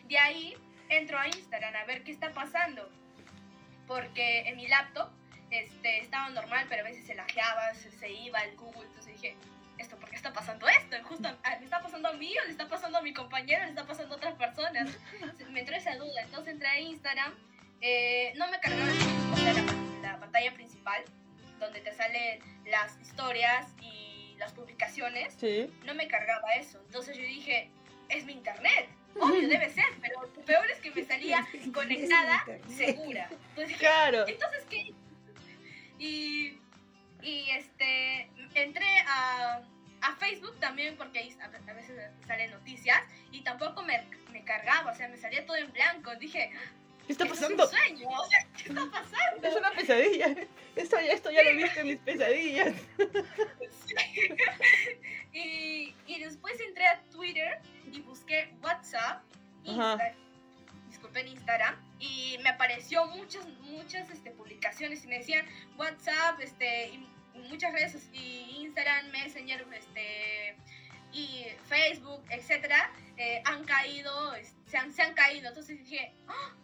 De 0.08 0.18
ahí 0.18 0.56
entro 0.88 1.18
a 1.18 1.26
Instagram 1.26 1.74
a 1.76 1.84
ver 1.84 2.02
qué 2.04 2.12
está 2.12 2.32
pasando. 2.32 2.88
Porque 3.86 4.40
en 4.48 4.56
mi 4.56 4.66
laptop 4.68 5.10
este, 5.50 5.98
estaba 5.98 6.30
normal, 6.30 6.66
pero 6.68 6.82
a 6.82 6.84
veces 6.88 7.04
se 7.06 7.14
lajeaba, 7.14 7.74
se, 7.74 7.90
se 7.90 8.10
iba 8.10 8.38
el 8.40 8.56
Google. 8.56 8.86
Entonces 8.86 9.12
dije, 9.20 9.30
¿esto 9.30 9.42
por 9.42 9.52
qué 9.52 9.61
está 10.22 10.32
pasando 10.32 10.68
esto? 10.68 10.96
Justo, 11.08 11.28
ah, 11.42 11.56
¿Le 11.58 11.64
está 11.64 11.82
pasando 11.82 12.08
a 12.08 12.12
mí 12.12 12.32
o 12.38 12.44
le 12.44 12.52
está 12.52 12.68
pasando 12.68 12.98
a 12.98 13.02
mi 13.02 13.12
compañero? 13.12 13.64
¿Le 13.64 13.70
está 13.70 13.84
pasando 13.86 14.14
a 14.14 14.16
otras 14.18 14.34
personas? 14.34 14.96
Me 15.50 15.60
entró 15.60 15.74
esa 15.76 15.96
duda. 15.96 16.22
Entonces 16.22 16.52
entré 16.54 16.68
a 16.68 16.78
Instagram. 16.78 17.34
eh, 17.80 18.32
no 18.36 18.48
me 18.48 18.60
cargaba 18.60 18.92
o 19.32 19.36
sea, 19.36 19.52
la, 19.54 20.12
la 20.12 20.20
pantalla 20.20 20.54
principal, 20.54 21.02
donde 21.58 21.80
te 21.80 21.92
salen 21.92 22.40
las 22.66 22.96
historias 23.00 23.66
y 23.80 24.36
las 24.38 24.52
publicaciones. 24.52 25.34
Sí. 25.34 25.68
No 25.84 25.94
me 25.94 26.06
cargaba 26.06 26.52
eso. 26.52 26.80
Entonces 26.86 27.16
yo 27.16 27.24
dije, 27.24 27.70
es 28.08 28.24
mi 28.24 28.32
internet. 28.34 28.88
Obvio, 29.20 29.46
debe 29.48 29.68
ser, 29.70 29.84
pero 30.00 30.22
lo 30.22 30.44
peor 30.44 30.70
es 30.70 30.78
que 30.78 30.90
me 30.92 31.04
salía 31.04 31.44
conectada, 31.74 32.44
segura. 32.68 33.28
Entonces 33.50 33.76
Claro. 33.76 34.26
entonces, 34.28 34.64
¿qué? 34.70 34.94
Y, 35.98 36.58
y 37.22 37.50
este, 37.50 38.30
entré 38.54 38.86
a, 39.06 39.60
a 40.02 40.14
Facebook 40.16 40.58
también 40.60 40.96
porque 40.96 41.20
ahí 41.20 41.36
a, 41.40 41.48
veces 41.72 41.98
salen 42.26 42.50
noticias 42.50 43.00
y 43.30 43.40
tampoco 43.42 43.82
me, 43.82 44.04
me 44.30 44.44
cargaba, 44.44 44.92
o 44.92 44.94
sea, 44.94 45.08
me 45.08 45.16
salía 45.16 45.44
todo 45.46 45.56
en 45.56 45.72
blanco. 45.72 46.14
Dije, 46.16 46.50
¿Qué 47.06 47.12
está 47.12 47.24
Es 47.24 47.30
un 47.30 47.36
pasando? 47.36 47.66
sueño, 47.66 48.08
o 48.08 48.26
sea, 48.28 48.46
¿qué 48.56 48.68
está 48.68 48.90
pasando? 48.90 49.48
Es 49.48 49.56
una 49.56 49.70
pesadilla. 49.72 50.26
Esto, 50.76 50.96
ya- 51.00 51.12
esto 51.12 51.30
ya 51.32 51.42
lo 51.42 51.50
he 51.50 51.54
visto 51.56 51.80
en 51.80 51.86
mis 51.88 51.98
pesadillas. 51.98 52.74
y, 55.32 55.94
y 56.06 56.20
después 56.20 56.58
entré 56.60 56.86
a 56.86 57.00
Twitter 57.10 57.60
y 57.92 58.00
busqué 58.00 58.52
WhatsApp, 58.62 59.22
Ajá. 59.66 59.94
Insta- 59.96 60.14
disculpen 60.88 61.28
Instagram, 61.28 61.74
y 61.98 62.38
me 62.42 62.50
apareció 62.50 63.06
muchas, 63.06 63.46
muchas 63.60 64.10
este, 64.10 64.30
publicaciones 64.30 65.04
y 65.04 65.08
me 65.08 65.18
decían 65.18 65.46
WhatsApp, 65.76 66.38
este, 66.40 66.88
y 66.88 67.06
muchas 67.34 67.72
redes, 67.72 68.08
y 68.12 68.56
Instagram, 68.62 69.10
Messenger, 69.10 69.66
este, 69.74 70.56
y 71.12 71.46
Facebook, 71.68 72.22
etcétera, 72.30 72.90
eh, 73.16 73.42
han 73.44 73.64
caído, 73.64 74.34
es- 74.34 74.54
se 74.66 74.76
han, 74.78 74.92
se 74.92 75.02
han 75.02 75.14
caído. 75.14 75.48
Entonces 75.48 75.78
dije, 75.78 76.12
"Ah, 76.28 76.54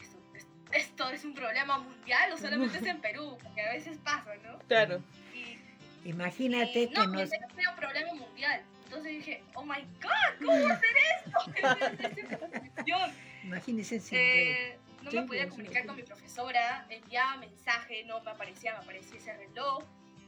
esto, 0.00 0.18
esto- 0.34 0.52
esto 0.72 1.10
es 1.10 1.24
un 1.24 1.34
problema 1.34 1.78
mundial 1.78 2.32
o 2.32 2.36
solamente 2.38 2.78
es 2.78 2.86
en 2.86 3.00
Perú, 3.00 3.38
porque 3.42 3.60
a 3.62 3.72
veces 3.72 3.98
pasa, 3.98 4.34
¿no? 4.42 4.58
Claro. 4.68 5.02
Y 5.34 5.58
Imagínate 6.08 6.80
y 6.82 6.88
que 6.88 6.94
no, 6.94 7.06
nos... 7.06 7.30
pensé 7.30 7.38
que 7.54 7.60
era 7.60 7.70
un 7.70 7.76
problema 7.76 8.14
mundial. 8.14 8.62
Entonces 8.84 9.12
dije, 9.12 9.42
oh 9.54 9.64
my 9.64 9.80
god, 10.02 10.38
¿cómo 10.44 10.62
va 10.64 10.70
a 10.70 10.74
hacer 10.74 10.96
esto? 11.24 11.38
Esa 12.08 12.20
información. 12.20 13.12
Imagínense 13.44 14.00
si... 14.00 14.16
Eh, 14.16 14.78
no 15.02 15.10
me 15.12 15.22
podía 15.22 15.48
comunicar 15.48 15.86
con 15.86 15.96
mi 15.96 16.02
profesora, 16.02 16.86
enviaba 16.90 17.36
mensaje, 17.36 18.04
no 18.04 18.20
me 18.20 18.30
aparecía, 18.32 18.72
me 18.74 18.78
aparecía 18.80 19.18
ese 19.18 19.32
reloj. 19.36 19.82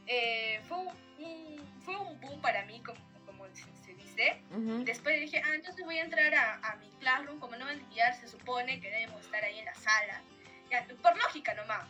Eh, 0.07 0.61
fue, 0.67 0.77
un, 0.77 0.87
un- 1.19 1.81
fue 1.83 1.97
un 1.97 2.19
boom 2.21 2.41
para 2.41 2.63
mí, 2.65 2.81
como, 2.81 2.99
como 3.25 3.45
se, 3.53 3.65
se 3.83 3.93
dice. 3.95 4.41
Después 4.85 5.19
dije, 5.19 5.41
ah, 5.45 5.55
entonces 5.55 5.83
voy 5.85 5.97
a 5.97 6.03
entrar 6.03 6.33
a, 6.33 6.55
a 6.71 6.75
mi 6.77 6.89
classroom, 6.99 7.39
como 7.39 7.55
no 7.55 7.65
van 7.65 7.77
a 7.79 7.81
enviar, 7.81 8.13
se 8.15 8.27
supone 8.27 8.79
que 8.81 8.89
debemos 8.89 9.21
estar 9.21 9.43
ahí 9.43 9.59
en 9.59 9.65
la 9.65 9.75
sala. 9.75 10.21
Ya, 10.69 10.85
por 11.01 11.17
lógica 11.17 11.53
nomás. 11.53 11.87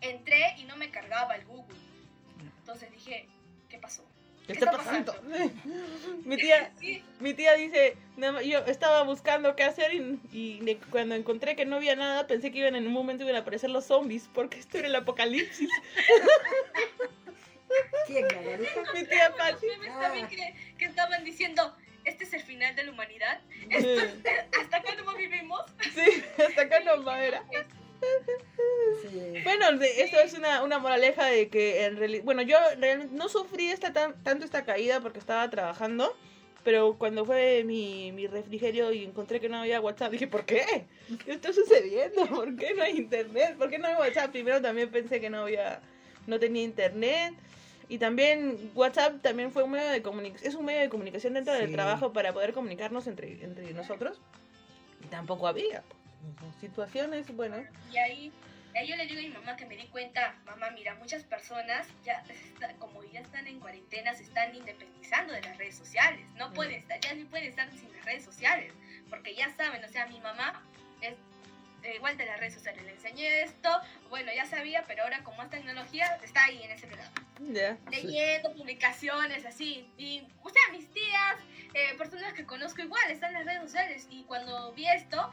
Entré 0.00 0.54
y 0.58 0.64
no 0.64 0.76
me 0.76 0.90
cargaba 0.90 1.34
el 1.36 1.44
Google. 1.44 1.76
Entonces 2.58 2.90
dije, 2.92 3.28
¿qué 3.68 3.78
pasó? 3.78 4.04
¿Qué 4.46 4.52
¿Qué 4.54 4.58
está 4.58 4.72
pasando? 4.72 5.14
Mi 6.24 6.36
tía, 6.36 6.72
mi 7.20 7.34
tía 7.34 7.54
dice, 7.54 7.96
"Nada 8.16 8.32
más- 8.34 8.44
yo 8.44 8.58
estaba 8.66 9.02
buscando 9.02 9.56
qué 9.56 9.64
hacer 9.64 9.92
y, 9.94 10.20
y 10.32 10.60
de- 10.60 10.78
cuando 10.90 11.14
encontré 11.16 11.56
que 11.56 11.64
no 11.64 11.76
había 11.76 11.96
nada, 11.96 12.26
pensé 12.26 12.52
que 12.52 12.58
iban 12.58 12.76
en 12.76 12.86
un 12.86 12.92
momento 12.92 13.24
iban 13.24 13.36
a 13.36 13.40
aparecer 13.40 13.70
los 13.70 13.86
zombies, 13.86 14.28
porque 14.32 14.58
esto 14.58 14.78
era 14.78 14.86
el 14.88 14.94
apocalipsis. 14.94 15.68
¿Quién? 18.06 18.26
Mi 18.94 19.04
tía 19.04 19.34
memes 19.38 20.00
también 20.00 20.28
que, 20.28 20.54
que 20.78 20.84
estaban 20.84 21.24
diciendo, 21.24 21.74
este 22.04 22.24
es 22.24 22.32
el 22.32 22.42
final 22.42 22.74
de 22.76 22.84
la 22.84 22.92
humanidad. 22.92 23.40
Sí, 23.70 23.70
¿Hasta 24.60 24.82
cuándo 24.82 25.14
vivimos? 25.16 25.60
sí, 25.94 26.22
hasta 26.46 26.62
acá 26.62 26.80
no 26.80 27.02
va, 27.04 27.24
era. 27.24 27.42
Sí. 29.02 29.34
Bueno, 29.44 29.78
de- 29.78 30.02
esto 30.02 30.18
es 30.20 30.34
una, 30.34 30.62
una 30.62 30.78
moraleja 30.78 31.26
de 31.26 31.48
que 31.48 31.84
en 31.84 31.96
realidad, 31.96 32.24
bueno, 32.24 32.42
yo 32.42 32.56
realmente 32.78 33.14
no 33.14 33.28
sufrí 33.28 33.68
esta 33.70 33.92
tan, 33.92 34.22
tanto 34.22 34.44
esta 34.44 34.64
caída 34.64 35.00
porque 35.00 35.18
estaba 35.18 35.48
trabajando, 35.50 36.16
pero 36.64 36.96
cuando 36.98 37.24
fue 37.24 37.64
mi, 37.64 38.12
mi 38.12 38.26
refrigerio 38.26 38.92
y 38.92 39.04
encontré 39.04 39.40
que 39.40 39.48
no 39.48 39.58
había 39.58 39.80
WhatsApp, 39.80 40.12
dije, 40.12 40.26
¿por 40.28 40.44
qué? 40.44 40.86
¿Qué 41.24 41.32
está 41.32 41.52
sucediendo? 41.52 42.26
¿Por 42.26 42.54
qué 42.56 42.74
no 42.74 42.82
hay 42.82 42.96
internet? 42.98 43.56
¿Por 43.58 43.68
qué 43.70 43.78
no 43.78 43.88
hay 43.88 43.94
WhatsApp? 43.94 44.30
Primero 44.30 44.60
también 44.60 44.90
pensé 44.90 45.20
que 45.20 45.30
no 45.30 45.42
había, 45.42 45.80
no 46.26 46.38
tenía 46.38 46.62
internet. 46.62 47.34
Y 47.88 47.98
también 47.98 48.70
WhatsApp 48.74 49.20
también 49.22 49.50
fue 49.52 49.64
un 49.64 49.72
medio 49.72 49.90
de 49.90 50.00
comunicación, 50.02 50.48
es 50.48 50.54
un 50.54 50.64
medio 50.64 50.80
de 50.80 50.88
comunicación 50.88 51.34
dentro 51.34 51.52
del 51.52 51.66
Sí. 51.66 51.72
trabajo 51.74 52.12
para 52.12 52.32
poder 52.32 52.52
comunicarnos 52.52 53.06
entre, 53.06 53.42
entre 53.44 53.72
nosotros. 53.74 54.18
Y 55.04 55.08
tampoco 55.08 55.46
había. 55.48 55.82
Situaciones, 56.60 57.34
bueno. 57.34 57.56
Y 57.92 57.96
ahí, 57.98 58.32
ahí 58.76 58.86
yo 58.88 58.96
le 58.96 59.06
digo 59.06 59.20
a 59.20 59.22
mi 59.22 59.28
mamá 59.30 59.56
que 59.56 59.66
me 59.66 59.76
di 59.76 59.86
cuenta, 59.88 60.34
mamá, 60.44 60.70
mira, 60.70 60.94
muchas 60.96 61.24
personas 61.24 61.86
ya, 62.04 62.22
está- 62.28 62.72
como 62.74 63.02
ya 63.04 63.20
están 63.20 63.46
en 63.46 63.58
cuarentena, 63.60 64.14
se 64.14 64.22
están 64.24 64.54
independizando 64.54 65.32
de 65.32 65.40
las 65.42 65.56
redes 65.58 65.76
sociales. 65.76 66.24
No 66.36 66.52
pueden 66.52 66.74
estar, 66.74 67.00
ya 67.00 67.14
ni 67.14 67.24
pueden 67.24 67.48
estar 67.48 67.70
sin 67.72 67.92
las 67.92 68.04
redes 68.04 68.24
sociales. 68.24 68.72
Porque 69.10 69.34
ya 69.34 69.50
saben, 69.56 69.84
o 69.84 69.88
sea, 69.88 70.06
mi 70.06 70.20
mamá 70.20 70.62
es 71.00 71.14
eh, 71.82 71.96
igual 71.96 72.16
de 72.16 72.26
las 72.26 72.38
redes 72.38 72.54
sociales. 72.54 72.84
Le 72.84 72.92
enseñé 72.92 73.42
esto, 73.42 73.68
bueno, 74.08 74.30
ya 74.32 74.46
sabía, 74.46 74.84
pero 74.86 75.02
ahora 75.02 75.24
como 75.24 75.42
es 75.42 75.50
tecnología, 75.50 76.06
está 76.22 76.44
ahí 76.44 76.62
en 76.62 76.70
ese 76.70 76.86
programa. 76.86 77.12
Ya. 77.50 77.76
leyendo 77.90 78.52
publicaciones 78.54 79.44
así. 79.44 79.90
Y, 79.98 80.22
o 80.44 80.48
sea, 80.50 80.62
mis 80.70 80.88
tías, 80.92 81.36
eh, 81.74 81.94
personas 81.98 82.34
que 82.34 82.46
conozco 82.46 82.82
igual, 82.82 83.10
están 83.10 83.30
en 83.30 83.38
las 83.38 83.46
redes 83.46 83.62
sociales. 83.62 84.06
Y 84.10 84.22
cuando 84.24 84.72
vi 84.74 84.86
esto, 84.86 85.28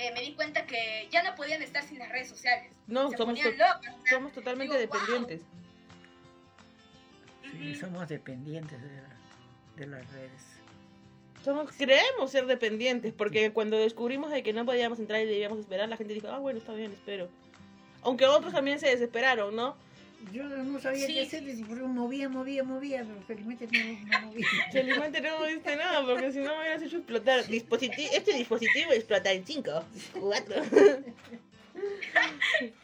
eh, 0.00 0.12
me 0.14 0.20
di 0.22 0.34
cuenta 0.34 0.66
que 0.66 1.08
ya 1.10 1.22
no 1.22 1.34
podían 1.34 1.62
estar 1.62 1.82
sin 1.84 1.98
las 1.98 2.08
redes 2.08 2.28
sociales. 2.28 2.72
No, 2.86 3.10
Se 3.10 3.16
somos, 3.16 3.38
to- 3.40 3.50
locas. 3.50 3.80
somos 4.08 4.32
totalmente 4.32 4.78
digo, 4.78 4.90
wow. 4.92 5.00
dependientes. 5.00 5.42
Sí, 7.52 7.74
somos 7.74 8.08
dependientes 8.08 8.80
de, 8.80 8.88
la- 8.88 9.16
de 9.76 9.86
las 9.86 10.12
redes. 10.12 10.42
Somos, 11.44 11.70
creemos 11.76 12.30
ser 12.30 12.46
dependientes, 12.46 13.12
porque 13.14 13.52
cuando 13.52 13.78
descubrimos 13.78 14.30
de 14.30 14.42
que 14.42 14.52
no 14.52 14.64
podíamos 14.66 14.98
entrar 14.98 15.20
y 15.22 15.26
debíamos 15.26 15.58
esperar, 15.58 15.88
la 15.88 15.96
gente 15.96 16.12
dijo, 16.14 16.28
ah, 16.28 16.38
bueno, 16.38 16.58
está 16.58 16.72
bien, 16.74 16.92
espero. 16.92 17.28
Aunque 18.02 18.26
otros 18.26 18.52
también 18.52 18.78
se 18.78 18.88
desesperaron, 18.88 19.56
¿no? 19.56 19.76
Yo 20.32 20.44
no 20.44 20.78
sabía 20.80 21.06
Sí, 21.06 21.14
qué 21.14 21.22
hacer, 21.22 21.42
porque 21.66 21.82
movía, 21.82 22.28
movía, 22.28 22.62
movía, 22.62 23.04
pero 23.04 23.20
felizmente 23.26 23.66
no, 23.72 23.78
no 24.20 24.26
movía. 24.26 24.46
Felizmente 24.72 25.20
no 25.22 25.44
viste 25.44 25.76
nada, 25.76 26.06
porque 26.06 26.30
si 26.32 26.38
no 26.38 26.54
me 26.54 26.60
hubieras 26.60 26.82
hecho 26.82 26.98
explotar. 26.98 27.46
Dispositivo, 27.46 28.10
este 28.12 28.32
dispositivo 28.34 28.92
explota 28.92 29.32
en 29.32 29.44
5, 29.46 29.84
4. 30.20 30.54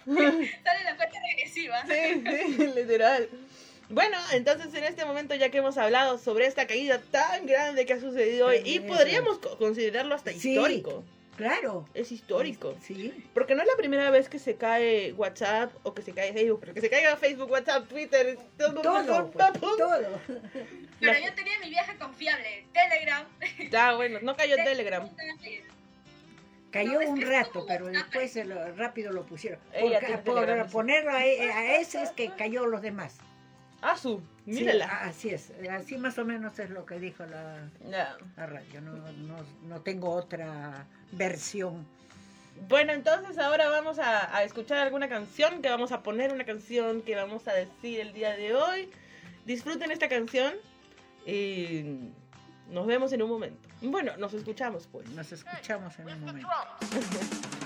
Sale 0.07 0.85
la 0.85 0.97
cuenta 0.97 1.19
regresiva. 1.29 1.85
Sí, 1.87 2.23
sí, 2.57 2.67
literal. 2.75 3.29
Bueno, 3.89 4.17
entonces 4.33 4.75
en 4.75 4.85
este 4.85 5.05
momento 5.05 5.35
ya 5.37 5.51
que 5.51 5.59
hemos 5.59 5.77
hablado 5.79 6.19
sobre 6.19 6.47
esta 6.47 6.67
caída 6.67 7.01
tan 7.11 7.47
grande 7.47 7.87
que 7.87 7.93
ha 7.93 8.01
sucedido 8.01 8.49
hoy, 8.49 8.61
y 8.65 8.81
podríamos 8.81 9.39
co- 9.39 9.57
considerarlo 9.59 10.15
hasta 10.15 10.33
Sí. 10.33 10.51
histórico. 10.55 11.05
Claro. 11.37 11.87
Es 11.95 12.13
histórico. 12.13 12.75
Sí. 12.81 13.13
Porque 13.35 13.55
no 13.55 13.63
es 13.63 13.69
la 13.69 13.77
primera 13.77 14.11
vez 14.11 14.29
que 14.29 14.39
se 14.39 14.57
cae 14.57 15.13
WhatsApp 15.13 15.73
o 15.83 15.93
que 15.95 16.03
se 16.03 16.13
cae 16.13 16.33
Facebook, 16.33 16.61
pero 16.61 16.75
que 16.75 16.81
se 16.81 16.89
caiga 16.91 17.17
Facebook, 17.17 17.51
WhatsApp, 17.51 17.87
Twitter, 17.89 18.39
todo. 18.57 18.81
Todo, 18.83 19.31
pues, 19.31 19.53
todo. 19.61 20.21
Pero 21.01 21.13
yo 21.27 21.35
tenía 21.35 21.59
mi 21.61 21.69
viaje 21.69 21.95
confiable, 21.99 22.67
Telegram. 22.73 23.27
Ya, 23.71 23.95
bueno, 23.97 24.19
no 24.23 24.35
cayó 24.35 24.57
Telegram. 24.57 25.07
Cayó 26.71 27.01
un 27.01 27.21
rato, 27.23 27.65
pero 27.67 27.87
después 27.87 28.33
se 28.33 28.45
lo- 28.45 28.75
rápido 28.75 29.13
lo 29.13 29.25
pusieron. 29.25 29.61
Ella 29.73 30.01
Porque- 30.01 30.07
tiene 30.07 30.23
por 30.23 30.67
sí. 30.67 30.73
ponerlo 30.73 31.11
a, 31.13 31.17
a 31.19 31.77
ese 31.77 32.03
es 32.03 32.11
que 32.11 32.31
cayó 32.37 32.67
los 32.67 32.83
demás. 32.83 33.19
Ah, 33.83 33.97
su, 33.97 34.23
Sí, 34.47 34.53
mírala. 34.53 34.87
así 35.03 35.31
es, 35.31 35.51
así 35.71 35.99
más 35.99 36.17
o 36.19 36.25
menos 36.25 36.57
es 36.61 36.71
lo 36.71 36.87
que 36.87 36.99
dijo 37.01 37.27
la, 37.27 37.69
la 37.89 38.47
radio. 38.47 38.81
No, 38.81 38.93
no, 38.93 39.37
no 39.65 39.81
tengo 39.83 40.11
otra 40.11 40.87
versión. 41.13 41.85
Bueno, 42.69 42.93
entonces 42.93 43.39
ahora 43.39 43.69
vamos 43.69 43.99
a, 43.99 44.35
a 44.35 44.45
escuchar 44.45 44.79
alguna 44.79 45.09
canción, 45.09 45.61
que 45.61 45.69
vamos 45.69 45.91
a 45.93 46.03
poner 46.03 46.33
una 46.33 46.45
canción 46.45 47.03
que 47.03 47.17
vamos 47.17 47.49
a 47.49 47.53
decir 47.55 48.01
el 48.01 48.13
día 48.13 48.37
de 48.37 48.55
hoy. 48.55 48.89
Disfruten 49.45 49.91
esta 49.91 50.09
canción 50.09 50.55
y 51.27 52.13
nos 52.71 52.87
vemos 52.87 53.13
en 53.13 53.23
un 53.23 53.31
momento. 53.31 53.69
Bueno, 53.83 54.17
nos 54.17 54.33
escuchamos 54.33 54.89
pues. 54.91 55.09
Nos 55.11 55.31
escuchamos 55.33 55.99
en 55.99 56.09
un 56.09 56.21
momento. 56.21 56.49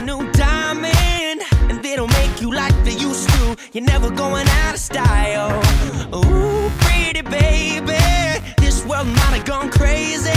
a 0.00 0.12
Avenue 0.12 0.32
diamond. 0.32 1.42
And 1.68 1.82
they 1.82 1.96
don't 1.96 2.12
make 2.12 2.40
you 2.40 2.52
like 2.52 2.74
they 2.84 2.92
used 2.92 3.28
to. 3.30 3.56
You're 3.72 3.84
never 3.84 4.10
going 4.10 4.46
out 4.48 4.74
of 4.74 4.80
style. 4.80 5.50
Ooh, 6.14 6.70
pretty 6.80 7.22
baby. 7.22 7.98
This 8.58 8.84
world 8.84 9.06
might 9.06 9.36
have 9.36 9.44
gone 9.44 9.70
crazy. 9.70 10.30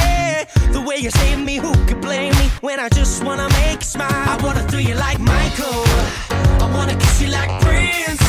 The 0.71 0.83
way 0.85 0.97
you 0.97 1.11
save 1.11 1.39
me, 1.39 1.57
who 1.57 1.73
could 1.85 2.01
blame 2.01 2.33
me? 2.33 2.49
When 2.61 2.79
I 2.79 2.89
just 2.89 3.23
wanna 3.23 3.49
make 3.61 3.79
you 3.79 3.87
smile. 3.97 4.09
I 4.11 4.37
wanna 4.43 4.63
thrill 4.67 4.81
you 4.81 4.95
like 4.95 5.19
Michael. 5.19 5.83
I 6.63 6.69
wanna 6.73 6.95
kiss 6.95 7.21
you 7.21 7.29
like 7.29 7.51
Prince. 7.61 8.21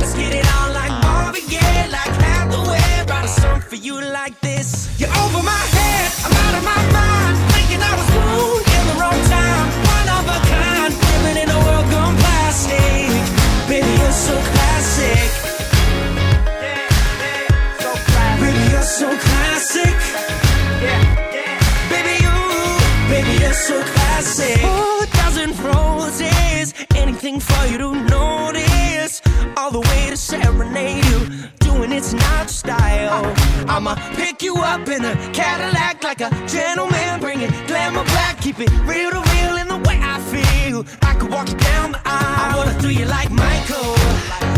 Let's 0.00 0.14
get 0.14 0.32
it 0.34 0.46
on 0.58 0.74
like 0.74 0.92
Marvin 1.02 1.46
Gaye, 1.48 1.88
like 1.90 2.14
Hathaway. 2.24 3.06
Write 3.08 3.24
a 3.24 3.28
song 3.28 3.60
for 3.60 3.76
you 3.76 4.00
like 4.00 4.38
this. 4.40 4.88
You're 4.98 5.14
over 5.22 5.42
my 5.42 5.64
head, 5.76 6.12
I'm 6.24 6.32
out 6.32 6.54
of 6.58 6.64
my 6.64 6.92
mind. 6.92 6.97
I'ma 33.78 33.94
pick 34.16 34.42
you 34.42 34.56
up 34.56 34.88
in 34.88 35.04
a 35.04 35.14
Cadillac 35.32 36.02
like 36.02 36.20
a 36.20 36.30
gentleman, 36.48 37.20
bring 37.20 37.42
it 37.42 37.50
glamour 37.68 38.02
back, 38.06 38.40
keep 38.40 38.58
it 38.58 38.68
real 38.80 39.12
to 39.12 39.20
real 39.30 39.54
in 39.54 39.68
the 39.68 39.78
way 39.88 40.00
I 40.02 40.18
feel. 40.32 40.84
I 41.00 41.14
could 41.14 41.30
walk 41.30 41.48
you 41.48 41.54
down 41.54 41.92
the 41.92 42.00
aisle. 42.04 42.04
I 42.04 42.56
wanna 42.56 42.80
do 42.80 42.90
you 42.90 43.04
like 43.04 43.30
Michael. 43.30 44.57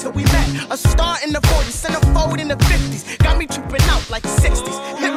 Till 0.00 0.12
we 0.12 0.24
met. 0.24 0.66
A 0.70 0.76
star 0.76 1.18
in 1.24 1.32
the 1.32 1.40
40s, 1.40 1.76
centerfold 1.84 2.40
in 2.40 2.48
the 2.48 2.56
50s. 2.56 3.18
Got 3.18 3.36
me 3.38 3.46
tripping 3.46 3.82
out 3.92 4.08
like 4.10 4.22
60s. 4.22 5.09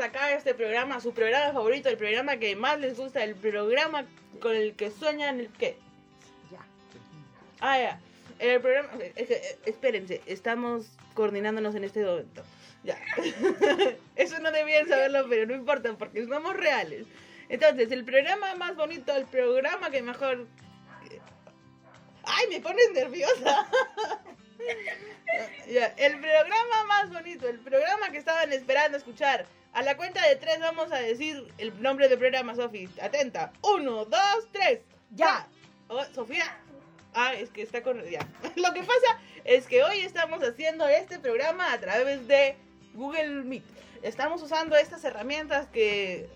Acá 0.00 0.32
este 0.32 0.54
programa, 0.54 1.00
su 1.00 1.12
programa 1.12 1.52
favorito, 1.52 1.88
el 1.88 1.96
programa 1.96 2.36
que 2.38 2.56
más 2.56 2.78
les 2.80 2.96
gusta, 2.96 3.22
el 3.24 3.34
programa 3.34 4.06
con 4.40 4.54
el 4.54 4.74
que 4.74 4.90
sueñan, 4.90 5.40
el 5.40 5.48
que... 5.48 5.76
Ya. 6.50 6.58
Ah, 7.60 7.78
ya. 7.78 8.00
El 8.38 8.60
programa... 8.60 8.88
espérense, 9.66 10.22
estamos 10.26 10.86
coordinándonos 11.14 11.74
en 11.74 11.84
este 11.84 12.04
momento. 12.04 12.42
Ya. 12.82 12.98
Eso 14.16 14.38
no 14.40 14.50
debían 14.52 14.88
saberlo, 14.88 15.26
pero 15.28 15.46
no 15.46 15.54
importa 15.54 15.92
porque 15.94 16.26
somos 16.26 16.56
reales. 16.56 17.06
Entonces, 17.48 17.90
el 17.92 18.04
programa 18.04 18.54
más 18.54 18.76
bonito, 18.76 19.14
el 19.14 19.26
programa 19.26 19.90
que 19.90 20.02
mejor... 20.02 20.46
¡Ay, 22.24 22.46
me 22.48 22.60
pones 22.60 22.92
nerviosa! 22.92 23.68
El 25.96 26.20
programa 26.20 26.84
más 26.86 27.10
bonito, 27.10 27.48
el 27.48 27.60
programa 27.60 28.10
que 28.10 28.18
estaban 28.18 28.52
esperando 28.52 28.98
escuchar. 28.98 29.46
A 29.72 29.82
la 29.82 29.96
cuenta 29.96 30.26
de 30.26 30.36
tres 30.36 30.58
vamos 30.58 30.90
a 30.90 30.96
decir 30.96 31.46
el 31.58 31.80
nombre 31.80 32.08
del 32.08 32.18
programa, 32.18 32.54
Sofi. 32.56 32.88
Atenta. 33.00 33.52
Uno, 33.62 34.04
dos, 34.04 34.48
tres. 34.50 34.80
Ya. 35.10 35.46
Oh, 35.88 36.04
Sofía. 36.12 36.44
Ah, 37.14 37.34
es 37.34 37.50
que 37.50 37.62
está 37.62 37.82
con... 37.82 38.02
Ya. 38.04 38.20
Lo 38.56 38.72
que 38.72 38.82
pasa 38.82 39.20
es 39.44 39.66
que 39.66 39.84
hoy 39.84 40.00
estamos 40.00 40.42
haciendo 40.42 40.88
este 40.88 41.18
programa 41.18 41.72
a 41.72 41.78
través 41.78 42.26
de 42.26 42.56
Google 42.94 43.44
Meet. 43.44 43.64
Estamos 44.02 44.42
usando 44.42 44.76
estas 44.76 45.04
herramientas 45.04 45.68
que... 45.68 46.28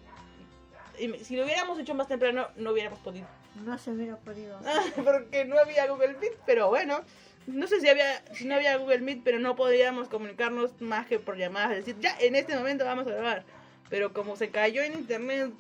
Si 1.23 1.35
lo 1.35 1.45
hubiéramos 1.45 1.77
hecho 1.81 1.95
más 1.95 2.07
temprano, 2.07 2.49
no 2.55 2.71
hubiéramos 2.71 3.01
podido. 3.01 3.27
No 3.65 3.77
se 3.79 3.91
hubiera 3.91 4.17
podido. 4.17 4.61
porque 5.05 5.45
no 5.45 5.59
había 5.59 5.89
Google 5.89 6.17
Meet, 6.21 6.39
pero 6.47 6.69
bueno, 6.69 7.03
no 7.47 7.67
sé 7.67 7.81
si 7.81 7.89
había, 7.89 8.25
si 8.35 8.47
no 8.47 8.55
había 8.55 8.77
Google 8.77 9.01
Meet, 9.01 9.23
pero 9.25 9.39
no 9.39 9.57
podíamos 9.57 10.09
comunicarnos 10.09 10.81
más 10.81 11.07
que 11.07 11.19
por 11.19 11.37
llamadas, 11.37 11.73
es 11.73 11.87
decir, 11.87 11.97
ya 12.01 12.17
en 12.21 12.37
este 12.37 12.57
momento 12.57 12.85
vamos 12.85 13.07
a 13.07 13.11
grabar, 13.11 13.45
pero 13.91 14.13
como 14.13 14.37
se 14.37 14.51
cayó 14.51 14.83
en 14.83 14.95
internet, 14.95 15.53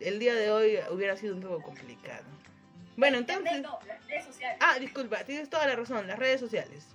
el 0.00 0.18
día 0.18 0.34
de 0.34 0.50
hoy 0.50 0.78
hubiera 0.90 1.16
sido 1.16 1.34
un 1.34 1.42
poco 1.42 1.62
complicado. 1.62 2.24
Bueno, 2.96 3.18
entonces, 3.18 3.60
No, 3.60 3.78
las 3.86 4.06
redes 4.06 4.24
sociales. 4.24 4.58
ah, 4.60 4.78
disculpa, 4.78 5.24
tienes 5.24 5.50
toda 5.50 5.66
la 5.66 5.76
razón, 5.76 6.06
las 6.06 6.18
redes 6.18 6.40
sociales. 6.40 6.86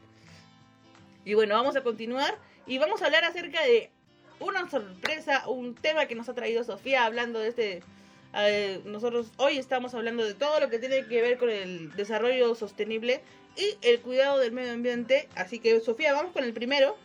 Y 1.25 1.33
bueno, 1.35 1.55
vamos 1.55 1.75
a 1.75 1.83
continuar 1.83 2.37
y 2.65 2.77
vamos 2.79 3.01
a 3.01 3.05
hablar 3.05 3.23
acerca 3.25 3.61
de 3.63 3.91
una 4.39 4.67
sorpresa, 4.69 5.47
un 5.47 5.75
tema 5.75 6.07
que 6.07 6.15
nos 6.15 6.27
ha 6.29 6.33
traído 6.33 6.63
Sofía 6.63 7.05
hablando 7.05 7.39
de 7.39 7.49
este 7.49 7.83
eh, 8.33 8.81
nosotros 8.85 9.31
hoy 9.37 9.57
estamos 9.57 9.93
hablando 9.93 10.23
de 10.23 10.33
todo 10.33 10.59
lo 10.61 10.69
que 10.69 10.79
tiene 10.79 11.05
que 11.05 11.21
ver 11.21 11.37
con 11.37 11.49
el 11.49 11.93
desarrollo 11.95 12.55
sostenible 12.55 13.21
y 13.55 13.77
el 13.81 14.01
cuidado 14.01 14.39
del 14.39 14.51
medio 14.51 14.73
ambiente. 14.73 15.27
Así 15.35 15.59
que, 15.59 15.79
Sofía, 15.81 16.13
vamos 16.13 16.31
con 16.33 16.43
el 16.43 16.53
primero. 16.53 16.97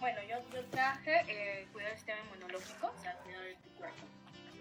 Bueno, 0.00 0.20
yo, 0.28 0.36
yo 0.54 0.64
traje 0.66 1.22
eh, 1.28 1.66
cuidado 1.72 1.90
del 1.90 1.98
sistema 1.98 2.18
inmunológico, 2.26 2.92
o 2.96 3.00
sea, 3.02 3.14
cuidado 3.24 3.44
de 3.44 3.54
tu 3.54 3.68
cuerpo. 3.70 4.06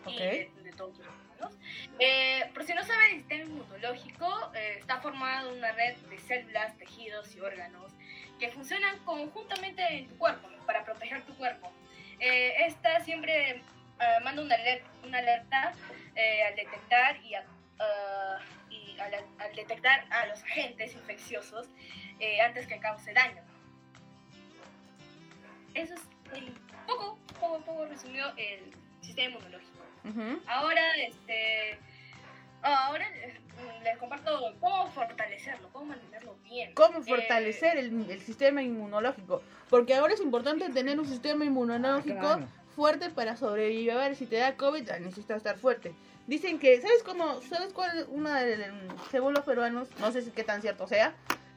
Ok. 0.06 0.12
Y 0.12 0.16
de, 0.16 0.52
de 0.64 0.72
todos 0.74 0.98
los 0.98 1.08
órganos. 1.08 1.60
Eh, 2.00 2.50
por 2.54 2.64
si 2.64 2.74
no 2.74 2.84
saben, 2.86 3.12
el 3.12 3.18
sistema 3.20 3.44
inmunológico 3.44 4.52
eh, 4.56 4.78
está 4.80 5.02
formado 5.02 5.52
de 5.52 5.58
una 5.58 5.72
red 5.74 5.96
de 5.98 6.20
células, 6.20 6.78
tejidos 6.78 7.36
y 7.36 7.40
órganos 7.42 7.92
que 8.40 8.50
funcionan 8.52 8.98
conjuntamente 9.00 9.82
en 9.98 10.08
tu 10.08 10.18
cuerpo 10.18 10.48
para 10.66 10.86
proteger 10.86 11.22
tu 11.24 11.36
cuerpo. 11.36 11.72
Eh, 12.20 12.54
esta 12.66 13.04
siempre 13.04 13.50
eh, 13.52 13.62
manda 14.24 14.42
una 14.42 14.56
alerta, 14.56 14.88
una 15.04 15.18
alerta 15.18 15.74
eh, 16.16 16.44
al 16.44 16.56
detectar 16.56 17.18
y, 17.22 17.36
a- 17.36 17.44
y 18.63 18.63
al, 19.04 19.14
al 19.40 19.56
detectar 19.56 20.06
a 20.10 20.26
los 20.28 20.42
agentes 20.44 20.94
infecciosos 20.94 21.68
eh, 22.20 22.42
antes 22.42 22.68
que 22.68 22.80
cause 22.80 23.14
daño. 23.14 23.42
Eso 25.74 25.94
es 25.96 26.02
un 26.34 26.54
poco, 26.86 27.18
poco, 27.40 27.60
poco 27.66 27.86
resumido 27.86 28.32
el 28.38 28.72
sistema 29.02 29.30
inmunológico. 29.36 29.72
Ujú. 30.06 30.42
Ahora, 30.48 30.82
este, 30.98 31.78
ah, 32.62 32.88
ahora 32.88 33.10
les, 33.12 33.34
les 33.84 33.98
comparto 33.98 34.56
cómo 34.60 34.88
fortalecerlo, 34.92 35.70
cómo 35.72 35.86
mantenerlo 35.86 36.36
bien. 36.44 36.74
¿Cómo 36.76 37.00
Eh, 37.00 37.04
fortalecer 37.08 37.78
el, 37.78 38.10
el 38.10 38.22
sistema 38.22 38.62
inmunológico? 38.62 39.42
Porque 39.70 39.96
ahora 39.96 40.14
es 40.14 40.22
importante 40.22 40.70
tener 40.70 41.00
un 41.00 41.08
sistema 41.08 41.46
inmunológico 41.46 42.20
Claro. 42.20 42.48
fuerte 42.76 43.10
para 43.10 43.36
sobrevivir. 43.36 44.16
Si 44.16 44.26
te 44.28 44.36
da 44.38 44.56
COVID, 44.56 44.90
necesitas 45.00 45.38
estar 45.38 45.58
fuerte. 45.58 45.94
Dicen 46.28 46.58
que, 46.60 46.80
¿sabes 46.82 47.04
cómo? 47.04 47.42
¿Sabes 47.42 47.74
cuál 47.74 47.98
es 48.00 48.06
una 48.08 48.40
de, 48.42 48.72
según 49.12 49.34
los 49.34 49.44
peruanos, 49.44 49.90
no 50.00 50.12
sé 50.12 50.22
si 50.22 50.32
qué 50.32 50.44
tan 50.44 50.62
cierto 50.62 50.88
sea, 50.88 51.14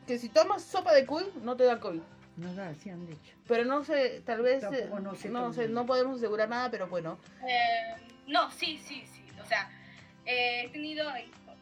que 0.07 0.19
si 0.19 0.29
tomas 0.29 0.63
sopa 0.63 0.93
de 0.93 1.07
cuy, 1.07 1.25
no 1.43 1.57
te 1.57 1.65
da 1.65 1.79
COVID. 1.79 2.01
Nada, 2.37 2.69
así 2.71 2.91
han 2.91 3.07
dicho. 3.07 3.33
Pero 3.47 3.65
no 3.65 3.85
sé, 3.85 4.23
tal 4.27 4.43
vez, 4.43 4.63
eh, 4.65 4.67
Tampoco 4.69 5.01
no 5.01 5.15
sé 5.15 5.29
no 5.31 5.53
sé, 5.53 5.69
no 5.69 5.87
podemos 5.87 6.19
asegurar 6.19 6.49
nada, 6.49 6.71
pero 6.71 6.89
bueno. 6.89 7.19
eh, 7.49 7.95
no, 8.27 8.51
sí, 8.51 8.79
sí, 8.79 9.05
sí. 9.07 9.25
O 9.43 9.47
sea, 9.47 9.71
Eh, 10.29 10.65
he 10.65 10.69
tenido 10.71 11.09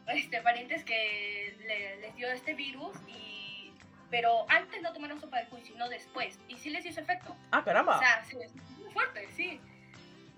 este, 0.07 0.41
parientes 0.41 0.85
que 0.85 1.55
le- 1.69 2.01
les 2.01 2.17
dio 2.17 2.31
este 2.33 2.55
virus 2.55 2.97
y 3.07 3.71
pero 4.11 4.47
antes 4.49 4.81
no 4.81 4.91
tomaron 4.95 5.21
sopa 5.21 5.39
de 5.41 5.47
cuy, 5.49 5.61
sino 5.63 5.87
después. 5.91 6.39
Y 6.49 6.57
sí 6.57 6.71
les 6.71 6.87
hizo 6.87 6.99
efecto. 7.01 7.37
Ah, 7.51 7.63
caramba. 7.63 7.97
O 7.97 7.99
sea, 7.99 8.25
se 8.25 8.39
les 8.39 8.55
muy 8.79 8.91
fuerte, 8.91 9.29
sí. 9.37 9.61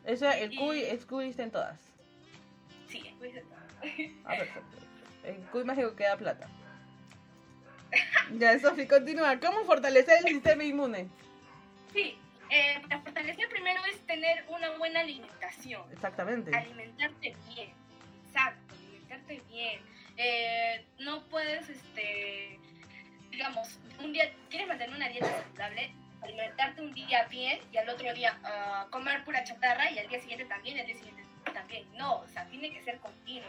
Ese, 0.04 0.42
el 0.42 0.52
y- 0.54 0.56
cuy, 0.56 0.82
el 0.82 1.06
cuy 1.06 1.28
está 1.28 1.44
en 1.44 1.52
todas. 1.52 1.78
De- 3.20 3.44
Ah, 4.24 4.34
perfecto. 4.36 4.76
El 5.24 5.36
cuy 5.50 5.64
mágico 5.64 5.94
que 5.96 6.04
da 6.04 6.16
plata. 6.16 6.48
Ya, 8.38 8.58
Sofi, 8.58 8.86
continúa. 8.86 9.38
¿Cómo 9.38 9.64
fortalecer 9.64 10.18
el 10.18 10.32
sistema 10.32 10.64
inmune? 10.64 11.08
Sí, 11.92 12.18
eh, 12.50 12.80
para 12.82 13.00
fortalecer 13.00 13.48
primero 13.48 13.80
es 13.86 13.98
tener 14.06 14.44
una 14.48 14.70
buena 14.78 15.00
alimentación. 15.00 15.82
Exactamente. 15.92 16.54
alimentarte 16.54 17.36
bien. 17.54 17.70
Exacto, 18.26 18.74
alimentarte 18.74 19.42
bien. 19.48 19.80
Eh, 20.16 20.84
no 20.98 21.22
puedes, 21.28 21.68
este, 21.68 22.58
digamos, 23.30 23.78
un 24.02 24.12
día, 24.12 24.32
quieres 24.50 24.66
mantener 24.68 24.94
una 24.96 25.08
dieta 25.08 25.28
saludable, 25.44 25.92
alimentarte 26.22 26.82
un 26.82 26.92
día 26.94 27.24
bien 27.28 27.60
y 27.72 27.76
al 27.76 27.88
otro 27.88 28.12
día 28.14 28.38
ah, 28.44 28.86
comer 28.90 29.24
pura 29.24 29.44
chatarra 29.44 29.90
y 29.90 29.98
al 29.98 30.08
día 30.08 30.20
siguiente 30.20 30.44
también, 30.46 30.78
al 30.80 30.86
día 30.86 30.96
siguiente 30.96 31.22
también. 31.52 31.86
No, 31.96 32.16
o 32.20 32.28
sea, 32.28 32.46
tiene 32.46 32.70
que 32.72 32.82
ser 32.82 32.98
continuo. 32.98 33.48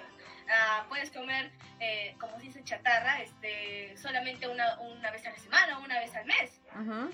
Ah, 0.50 0.86
puedes 0.88 1.12
comer, 1.12 1.52
eh, 1.80 2.16
como 2.20 2.38
se 2.38 2.44
dice, 2.44 2.64
chatarra, 2.64 3.22
este, 3.22 3.96
solamente 3.98 4.48
una, 4.48 4.80
una 4.80 5.12
vez 5.12 5.26
a 5.28 5.32
la 5.32 5.38
semana 5.38 5.78
o 5.78 5.84
una 5.84 6.00
vez 6.00 6.16
al 6.16 6.26
mes. 6.26 6.60
Ujú, 6.74 7.12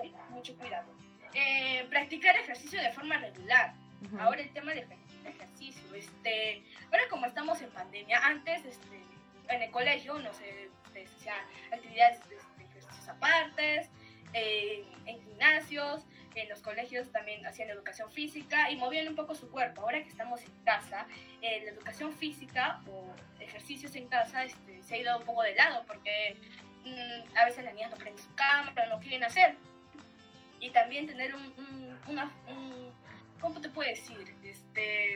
Sí, 0.00 0.14
Mucho 0.30 0.56
cuidado. 0.56 0.90
Eh, 1.34 1.86
practicar 1.90 2.36
ejercicio 2.36 2.80
de 2.80 2.92
forma 2.92 3.16
regular. 3.18 3.74
ujú. 4.06 4.18
Ahora 4.20 4.40
el 4.40 4.50
tema 4.52 4.72
ejer- 4.72 4.96
ejercicio, 5.26 5.94
este, 5.94 6.62
ahora 6.86 7.02
como 7.10 7.26
estamos 7.26 7.60
en 7.62 7.70
pandemia, 7.70 8.18
antes 8.24 8.64
este, 8.64 9.02
en 9.48 9.62
el 9.62 9.70
colegio 9.70 10.18
no 10.18 10.32
se 10.34 10.70
se 10.92 11.04
hacían 11.04 11.36
actividades 11.72 12.20
de, 12.28 12.36
de 12.36 12.64
ejercicios 12.64 13.08
apartes, 13.08 13.88
eh, 14.34 14.84
en 15.06 15.22
gimnasios, 15.22 16.04
en 16.34 16.48
los 16.48 16.60
colegios 16.60 17.10
también 17.12 17.44
hacían 17.46 17.70
educación 17.70 18.10
física 18.10 18.70
y 18.70 18.76
movían 18.76 19.08
un 19.08 19.14
poco 19.16 19.34
su 19.34 19.50
cuerpo. 19.50 19.82
Ahora 19.82 20.02
que 20.02 20.08
estamos 20.08 20.42
en 20.42 20.52
casa, 20.64 21.06
eh, 21.42 21.62
la 21.64 21.70
educación 21.72 22.12
física 22.14 22.80
o 22.88 23.12
ejercicios 23.40 23.94
en 23.96 24.08
casa 24.08 24.44
este, 24.44 24.82
se 24.82 24.94
ha 24.94 24.98
ido 24.98 25.18
un 25.18 25.24
poco 25.24 25.42
de 25.42 25.54
lado 25.54 25.84
porque 25.86 26.36
mm, 26.84 27.36
a 27.36 27.44
veces 27.44 27.64
las 27.64 27.74
niñas 27.74 27.90
no 27.90 27.96
prenden 27.96 28.22
su 28.24 28.34
cámara, 28.34 28.86
no 28.86 28.98
quieren 29.00 29.24
hacer. 29.24 29.56
Y 30.60 30.70
también 30.70 31.06
tener 31.06 31.34
un, 31.34 31.42
un- 31.58 31.98
una, 32.08 32.30
un- 32.48 32.92
¿cómo 33.40 33.60
te 33.60 33.68
puedo 33.68 33.88
decir? 33.90 34.34
Este, 34.44 35.14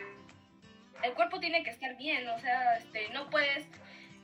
el 1.03 1.13
cuerpo 1.15 1.39
tiene 1.41 1.63
que 1.63 1.71
estar 1.71 1.97
bien, 1.97 2.27
o 2.29 2.39
sea, 2.41 2.77
este, 2.79 3.09
no 3.11 3.31
puedes 3.31 3.67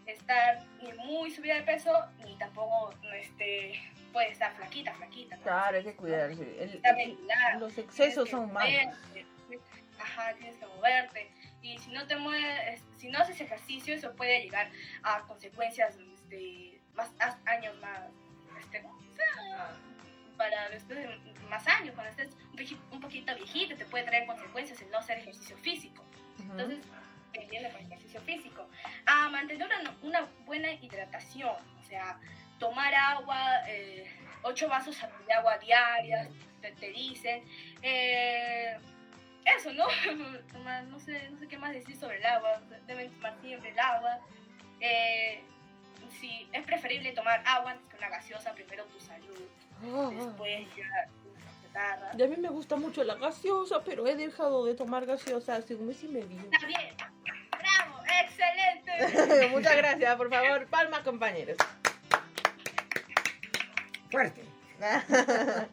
estar 0.07 0.59
ni 0.83 0.93
muy 0.95 1.31
subida 1.31 1.55
de 1.55 1.63
peso, 1.63 1.93
ni 2.25 2.37
tampoco 2.39 2.93
este, 3.15 3.81
puedes 4.13 4.33
estar 4.33 4.55
flaquita, 4.57 4.95
flaquita. 4.95 5.37
¿no? 5.37 5.43
Claro, 5.43 5.77
hay 5.79 5.85
que 5.85 5.95
cuidarse. 5.97 6.43
El- 6.63 6.81
el- 6.85 7.19
los 7.61 7.77
excesos 7.79 8.29
son 8.29 8.53
malos. 8.53 8.95
Ajá, 10.01 10.35
tienes 10.35 10.57
que 10.57 10.67
moverte. 10.67 11.31
Y 11.63 11.79
si 11.79 11.91
no 11.93 12.07
te 12.07 12.17
mueves, 12.17 12.83
si 12.97 13.09
no 13.09 13.19
haces 13.21 13.41
ejercicio, 13.41 13.95
eso 13.95 14.15
puede 14.17 14.43
llegar 14.43 14.69
a 15.05 15.21
consecuencias 15.23 15.97
este, 15.97 16.81
más 16.95 17.11
a- 17.21 17.39
años 17.47 17.77
más, 17.79 18.01
este, 18.61 18.83
¿no? 18.83 18.89
O 18.91 19.15
sea, 19.15 19.71
para 20.37 20.69
después 20.71 20.99
de 20.99 21.19
más 21.49 21.67
años, 21.69 21.95
cuando 21.95 22.11
estés 22.11 22.35
un, 22.51 22.57
poqui- 22.59 22.79
un 22.91 23.01
poquito 23.01 23.35
viejito, 23.37 23.77
te 23.77 23.85
puede 23.85 24.05
traer 24.05 24.27
consecuencias 24.27 24.81
el 24.83 24.91
no 24.91 24.99
hacer 24.99 25.19
ejercicio 25.19 25.57
físico. 25.59 26.03
Ujú. 26.41 26.51
Entonces, 26.53 26.79
pendiente 27.33 27.71
con 27.71 27.81
ejercicio 27.83 28.21
físico. 28.23 28.69
A 29.07 29.29
mantener 29.29 29.67
una, 29.67 29.97
una 30.03 30.29
buena 30.45 30.73
hidratación, 30.73 31.55
o 31.81 31.85
sea, 31.85 32.19
tomar 32.63 32.95
agua, 32.95 33.69
eh, 33.69 34.07
ocho 34.43 34.69
vasos 34.69 34.97
de 35.27 35.33
agua 35.33 35.59
diarias, 35.59 36.29
te, 36.61 36.71
te 36.73 36.91
dicen. 36.93 37.43
Eh, 37.83 38.79
eso, 39.45 39.73
¿no? 39.73 39.87
No, 40.89 41.01
sé, 41.01 41.29
no 41.31 41.39
sé 41.41 41.49
qué 41.49 41.59
más 41.59 41.73
decir 41.73 41.97
sobre 41.97 42.19
el 42.19 42.25
agua. 42.25 42.61
Deben 42.87 43.11
tomar 43.11 43.35
siempre 43.43 43.71
el 43.71 43.79
agua. 43.79 44.21
Eh, 44.81 45.43
sí, 46.21 46.49
es 46.53 46.65
preferible 46.65 47.11
tomar 47.13 47.43
agua 47.45 47.73
antes 47.73 47.89
que 47.89 47.97
una 47.97 48.09
gaseosa. 48.11 48.53
Primero 48.55 48.85
tu 48.85 49.01
salud, 49.01 49.49
Ah, 49.85 50.11
después 50.13 50.69
ya. 50.77 51.09
Y 52.17 52.23
a 52.23 52.27
mí 52.27 52.37
me 52.37 52.49
gusta 52.51 52.77
mucho 52.77 53.03
la 53.03 53.15
gaseosa, 53.17 53.83
pero 53.83 54.07
he 54.07 54.15
dejado 54.15 54.67
de 54.67 54.75
tomar 54.75 55.07
gaseosa 55.07 55.57
hace 55.57 55.75
un 55.75 55.89
mes 55.89 56.05
y 56.05 56.09
medio. 56.09 56.39
Está 56.53 56.67
bien. 56.67 56.95
¡Bravo! 57.51 58.05
¡Excelente! 58.23 59.49
Muchas 59.51 59.77
gracias, 59.77 60.17
por 60.17 60.31
favor. 60.31 60.67
Palmas, 60.69 61.01
compañeros. 61.01 61.57
Fuerte. 64.13 64.45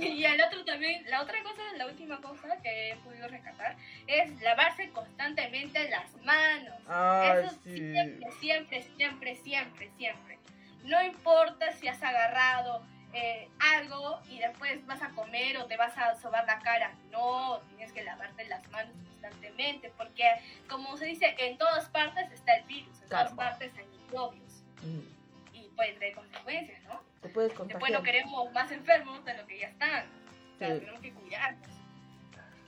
Y 0.00 0.24
el 0.24 0.40
otro 0.42 0.64
también, 0.64 1.04
la 1.10 1.22
otra 1.22 1.42
cosa, 1.42 1.62
la 1.76 1.86
última 1.86 2.20
cosa 2.20 2.56
que 2.62 2.90
he 2.90 2.96
podido 2.96 3.28
rescatar 3.28 3.76
es 4.06 4.40
lavarse 4.42 4.90
constantemente 4.90 5.88
las 5.88 6.12
manos. 6.24 6.74
Ay, 6.88 7.44
Eso 7.44 7.56
sí. 7.64 7.76
siempre, 7.92 8.30
siempre, 8.40 8.82
siempre, 8.96 9.34
siempre, 9.36 9.90
siempre. 9.96 10.38
No 10.84 11.02
importa 11.02 11.72
si 11.72 11.88
has 11.88 12.02
agarrado 12.02 12.82
eh, 13.12 13.48
algo 13.74 14.20
y 14.28 14.38
después 14.38 14.84
vas 14.86 15.02
a 15.02 15.10
comer 15.10 15.56
o 15.58 15.66
te 15.66 15.76
vas 15.76 15.96
a 15.96 16.14
sobar 16.16 16.44
la 16.46 16.58
cara. 16.60 16.92
No, 17.10 17.60
tienes 17.68 17.92
que 17.92 18.04
lavarte 18.04 18.44
las 18.48 18.66
manos 18.70 18.94
constantemente 19.04 19.92
porque, 19.96 20.24
como 20.68 20.96
se 20.96 21.06
dice, 21.06 21.34
en 21.38 21.56
todas 21.58 21.88
partes 21.90 22.30
está 22.32 22.54
el 22.56 22.64
virus, 22.64 23.00
en 23.02 23.08
Claro. 23.08 23.30
todas 23.30 23.50
partes 23.50 23.72
hay 23.78 23.86
microbios 23.86 24.62
Mm, 24.82 25.54
y 25.56 25.68
pueden 25.74 25.96
traer 25.96 26.14
consecuencias, 26.14 26.82
¿no? 26.84 27.00
Te 27.26 27.32
puedes 27.32 27.50
Después 27.50 27.68
no 27.70 27.78
contagiar. 27.80 28.02
queremos 28.02 28.52
más 28.52 28.70
enfermos 28.70 29.24
de 29.24 29.34
lo 29.36 29.46
que 29.46 29.58
ya 29.58 29.68
están. 29.68 30.06
O 30.54 30.58
sea, 30.58 30.74
Sí. 30.74 30.80
tenemos 30.80 31.00
que 31.00 31.12
cuidarnos. 31.12 31.68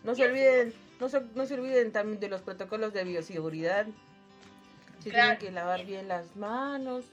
No 0.04 0.14
se 0.14 0.24
olviden, 0.24 0.74
no 1.00 1.08
se, 1.08 1.20
no 1.34 1.46
se 1.46 1.54
olviden 1.54 1.92
también 1.92 2.20
de 2.20 2.28
los 2.28 2.40
protocolos 2.42 2.92
de 2.92 3.04
bioseguridad. 3.04 3.86
Se 4.98 5.04
tienen 5.10 5.20
Claro. 5.26 5.38
que 5.38 5.50
lavar 5.52 5.84
bien 5.84 6.08
las 6.08 6.34
manos. 6.36 7.04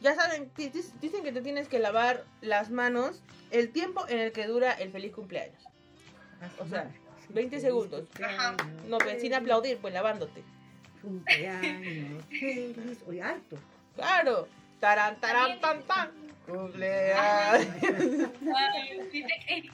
Ya 0.00 0.14
saben, 0.14 0.50
di- 0.56 0.68
di- 0.68 0.82
dicen 1.00 1.22
que 1.22 1.32
te 1.32 1.40
tienes 1.40 1.68
que 1.68 1.78
lavar 1.78 2.24
las 2.40 2.70
manos 2.70 3.22
el 3.50 3.70
tiempo 3.72 4.06
en 4.08 4.18
el 4.18 4.32
que 4.32 4.46
dura 4.46 4.72
el 4.72 4.90
feliz 4.90 5.12
cumpleaños. 5.12 5.62
O 6.58 6.66
sea, 6.66 6.90
20 7.30 7.58
segundos. 7.60 8.04
Ajá. 8.22 8.54
No, 8.86 8.98
pero 8.98 9.18
sin 9.20 9.32
aplaudir, 9.34 9.78
pues 9.78 9.94
lavándote. 9.94 10.42
Cumpleaños 11.02 12.24
feliz. 12.28 12.98
Oye, 13.06 13.22
harto. 13.22 13.56
Claro. 13.96 14.48
Tarán, 14.80 15.16
tarán, 15.20 15.60
tan, 15.60 15.82
tan. 15.84 16.10
Cumpleaños. 16.46 17.16
Ay, 17.18 17.66
te, 19.10 19.72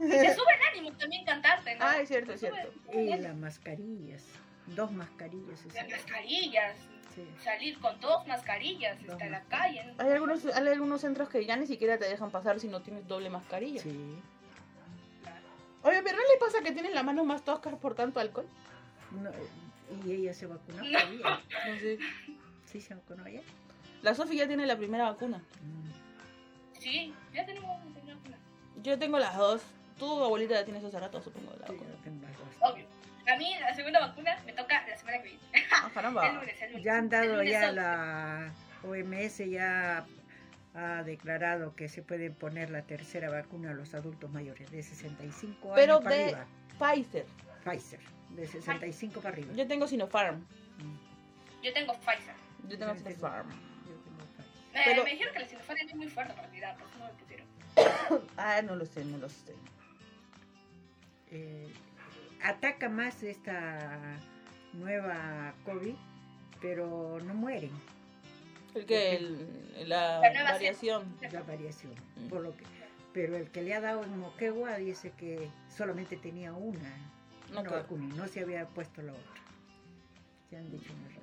y 0.00 0.08
te 0.08 0.34
sube 0.34 0.54
el 0.54 0.62
ánimo 0.72 0.96
también 0.96 1.24
cantarte, 1.24 1.74
¿no? 1.74 1.84
Ah, 1.84 1.98
es 2.00 2.08
cierto, 2.08 2.32
es 2.32 2.40
cierto. 2.40 2.70
Y 2.92 3.16
las 3.16 3.36
mascarillas. 3.36 4.24
Dos 4.66 4.92
mascarillas. 4.92 5.64
Las 5.74 5.88
mascarillas. 5.88 6.76
Sí. 7.14 7.26
Salir 7.42 7.78
con 7.80 7.98
dos 8.00 8.26
mascarillas 8.28 9.00
Dos 9.02 9.12
hasta 9.12 9.26
la 9.26 9.42
calle. 9.44 9.84
¿no? 9.84 9.94
Hay 10.04 10.12
algunos, 10.12 10.44
hay 10.44 10.68
algunos 10.68 11.00
centros 11.00 11.28
que 11.28 11.44
ya 11.44 11.56
ni 11.56 11.66
siquiera 11.66 11.98
te 11.98 12.08
dejan 12.08 12.30
pasar 12.30 12.60
si 12.60 12.68
no 12.68 12.82
tienes 12.82 13.08
doble 13.08 13.28
mascarilla. 13.28 13.82
Sí. 13.82 14.20
Oye, 15.82 16.02
pero 16.02 16.16
¿no 16.16 16.22
le 16.22 16.38
pasa 16.38 16.62
que 16.62 16.72
tienen 16.72 16.94
las 16.94 17.04
manos 17.04 17.26
más 17.26 17.44
toscas 17.44 17.74
por 17.74 17.94
tanto 17.94 18.20
alcohol? 18.20 18.46
No, 19.10 19.30
y 20.04 20.12
ella 20.12 20.34
se 20.34 20.46
vacunó. 20.46 20.82
No 20.82 21.78
sé. 21.80 21.98
Sí, 22.66 22.80
se 22.80 22.94
vacunó 22.94 23.26
ella. 23.26 23.42
La 24.02 24.14
Sofi 24.14 24.36
ya 24.36 24.46
tiene 24.46 24.66
la 24.66 24.76
primera 24.76 25.04
vacuna. 25.04 25.42
Sí, 26.78 27.12
ya 27.34 27.44
tenemos 27.44 27.70
una 27.84 28.14
vacuna. 28.14 28.36
Yo 28.82 28.98
tengo 28.98 29.18
las 29.18 29.36
dos. 29.36 29.62
Tu 29.98 30.06
abuelita 30.24 30.54
ya 30.54 30.64
tiene 30.64 30.78
esos 30.78 30.92
rato, 30.92 31.20
supongo, 31.20 31.50
la 31.60 31.66
Sí, 31.66 31.72
vacuna. 31.72 31.90
yo 31.90 31.96
tengo 32.04 32.22
las 32.22 32.38
dos. 32.38 32.72
Obvio. 32.72 32.86
A 33.32 33.36
mí 33.36 33.52
la 33.60 33.74
segunda 33.74 34.00
vacuna 34.00 34.38
me 34.46 34.52
toca 34.52 34.86
la 34.86 34.96
semana 34.96 35.18
que 35.22 35.28
viene. 35.30 35.42
Ah, 35.72 35.84
El 35.88 35.92
caramba. 35.92 36.32
lunes, 36.32 36.62
el 36.62 36.68
lunes. 36.70 36.84
Ya 36.84 36.96
han 36.96 37.04
El 37.04 37.10
dado 37.10 37.42
ya 37.42 37.60
11. 37.68 37.72
la 37.72 38.52
OMS 38.84 39.50
ya 39.50 40.06
ha 40.74 41.02
declarado 41.02 41.74
que 41.74 41.88
se 41.88 42.02
puede 42.02 42.30
poner 42.30 42.70
la 42.70 42.82
tercera 42.82 43.28
vacuna 43.28 43.72
a 43.72 43.74
los 43.74 43.94
adultos 43.94 44.30
mayores 44.30 44.70
de 44.70 44.82
65 44.82 45.72
Pero 45.74 45.94
años 45.94 46.04
para 46.04 46.16
de- 46.16 46.24
arriba. 46.24 46.46
Pfizer. 46.78 47.26
Pfizer, 47.64 48.00
de 48.30 48.46
65 48.46 49.20
para 49.20 49.34
arriba. 49.34 49.52
Yo 49.54 49.66
tengo 49.66 49.88
Sinopharm. 49.88 50.36
Mm, 50.78 51.62
Yo 51.64 51.72
tengo 51.72 51.92
Pfizer. 51.94 52.34
Yo 52.68 52.78
tengo 52.78 52.94
Yo 52.94 53.02
tengo- 53.02 53.10
Sinopharm. 53.10 53.48
Pfizer. 54.72 54.86
Me, 54.86 54.92
Pero- 54.92 55.04
me 55.04 55.10
dijeron 55.10 55.32
que 55.34 55.40
la 55.40 55.48
Sinopharm 55.48 55.78
es 55.86 55.94
muy 55.94 56.08
fuerte 56.08 56.34
para 56.34 56.48
mi 56.48 56.58
edad, 56.58 56.76
por 56.78 56.88
eso 56.88 56.98
no 56.98 57.04
me 57.06 57.12
pusieron. 57.12 57.46
Ah, 58.36 58.62
no 58.62 58.76
lo 58.76 58.86
sé, 58.86 59.04
no 59.04 59.18
lo 59.18 59.28
sé. 59.28 59.54
Eh, 61.30 61.68
ataca 62.42 62.88
más 62.88 63.22
esta 63.22 64.18
nueva 64.72 65.54
COVID, 65.64 65.94
pero 66.60 67.20
no 67.24 67.34
mueren 67.34 67.70
El 68.74 68.86
que 68.86 69.16
el- 69.16 69.88
la, 69.88 70.20
variación. 70.20 71.16
la 71.30 71.42
variación. 71.42 71.92
Mm. 72.16 72.28
Por 72.28 72.40
lo 72.42 72.56
que, 72.56 72.64
pero 73.12 73.36
el 73.36 73.50
que 73.50 73.62
le 73.62 73.74
ha 73.74 73.80
dado 73.80 74.02
en 74.04 74.18
Moquegua 74.18 74.76
dice 74.78 75.12
que 75.12 75.48
solamente 75.76 76.16
tenía 76.16 76.52
una, 76.52 76.96
No 77.52 77.60
una 77.60 77.70
vacuna 77.70 78.04
y 78.06 78.16
no 78.16 78.26
se 78.28 78.40
había 78.40 78.66
puesto 78.66 79.02
la 79.02 79.12
otra. 79.12 79.42
Se 80.50 80.56
han 80.56 80.70
dicho 80.70 80.92
también. 80.92 81.17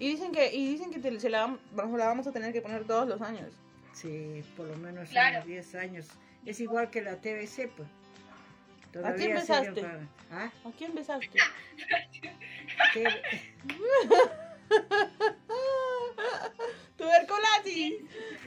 Y 0.00 0.08
dicen 0.08 0.32
que, 0.32 0.52
y 0.52 0.66
dicen 0.72 0.90
que 0.90 0.98
te- 0.98 1.20
se 1.20 1.28
la, 1.30 1.46
vam- 1.46 1.58
vamos- 1.72 1.98
la 1.98 2.06
vamos 2.06 2.26
a 2.26 2.32
tener 2.32 2.52
que 2.52 2.60
poner 2.62 2.84
todos 2.84 3.06
los 3.06 3.20
años. 3.22 3.52
Sí, 3.92 4.42
por 4.56 4.66
lo 4.66 4.76
menos 4.76 5.08
Claro. 5.10 5.36
unos 5.36 5.46
10 5.46 5.74
años. 5.74 6.08
Es 6.46 6.58
igual 6.60 6.90
que 6.90 7.02
la 7.02 7.16
TVC, 7.20 7.68
pues. 7.68 7.88
qué 8.80 8.86
Todavía 8.98 9.26
empezaste? 9.26 9.68
siguen 9.68 9.84
pagando. 9.84 10.08
¿Ah? 10.32 10.50
¿A 10.64 10.72
quién 10.72 10.94
besaste? 10.94 11.28
TV 12.94 13.10
Tuberculosis. 16.96 17.94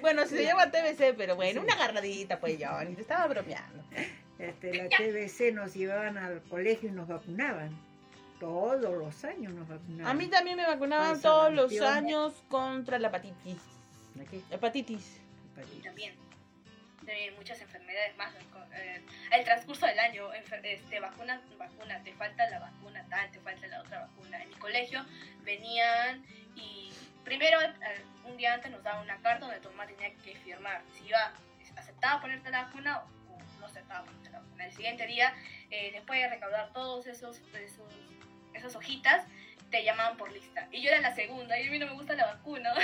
Bueno, 0.02 0.26
se 0.26 0.44
llama 0.44 0.72
TBC, 0.72 1.14
pero 1.18 1.36
bueno, 1.36 1.62
una 1.62 1.74
agarradita, 1.74 2.40
pues 2.40 2.58
Johnny, 2.60 2.96
te 2.96 3.02
estaba 3.02 3.28
bromeando. 3.28 3.84
este, 4.40 4.74
la 4.76 4.90
TVC 4.90 5.52
nos 5.54 5.74
llevaban 5.74 6.18
al 6.18 6.42
colegio 6.44 6.90
y 6.90 6.92
nos 6.92 7.08
vacunaban. 7.08 7.72
Todos 8.44 8.82
los 8.82 9.24
años 9.24 9.54
nos 9.54 9.68
vacunaban. 9.68 10.08
A 10.08 10.14
mí 10.14 10.28
también 10.28 10.58
me 10.58 10.68
vacunaban 10.68 11.22
todos 11.22 11.54
los 11.54 11.80
años 11.82 12.34
contra 12.50 13.00
la 13.00 13.08
hepatitis. 13.08 13.58
¿De 14.16 14.26
qué? 14.26 14.42
Hepatitis. 14.52 15.22
Y 15.78 15.80
también 15.82 16.14
de 17.04 17.32
muchas 17.38 17.62
enfermedades 17.62 18.16
más. 18.18 18.34
eh, 18.76 19.02
el 19.32 19.44
transcurso 19.46 19.86
del 19.86 20.00
año, 20.00 20.34
este, 20.34 21.00
vacuna, 21.00 21.42
vacuna, 21.58 22.04
te 22.04 22.14
falta 22.14 22.50
la 22.50 22.60
vacuna 22.60 23.06
tal, 23.10 23.32
te 23.32 23.40
falta 23.40 23.68
la 23.68 23.82
otra 23.82 24.02
vacuna. 24.08 24.42
En 24.42 24.50
mi 24.50 24.56
colegio 24.56 25.06
venían 25.44 26.26
y 26.56 26.92
primero 27.24 27.62
eh, 27.62 27.72
un 28.26 28.36
día 28.36 28.56
antes 28.56 28.72
nos 28.72 28.84
daban 28.84 29.04
una 29.04 29.18
carta 29.22 29.46
donde 29.46 29.62
tu 29.62 29.70
mamá 29.70 29.88
tenía 29.88 30.14
que 30.16 30.36
firmar 30.36 30.82
si 30.94 31.08
iba 31.08 31.32
aceptaba 31.76 32.22
ponerte 32.22 32.52
la 32.52 32.66
vacuna 32.66 33.04
o 33.30 33.60
no 33.60 33.66
aceptaba 33.66 34.06
ponerte 34.06 34.30
la 34.30 34.40
vacuna. 34.40 34.66
El 34.66 34.74
siguiente 34.74 35.08
día, 35.08 35.34
eh, 35.70 35.92
después 35.94 36.20
de 36.22 36.30
recaudar 36.30 36.72
todos 36.74 37.08
esos, 37.08 37.42
esos 37.54 37.88
esas 38.54 38.76
hojitas, 38.76 39.26
te 39.72 39.84
llamaban 39.84 40.18
por 40.18 40.32
lista. 40.32 40.68
Y 40.72 40.84
yo 40.84 40.90
era 40.90 41.02
la 41.02 41.16
segunda 41.16 41.60
y 41.60 41.68
a 41.68 41.72
mí 41.72 41.80
no 41.80 41.88
me 41.88 41.94
gusta 41.94 42.14
la 42.16 42.26
vacuna. 42.28 42.74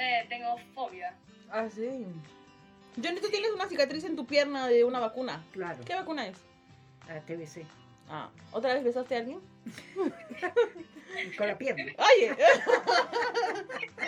Eh, 0.00 0.26
tengo 0.28 0.56
fobia. 0.76 1.12
Ah, 1.50 1.66
sí. 1.68 2.06
Johnny, 3.02 3.20
tú 3.20 3.28
tienes 3.30 3.50
una 3.50 3.68
cicatriz 3.68 4.04
en 4.04 4.14
tu 4.14 4.26
pierna 4.28 4.68
de 4.68 4.84
una 4.84 5.00
vacuna. 5.00 5.42
Claro, 5.50 5.80
¿Qué 5.84 5.92
vacuna 5.92 6.28
es? 6.28 6.36
la 7.08 7.20
TVC. 7.22 7.66
Ah, 8.08 8.30
¿otra 8.52 8.74
vez 8.74 8.84
besaste 8.84 9.16
a 9.16 9.18
alguien? 9.18 9.40
Con 11.36 11.48
la 11.48 11.58
pierna. 11.58 11.92
Oye. 11.98 12.36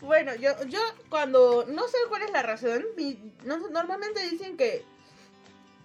bueno, 0.00 0.34
yo, 0.36 0.50
yo 0.66 0.80
cuando 1.08 1.64
no 1.66 1.88
sé 1.88 1.96
cuál 2.08 2.22
es 2.22 2.30
la 2.30 2.42
razón, 2.42 2.84
mi- 2.96 3.32
no- 3.44 3.68
normalmente 3.68 4.28
dicen 4.30 4.56
que 4.56 4.84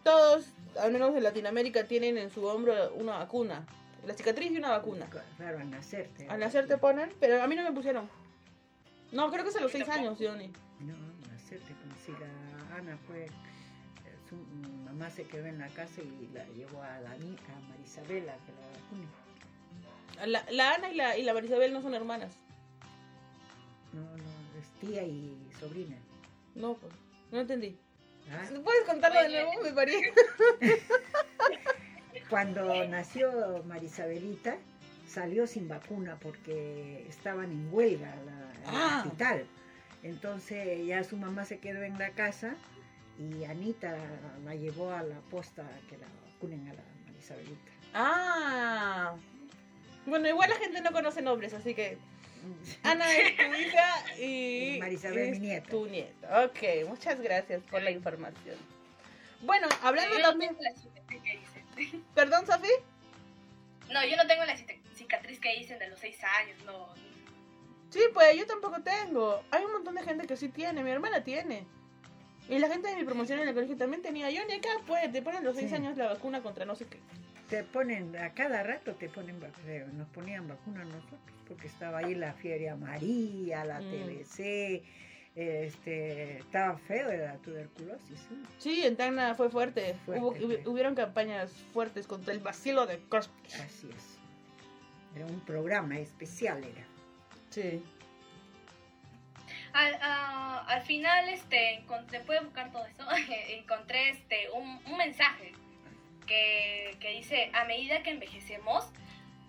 todos, 0.03 0.45
al 0.79 0.91
menos 0.91 1.15
en 1.15 1.23
Latinoamérica, 1.23 1.83
tienen 1.85 2.17
en 2.17 2.29
su 2.29 2.45
hombro 2.45 2.93
una 2.95 3.17
vacuna. 3.19 3.65
La 4.05 4.13
cicatriz 4.15 4.51
y 4.51 4.57
una 4.57 4.69
vacuna. 4.71 5.07
Claro, 5.37 5.59
al 5.59 5.69
nacer. 5.69 6.09
te- 6.17 6.27
Al 6.27 6.39
nacer 6.39 6.67
te 6.67 6.77
ponen, 6.77 7.11
pero 7.19 7.41
a 7.41 7.47
mí 7.47 7.55
no 7.55 7.63
me 7.63 7.71
pusieron. 7.71 8.09
No, 9.11 9.29
creo 9.29 9.43
que 9.43 9.49
es 9.49 9.55
a 9.57 9.61
los 9.61 9.71
seis 9.71 9.87
años, 9.89 10.17
Johnny. 10.19 10.51
No, 10.79 10.93
al 10.95 11.31
nacer 11.33 11.59
te 11.59 11.73
ponen. 11.73 11.97
Si 12.05 12.11
la 12.13 12.75
Ana 12.77 12.97
fue. 13.07 13.25
eh, 13.25 13.29
Su 14.29 14.35
mamá 14.85 15.09
se 15.09 15.23
quedó 15.25 15.45
en 15.45 15.59
la 15.59 15.67
casa 15.67 16.01
y 16.01 16.29
la 16.33 16.45
llevó 16.47 16.81
a, 16.81 16.99
Dani, 17.01 17.35
a 17.35 17.69
Marisabela 17.69 18.33
que 18.45 18.51
la 18.53 18.67
vacune. 18.79 20.31
La, 20.31 20.45
la 20.51 20.73
Ana 20.75 20.91
y 20.91 20.95
la, 20.95 21.17
y 21.17 21.23
la 21.23 21.33
Marisabel 21.33 21.73
no 21.73 21.81
son 21.81 21.93
hermanas. 21.93 22.33
No, 23.93 24.01
no, 24.01 24.59
es 24.59 24.67
tía 24.79 25.03
y 25.03 25.35
sobrina. 25.59 25.97
No, 26.55 26.73
pues, 26.75 26.93
no 27.31 27.39
entendí. 27.41 27.77
¿Ah? 28.31 28.49
¿Puedes 28.63 28.83
contarlo 28.85 29.21
de 29.23 29.29
nuevo? 29.29 29.51
Me 29.63 29.71
parece. 29.73 30.13
Cuando 32.29 32.85
nació 32.87 33.63
Marisabelita, 33.65 34.57
salió 35.07 35.47
sin 35.47 35.67
vacuna 35.67 36.17
porque 36.21 37.05
estaban 37.09 37.51
en 37.51 37.69
huelga 37.73 38.13
la, 38.25 38.53
en 38.69 38.75
el 38.75 38.81
Ah. 38.81 39.03
hospital. 39.03 39.45
Entonces 40.03 40.85
ya 40.85 41.03
su 41.03 41.17
mamá 41.17 41.45
se 41.45 41.59
quedó 41.59 41.83
en 41.83 41.97
la 41.99 42.11
casa 42.11 42.55
y 43.19 43.43
Anita 43.43 43.95
la 44.45 44.55
llevó 44.55 44.91
a 44.91 45.03
la 45.03 45.19
posta 45.29 45.63
a 45.63 45.87
que 45.89 45.97
la 45.97 46.07
vacunen 46.31 46.67
a 46.69 46.73
la 46.73 46.81
Marisabelita. 47.07 47.71
Ah. 47.93 49.15
Bueno, 50.05 50.27
igual 50.27 50.49
la 50.49 50.55
gente 50.55 50.81
no 50.81 50.91
conoce 50.91 51.21
nombres, 51.21 51.53
así 51.53 51.75
que 51.75 51.97
Ana 52.83 53.11
es 53.17 53.37
tu 53.37 53.43
hija 53.53 54.17
y 54.19 54.77
Marisabel, 54.79 55.17
es 55.19 55.31
mi 55.39 55.47
nieta. 55.47 55.69
Tu 55.69 55.85
nieta. 55.87 56.45
Ok, 56.45 56.87
muchas 56.87 57.19
gracias 57.21 57.61
por 57.63 57.81
la 57.81 57.91
información. 57.91 58.55
Bueno, 59.41 59.67
hablando 59.81 60.15
Yo 60.15 60.21
no 60.21 60.29
también. 60.29 60.55
tengo 60.55 60.63
la 60.63 60.75
cicatriz 60.75 61.21
que 61.23 61.37
dicen. 61.37 62.03
Perdón, 62.15 62.45
Sofi. 62.45 62.69
No, 63.91 64.05
yo 64.05 64.15
no 64.15 64.27
tengo 64.27 64.45
la 64.45 64.55
cicatriz 64.95 65.39
que 65.39 65.57
dicen 65.57 65.79
de 65.79 65.89
los 65.89 65.99
seis 65.99 66.17
años, 66.23 66.57
no. 66.65 66.89
Sí, 67.89 67.99
pues 68.13 68.37
yo 68.37 68.45
tampoco 68.45 68.81
tengo. 68.81 69.43
Hay 69.51 69.65
un 69.65 69.73
montón 69.73 69.95
de 69.95 70.03
gente 70.03 70.25
que 70.27 70.37
sí 70.37 70.47
tiene. 70.47 70.81
Mi 70.83 70.91
hermana 70.91 71.23
tiene. 71.23 71.65
Y 72.47 72.57
la 72.59 72.69
gente 72.69 72.87
de 72.89 72.95
mi 72.95 73.03
promoción 73.03 73.39
en 73.39 73.47
el 73.49 73.53
colegio 73.53 73.75
también 73.77 74.01
tenía. 74.01 74.29
Yo 74.31 74.45
ni 74.45 74.53
acá, 74.53 74.69
pues, 74.87 75.11
te 75.11 75.21
ponen 75.21 75.43
los 75.43 75.55
seis 75.57 75.69
Sí. 75.69 75.75
años 75.75 75.97
la 75.97 76.07
vacuna 76.07 76.41
contra 76.41 76.65
no 76.65 76.75
sé 76.75 76.85
qué. 76.87 76.99
Te 77.51 77.63
ponen, 77.65 78.15
a 78.17 78.33
cada 78.33 78.63
rato 78.63 78.95
te 78.95 79.09
ponen, 79.09 79.39
eh, 79.67 79.85
nos 79.93 80.07
ponían 80.09 80.47
vacuna 80.47 80.81
a 80.81 80.85
nosotros, 80.85 81.19
porque 81.47 81.67
estaba 81.67 81.99
ahí 81.99 82.15
la 82.15 82.31
fiebre 82.33 82.69
amarilla, 82.69 83.63
la 83.65 83.81
Mm. 83.81 83.91
TBC, 83.91 84.83
este, 85.35 86.37
estaba 86.39 86.77
feo 86.77 87.07
de 87.09 87.17
la 87.17 87.35
tuberculosis, 87.37 88.19
sí. 88.27 88.43
Sí, 88.57 88.85
en 88.85 88.95
Tacna 88.95 89.35
fue 89.35 89.49
fuerte. 89.49 89.95
Fuerte, 90.05 90.21
Hubo- 90.21 90.69
hubieron 90.71 90.95
campañas 90.95 91.51
fuertes 91.73 92.07
contra 92.07 92.33
el 92.33 92.39
vacilo 92.39 92.85
de 92.85 92.99
Cosplay. 93.09 93.61
Así 93.61 93.89
es. 93.95 94.17
Era 95.15 95.25
un 95.25 95.41
programa 95.41 95.97
especial, 95.99 96.63
era. 96.63 96.85
Sí. 97.49 97.83
Al, 99.73 99.93
a- 100.01 100.65
al 100.67 100.81
final, 100.83 101.27
este, 101.29 101.75
encontré, 101.75 102.21
puedes 102.21 102.43
buscar 102.43 102.71
todo 102.71 102.85
eso, 102.85 103.03
encontré 103.49 104.09
este, 104.09 104.49
un, 104.53 104.79
un 104.85 104.97
mensaje 104.97 105.51
que, 106.31 106.97
que 107.01 107.11
dice, 107.11 107.51
a 107.53 107.65
medida 107.65 108.03
que 108.03 108.11
envejecemos, 108.11 108.85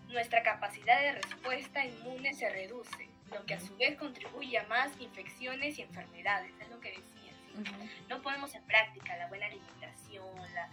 nuestra 0.08 0.42
capacidad 0.42 1.00
de 1.00 1.12
respuesta 1.12 1.84
inmune 1.84 2.34
se 2.34 2.50
reduce, 2.50 3.08
lo 3.30 3.44
que 3.46 3.54
a 3.54 3.60
su 3.60 3.76
vez 3.76 3.96
contribuye 3.96 4.58
a 4.58 4.66
más 4.66 4.90
infecciones 5.00 5.78
y 5.78 5.82
enfermedades, 5.82 6.52
es 6.60 6.68
lo 6.68 6.80
que 6.80 6.90
decía. 6.90 7.32
¿sí? 7.54 7.72
No 8.08 8.20
ponemos 8.20 8.54
en 8.54 8.64
práctica 8.64 9.16
la 9.16 9.28
buena 9.28 9.46
alimentación, 9.46 10.26
la, 10.54 10.68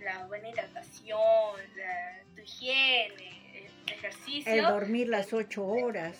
la 0.00 0.26
buena 0.26 0.48
hidratación, 0.50 1.56
la, 1.76 2.22
tu 2.34 2.42
higiene, 2.42 3.68
el 3.86 3.92
ejercicio. 3.92 4.52
El 4.52 4.62
dormir 4.62 5.08
las 5.08 5.32
ocho 5.32 5.64
horas 5.64 6.18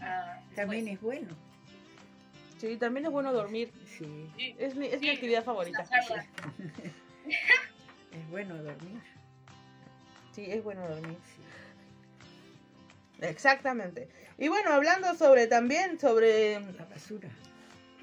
ah, 0.00 0.40
también 0.54 0.88
es 0.88 1.00
bueno. 1.02 1.36
Sí, 2.58 2.78
también 2.78 3.04
es 3.06 3.12
bueno 3.12 3.34
dormir. 3.34 3.70
Sí, 3.98 4.54
Es 4.58 4.74
mi, 4.74 4.86
es 4.86 5.00
mi 5.02 5.10
actividad 5.10 5.44
favorita. 5.44 5.86
es 8.18 8.28
bueno 8.30 8.54
dormir. 8.62 9.00
Sí, 10.32 10.46
es 10.50 10.62
bueno 10.62 10.86
dormir. 10.88 11.18
Sí. 11.34 11.42
Exactamente. 13.22 14.08
Y 14.38 14.48
bueno, 14.48 14.72
hablando 14.72 15.14
sobre 15.14 15.46
también, 15.46 15.98
sobre... 15.98 16.60
La 16.60 16.84
basura. 16.84 17.28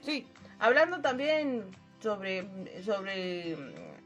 Sí, 0.01 0.27
hablando 0.59 1.01
también 1.01 1.65
sobre, 2.01 2.47
sobre 2.83 3.55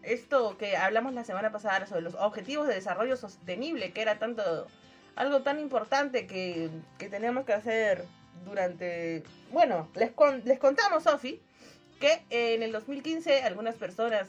esto 0.04 0.58
que 0.58 0.76
hablamos 0.76 1.14
la 1.14 1.24
semana 1.24 1.52
pasada, 1.52 1.86
sobre 1.88 2.02
los 2.02 2.16
objetivos 2.16 2.68
de 2.68 2.76
desarrollo 2.76 3.16
sostenible, 3.16 3.92
que 3.92 4.02
era 4.02 4.20
tanto 4.20 4.68
algo 5.16 5.42
tan 5.42 5.60
importante 5.60 6.28
que, 6.28 6.70
que 6.98 7.10
teníamos 7.10 7.46
que 7.46 7.54
hacer 7.54 8.04
durante... 8.46 9.24
Bueno, 9.52 9.90
les, 9.96 10.12
con- 10.12 10.44
les 10.46 10.60
contamos, 10.60 11.04
Sofi, 11.04 11.42
que 12.00 12.22
en 12.30 12.62
el 12.62 12.72
2015 12.74 13.44
algunas 13.44 13.76
personas 13.76 14.28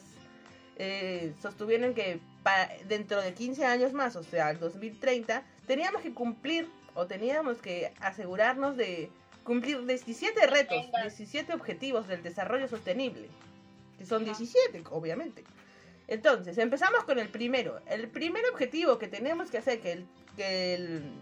eh, 0.78 1.34
sostuvieron 1.42 1.94
que 1.94 2.20
pa- 2.42 2.68
dentro 2.86 3.20
de 3.20 3.34
15 3.34 3.66
años 3.66 3.92
más, 3.92 4.16
o 4.16 4.22
sea, 4.22 4.50
el 4.50 4.58
2030, 4.60 5.42
teníamos 5.66 6.02
que 6.02 6.14
cumplir 6.14 6.68
o 6.94 7.06
teníamos 7.06 7.58
que 7.58 7.92
asegurarnos 8.00 8.76
de 8.76 9.10
cumplir 9.44 9.84
17 9.84 10.46
retos, 10.46 10.86
17 11.02 11.52
objetivos 11.54 12.06
del 12.08 12.22
desarrollo 12.22 12.68
sostenible, 12.68 13.28
que 13.98 14.06
son 14.06 14.24
17, 14.24 14.84
obviamente. 14.90 15.44
Entonces, 16.06 16.56
empezamos 16.58 17.04
con 17.04 17.18
el 17.18 17.28
primero. 17.28 17.80
El 17.86 18.08
primer 18.08 18.42
objetivo 18.52 18.98
que 18.98 19.08
tenemos 19.08 19.50
que 19.50 19.58
hacer 19.58 19.80
que 19.80 19.92
el, 19.92 20.06
que 20.36 20.74
el- 20.74 21.12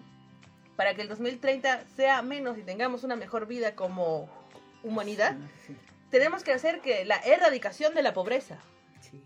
para 0.76 0.94
que 0.94 1.02
el 1.02 1.09
2030 1.09 1.84
sea 1.96 2.20
menos 2.22 2.59
y 2.59 2.62
tengamos 2.62 3.02
una 3.04 3.16
mejor 3.16 3.46
vida 3.46 3.74
como 3.74 4.28
humanidad, 4.82 5.36
Sí, 5.66 5.74
tenemos 6.11 6.42
que 6.44 6.52
hacer 6.52 6.80
que 6.80 7.04
la 7.04 7.16
erradicación 7.16 7.94
de 7.94 8.02
la 8.02 8.12
pobreza. 8.14 8.59
sí. 9.00 9.22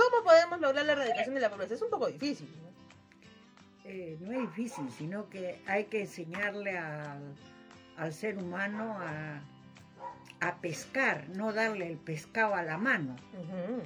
¿Cómo 0.00 0.16
podemos 0.24 0.60
lograr 0.60 0.84
la 0.86 0.92
erradicación 0.92 1.34
de 1.34 1.40
la 1.40 1.50
pobreza? 1.50 1.74
Es 1.74 1.82
un 1.82 1.90
poco 1.90 2.06
difícil. 2.06 2.48
¿no? 2.62 3.90
Eh, 3.90 4.16
no 4.20 4.32
es 4.32 4.40
difícil, 4.48 4.90
sino 4.90 5.28
que 5.28 5.60
hay 5.66 5.84
que 5.84 6.02
enseñarle 6.02 6.76
al, 6.76 7.34
al 7.96 8.12
ser 8.12 8.36
humano 8.38 8.96
a, 9.00 9.40
a 10.40 10.56
pescar, 10.60 11.28
no 11.30 11.52
darle 11.52 11.86
el 11.90 11.98
pescado 11.98 12.54
a 12.54 12.62
la 12.62 12.78
mano. 12.78 13.16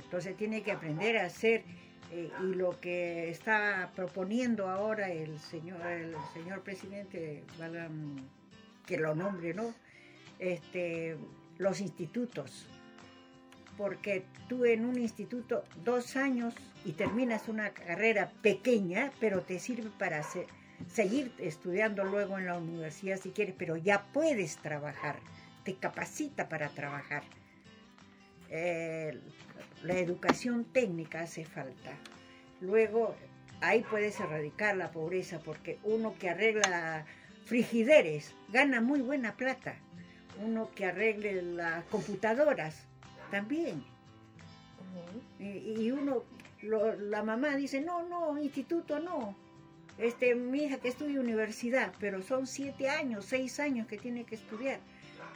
Entonces 0.04 0.36
tiene 0.36 0.62
que 0.62 0.72
aprender 0.72 1.16
a 1.18 1.26
hacer 1.26 1.64
Eh, 2.12 2.28
y 2.42 2.54
lo 2.56 2.70
que 2.80 3.30
está 3.30 3.92
proponiendo 3.94 4.68
ahora 4.68 5.10
el 5.10 5.38
señor, 5.38 5.80
el 5.86 6.16
señor 6.34 6.60
presidente, 6.64 7.44
que 8.84 8.96
lo 8.98 9.14
nombre, 9.14 9.54
¿no? 9.54 9.72
Este, 10.40 11.16
los 11.58 11.80
institutos. 11.80 12.66
Porque 13.80 14.24
tú 14.46 14.66
en 14.66 14.84
un 14.84 14.98
instituto 14.98 15.64
dos 15.86 16.14
años 16.14 16.52
y 16.84 16.92
terminas 16.92 17.48
una 17.48 17.70
carrera 17.70 18.30
pequeña, 18.42 19.10
pero 19.20 19.40
te 19.40 19.58
sirve 19.58 19.88
para 19.98 20.22
se- 20.22 20.46
seguir 20.92 21.32
estudiando 21.38 22.04
luego 22.04 22.36
en 22.36 22.44
la 22.44 22.58
universidad 22.58 23.18
si 23.18 23.30
quieres, 23.30 23.54
pero 23.56 23.78
ya 23.78 24.02
puedes 24.12 24.58
trabajar, 24.58 25.16
te 25.64 25.76
capacita 25.76 26.46
para 26.50 26.68
trabajar. 26.68 27.22
La 29.82 29.94
educación 29.94 30.66
técnica 30.66 31.22
hace 31.22 31.46
falta. 31.46 31.92
Luego, 32.60 33.14
ahí 33.62 33.82
puedes 33.88 34.20
erradicar 34.20 34.76
la 34.76 34.90
pobreza, 34.90 35.38
porque 35.38 35.78
uno 35.84 36.14
que 36.18 36.28
arregla 36.28 37.06
frigideres 37.46 38.34
gana 38.52 38.82
muy 38.82 39.00
buena 39.00 39.38
plata. 39.38 39.76
Uno 40.44 40.70
que 40.74 40.84
arregle 40.84 41.40
las 41.40 41.82
computadoras 41.84 42.89
también. 43.30 43.82
Y, 45.38 45.82
y 45.82 45.90
uno, 45.92 46.24
lo- 46.62 46.94
la 46.96 47.22
mamá 47.22 47.56
dice, 47.56 47.80
no, 47.80 48.02
no, 48.08 48.38
instituto 48.38 48.98
no. 49.00 49.34
Este, 49.98 50.34
mi 50.34 50.64
hija 50.64 50.78
que 50.78 50.88
estudia 50.88 51.20
universidad, 51.20 51.92
pero 52.00 52.22
son 52.22 52.46
siete 52.46 52.88
años, 52.88 53.24
seis 53.26 53.60
años 53.60 53.86
que 53.86 53.98
tiene 53.98 54.24
que 54.24 54.34
estudiar. 54.36 54.80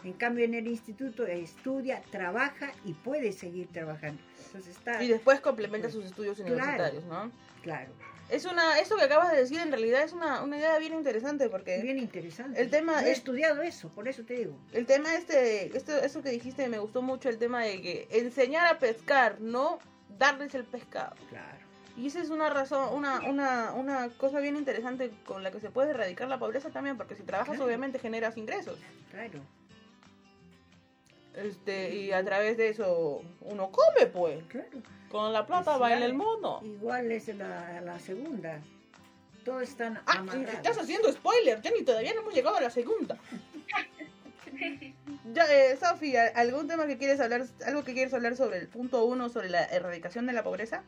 En 0.05 0.13
cambio, 0.15 0.45
en 0.45 0.55
el 0.55 0.67
instituto 0.67 1.27
estudia, 1.27 2.03
trabaja 2.11 2.73
y 2.85 2.93
puede 2.93 3.33
seguir 3.33 3.69
trabajando. 3.69 4.23
Entonces 4.47 4.77
está, 4.77 5.03
Y 5.03 5.09
después 5.09 5.41
complementa 5.41 5.91
sus 5.91 6.05
estudios 6.05 6.37
Claro. 6.39 6.53
universitarios, 6.55 7.05
¿no? 7.05 7.31
claro, 7.63 7.93
Es 8.31 8.45
una, 8.47 8.79
eso 8.81 8.97
que 8.97 9.05
acabas 9.05 9.31
de 9.33 9.39
decir 9.39 9.61
en 9.61 9.71
realidad 9.71 10.03
es 10.03 10.13
una, 10.13 10.43
una 10.43 10.57
idea 10.57 10.79
bien 10.79 10.95
interesante 10.95 11.49
porque 11.49 11.81
bien 11.83 11.99
interesante. 11.99 12.61
el 12.61 12.71
tema 12.71 13.01
Yo 13.03 13.09
he 13.09 13.13
es- 13.13 13.19
estudiado 13.19 13.63
eso, 13.63 13.89
por 13.91 14.09
eso 14.09 14.25
te 14.25 14.35
digo. 14.35 14.57
el 14.73 14.87
tema 14.87 15.15
este, 15.15 15.77
esto, 15.77 15.95
eso 15.97 16.23
que 16.23 16.31
dijiste 16.31 16.67
me 16.69 16.79
gustó 16.79 17.03
mucho 17.03 17.29
el 17.29 17.39
tema 17.39 17.63
de 17.65 17.81
que 17.83 18.09
enseñar 18.11 18.67
a 18.73 18.79
pescar, 18.79 19.41
no 19.41 19.79
darles 20.19 20.55
el 20.55 20.65
pescado. 20.65 21.15
Claro. 21.29 21.59
Y 21.97 22.09
esa 22.09 22.21
es 22.21 22.31
una 22.31 22.51
razón, 22.51 22.93
una, 22.93 23.21
una, 23.29 23.73
una 23.73 24.09
cosa 24.09 24.41
bien 24.41 24.57
interesante 24.57 25.13
con 25.25 25.43
la 25.45 25.53
que 25.53 25.61
se 25.61 25.71
puede 25.71 25.91
erradicar 25.91 26.27
la 26.29 26.39
pobreza 26.41 26.71
también, 26.71 26.97
porque 26.97 27.15
si 27.15 27.23
trabajas 27.23 27.55
Claro. 27.55 27.67
obviamente 27.67 27.99
generas 28.01 28.37
ingresos. 28.37 28.79
Claro. 29.13 29.39
Este, 31.37 31.95
y 31.95 32.13
a 32.13 32.25
través 32.25 32.57
de 32.57 32.69
eso 32.69 33.23
uno 33.41 33.71
come 33.71 34.07
pues. 34.07 34.43
Claro. 34.45 34.69
Con 35.11 35.33
la 35.33 35.47
plata 35.47 35.75
Sí, 35.75 35.81
baila 35.81 36.07
el 36.07 36.15
mundo. 36.15 36.61
Igual 36.65 37.11
es 37.13 37.29
la, 37.29 37.81
la 37.81 37.99
segunda. 37.99 38.61
Todos 39.45 39.63
están 39.63 39.99
Ah, 40.07 40.19
amarrados. 40.19 40.55
estás 40.55 40.79
haciendo 40.79 41.13
spoiler, 41.13 41.61
Jenny, 41.63 41.83
todavía 41.85 42.15
no 42.15 42.21
hemos 42.21 42.35
llegado 42.35 42.57
a 42.57 42.61
la 42.61 42.71
segunda. 42.71 43.17
Ya, 45.33 45.45
eh, 45.53 45.77
Sofía, 45.77 46.27
¿algún 46.37 46.69
tema 46.69 46.87
que 46.87 46.97
quieres 46.97 47.19
hablar, 47.19 47.43
algo 47.67 47.83
que 47.83 47.93
quieres 47.93 48.15
hablar 48.15 48.37
sobre 48.37 48.59
el 48.59 48.69
punto 48.69 49.05
uno, 49.05 49.29
sobre 49.29 49.49
la 49.51 49.65
erradicación 49.65 50.27
de 50.27 50.33
la 50.33 50.45
pobreza? 50.45 50.85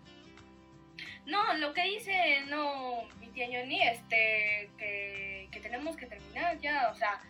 No, 1.26 1.52
lo 1.54 1.72
que 1.74 1.82
dice, 1.82 2.12
no, 2.48 3.02
mi 3.18 3.26
tía 3.28 3.48
Yoni, 3.50 3.82
este, 3.82 4.70
que, 4.78 5.48
que 5.50 5.60
tenemos 5.60 5.96
que 5.96 6.06
terminar 6.06 6.58
ya, 6.60 6.90
o 6.92 6.94
sea, 6.94 7.20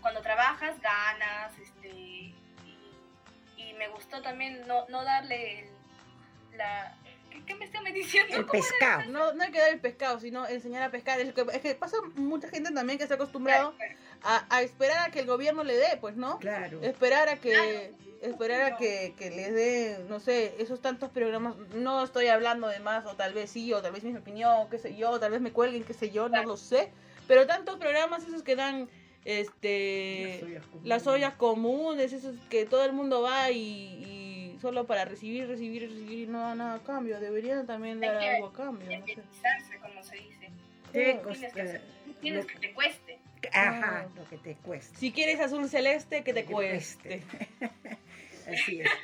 cuando 0.00 0.20
trabajas 0.22 0.74
ganas, 0.80 1.58
este, 1.58 1.88
y, 1.88 2.34
y 3.56 3.72
me 3.74 3.88
gustó 3.88 4.22
también 4.22 4.66
no, 4.66 4.86
no 4.88 5.04
darle 5.04 5.60
el- 5.60 6.58
la... 6.58 6.94
¿Qué, 7.30 7.44
qué 7.44 7.54
me 7.56 7.64
está 7.64 7.80
diciendo? 7.82 8.36
El 8.36 8.46
pescado. 8.46 9.06
No, 9.10 9.32
no 9.32 9.42
hay 9.42 9.50
que 9.50 9.58
dar 9.58 9.70
el 9.70 9.80
pescado, 9.80 10.20
sino 10.20 10.46
enseñar 10.46 10.84
a 10.84 10.90
pescar. 10.90 11.18
Es 11.20 11.32
que, 11.32 11.44
es 11.52 11.60
que 11.60 11.74
pasa 11.74 11.96
mucha 12.14 12.48
gente 12.48 12.70
también 12.72 12.96
que 12.96 13.02
está 13.04 13.16
acostumbrado 13.16 13.74
a, 14.22 14.44
a 14.54 14.62
esperar 14.62 15.08
a 15.08 15.10
que 15.10 15.18
el 15.20 15.26
gobierno 15.26 15.64
le 15.64 15.74
dé, 15.74 15.96
pues, 16.00 16.14
¿no? 16.16 16.38
Claro. 16.38 16.80
Esperar 16.82 17.28
a 17.28 17.36
que 17.36 17.92
Claro. 17.98 18.34
esperar 18.34 18.72
a 18.72 18.76
que, 18.76 19.14
que 19.18 19.30
les 19.30 19.52
dé, 19.52 20.04
no 20.08 20.20
sé, 20.20 20.54
esos 20.60 20.80
tantos 20.80 21.10
programas. 21.10 21.56
No 21.74 22.04
estoy 22.04 22.28
hablando 22.28 22.68
de 22.68 22.78
más, 22.78 23.04
o 23.06 23.16
tal 23.16 23.34
vez 23.34 23.50
sí, 23.50 23.72
o 23.72 23.82
tal 23.82 23.90
vez 23.92 24.04
mi 24.04 24.16
opinión, 24.16 24.70
qué 24.70 24.78
sé 24.78 24.94
yo, 24.94 25.18
tal 25.18 25.32
vez 25.32 25.40
me 25.40 25.50
cuelguen, 25.52 25.82
qué 25.82 25.92
sé 25.92 26.10
yo, 26.10 26.28
no 26.28 26.40
lo 26.44 26.56
sé. 26.56 26.92
Pero 27.26 27.46
tantos 27.48 27.78
programas 27.78 28.22
esos 28.22 28.44
que 28.44 28.54
dan 28.54 28.88
este 29.24 30.60
Las 30.84 31.06
ollas 31.06 31.34
comunes. 31.34 32.12
esos 32.12 32.34
que 32.50 32.66
todo 32.66 32.84
el 32.84 32.92
mundo 32.92 33.22
va 33.22 33.50
y, 33.50 34.54
y 34.54 34.58
solo 34.60 34.86
para 34.86 35.04
recibir, 35.04 35.46
recibir, 35.48 35.82
recibir 35.90 36.18
y 36.20 36.26
no 36.26 36.40
da 36.40 36.54
nada 36.54 36.74
a 36.76 36.82
cambio. 36.82 37.20
Deberían 37.20 37.66
también 37.66 38.00
dar 38.00 38.18
que 38.18 38.28
algo 38.30 38.46
a 38.48 38.52
cambio, 38.52 38.98
no 38.98 39.06
sé. 39.06 39.18
Como 39.80 40.02
se 40.02 40.16
dice. 40.16 40.50
Te 40.92 41.14
Tienes 41.14 41.52
que, 41.52 41.60
hacer- 41.62 41.82
tienes 42.20 42.44
lo- 42.44 42.46
que 42.52 42.58
te 42.58 42.72
cueste. 42.74 43.18
Ajá, 43.52 44.08
lo 44.16 44.24
que 44.28 44.38
te 44.38 44.54
cuesta. 44.56 44.98
Si 44.98 45.12
quieres 45.12 45.38
azul 45.40 45.68
celeste, 45.68 46.22
que 46.24 46.32
te 46.32 46.44
Que 46.44 46.52
cueste. 46.52 47.22
Así 48.50 48.80
es. 48.80 48.88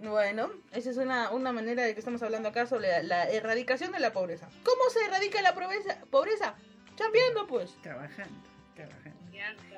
Bueno, 0.00 0.50
esa 0.72 0.90
es 0.90 0.98
una, 0.98 1.30
una 1.30 1.50
manera 1.52 1.82
de 1.82 1.94
que 1.94 1.98
estamos 2.00 2.22
hablando 2.22 2.50
acá 2.50 2.66
sobre 2.66 2.88
la, 2.88 3.02
la 3.02 3.24
erradicación 3.30 3.90
de 3.92 4.00
la 4.00 4.12
pobreza. 4.12 4.50
¿Cómo 4.62 4.90
se 4.90 5.02
erradica 5.02 5.40
la 5.40 5.54
pobreza? 5.54 5.98
Pobreza, 6.10 6.56
chambeando 6.96 7.46
pues. 7.46 7.74
Trabajando, 7.80 8.38
trabajar. 8.74 9.12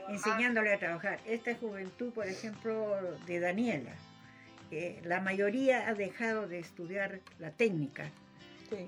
Enseñándole 0.08 0.72
a 0.72 0.78
trabajar. 0.78 1.20
Esta 1.26 1.54
juventud, 1.54 2.12
por 2.12 2.26
ejemplo, 2.26 2.96
de 3.26 3.40
Daniela, 3.40 3.92
eh, 4.70 5.00
la 5.04 5.20
mayoría 5.20 5.88
ha 5.88 5.94
dejado 5.94 6.46
de 6.46 6.58
estudiar 6.58 7.20
la 7.38 7.50
técnica. 7.50 8.10